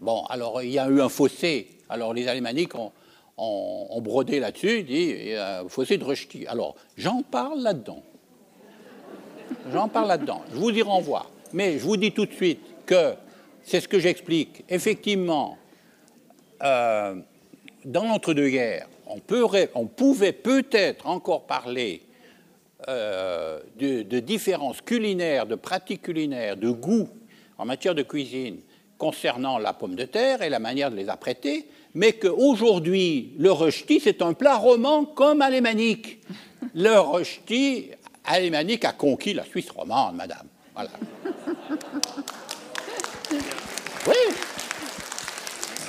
Bon, 0.00 0.24
alors 0.26 0.62
il 0.62 0.70
y 0.70 0.78
a 0.78 0.86
eu 0.88 1.00
un 1.00 1.08
fossé. 1.08 1.78
Alors 1.88 2.12
les 2.12 2.28
Alémaniques 2.28 2.74
ont, 2.74 4.00
brodé 4.02 4.38
là-dessus, 4.38 4.82
dit 4.82 5.32
un 5.32 5.66
fossé 5.68 5.96
de 5.96 6.04
Rechti. 6.04 6.46
Alors 6.46 6.76
j'en 6.98 7.22
parle 7.22 7.60
là-dedans. 7.60 8.02
J'en 9.72 9.88
parle 9.88 10.08
là-dedans. 10.08 10.42
Je 10.52 10.56
vous 10.58 10.70
y 10.70 10.82
renvoie. 10.82 11.26
Mais 11.54 11.78
je 11.78 11.84
vous 11.84 11.96
dis 11.96 12.12
tout 12.12 12.26
de 12.26 12.32
suite 12.34 12.60
que 12.84 13.14
c'est 13.62 13.80
ce 13.80 13.88
que 13.88 13.98
j'explique. 13.98 14.64
Effectivement, 14.68 15.56
euh, 16.62 17.16
dans 17.84 18.04
l'entre-deux-guerres, 18.04 18.88
on, 19.06 19.86
pouvait 19.86 20.32
peut-être 20.32 21.06
encore 21.06 21.46
parler 21.46 22.02
euh, 22.88 23.60
de, 23.78 24.20
différences 24.20 24.80
culinaires, 24.80 25.46
de 25.46 25.54
pratiques 25.54 26.02
culinaires, 26.02 26.56
de 26.56 26.70
goût 26.70 27.08
en 27.58 27.64
matière 27.64 27.94
de 27.94 28.02
cuisine 28.02 28.58
concernant 28.98 29.58
la 29.58 29.72
pomme 29.72 29.94
de 29.94 30.04
terre 30.04 30.42
et 30.42 30.48
la 30.48 30.58
manière 30.58 30.90
de 30.90 30.96
les 30.96 31.08
apprêter, 31.08 31.68
mais 31.94 32.12
qu'aujourd'hui, 32.14 33.34
le 33.38 33.52
rechti, 33.52 34.00
c'est 34.00 34.22
un 34.22 34.32
plat 34.32 34.56
roman 34.56 35.04
comme 35.04 35.42
alémanique. 35.42 36.20
Le 36.74 36.98
rechti 36.98 37.90
alémanique 38.24 38.84
a 38.84 38.92
conquis 38.92 39.34
la 39.34 39.44
Suisse 39.44 39.70
romande, 39.70 40.16
madame. 40.16 40.46
Voilà. 40.74 40.90
Oui. 44.06 44.34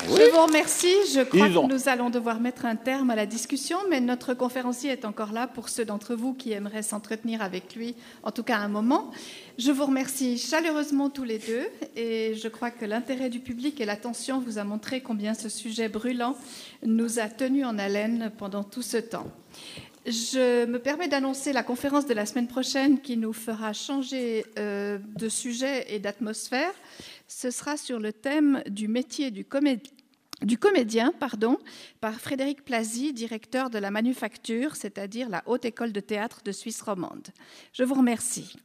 Je 0.07 0.31
vous 0.31 0.45
remercie. 0.45 0.93
Je 1.13 1.21
crois 1.21 1.47
que 1.47 1.73
nous 1.73 1.89
allons 1.89 2.09
devoir 2.09 2.39
mettre 2.39 2.65
un 2.65 2.75
terme 2.75 3.09
à 3.09 3.15
la 3.15 3.25
discussion, 3.25 3.77
mais 3.89 3.99
notre 3.99 4.33
conférencier 4.33 4.91
est 4.91 5.05
encore 5.05 5.31
là 5.31 5.47
pour 5.47 5.69
ceux 5.69 5.85
d'entre 5.85 6.15
vous 6.15 6.33
qui 6.33 6.51
aimeraient 6.51 6.83
s'entretenir 6.83 7.41
avec 7.41 7.75
lui, 7.75 7.95
en 8.23 8.31
tout 8.31 8.43
cas 8.43 8.57
un 8.57 8.67
moment. 8.67 9.11
Je 9.57 9.71
vous 9.71 9.85
remercie 9.85 10.37
chaleureusement 10.37 11.09
tous 11.09 11.23
les 11.23 11.39
deux 11.39 11.65
et 11.95 12.35
je 12.35 12.47
crois 12.47 12.71
que 12.71 12.85
l'intérêt 12.85 13.29
du 13.29 13.39
public 13.39 13.81
et 13.81 13.85
l'attention 13.85 14.39
vous 14.39 14.57
a 14.57 14.63
montré 14.63 15.01
combien 15.01 15.33
ce 15.33 15.49
sujet 15.49 15.89
brûlant 15.89 16.35
nous 16.85 17.19
a 17.19 17.27
tenus 17.27 17.65
en 17.65 17.77
haleine 17.77 18.31
pendant 18.37 18.63
tout 18.63 18.83
ce 18.83 18.97
temps. 18.97 19.27
Je 20.05 20.65
me 20.67 20.77
permets 20.77 21.07
d'annoncer 21.07 21.51
la 21.51 21.63
conférence 21.63 22.05
de 22.05 22.13
la 22.13 22.27
semaine 22.27 22.47
prochaine 22.47 23.01
qui 23.01 23.17
nous 23.17 23.33
fera 23.33 23.73
changer 23.73 24.45
euh, 24.59 24.99
de 25.17 25.29
sujet 25.29 25.87
et 25.89 25.97
d'atmosphère. 25.97 26.71
Ce 27.27 27.51
sera 27.51 27.77
sur 27.77 27.99
le 27.99 28.13
thème 28.13 28.61
du 28.67 28.87
métier 28.87 29.31
du, 29.31 29.45
comédien 29.45 31.11
pardon, 31.19 31.57
par 32.01 32.13
Frédéric 32.15 32.63
Plazy, 32.63 33.13
directeur 33.13 33.69
de 33.69 33.79
la 33.79 33.91
Manufacture, 33.91 34.75
c'est-à-dire 34.75 35.29
la 35.29 35.43
Haute 35.45 35.65
École 35.65 35.91
de 35.91 35.99
théâtre 35.99 36.41
de 36.43 36.51
Suisse 36.51 36.81
romande. 36.81 37.27
Je 37.73 37.83
vous 37.83 37.95
remercie. 37.95 38.55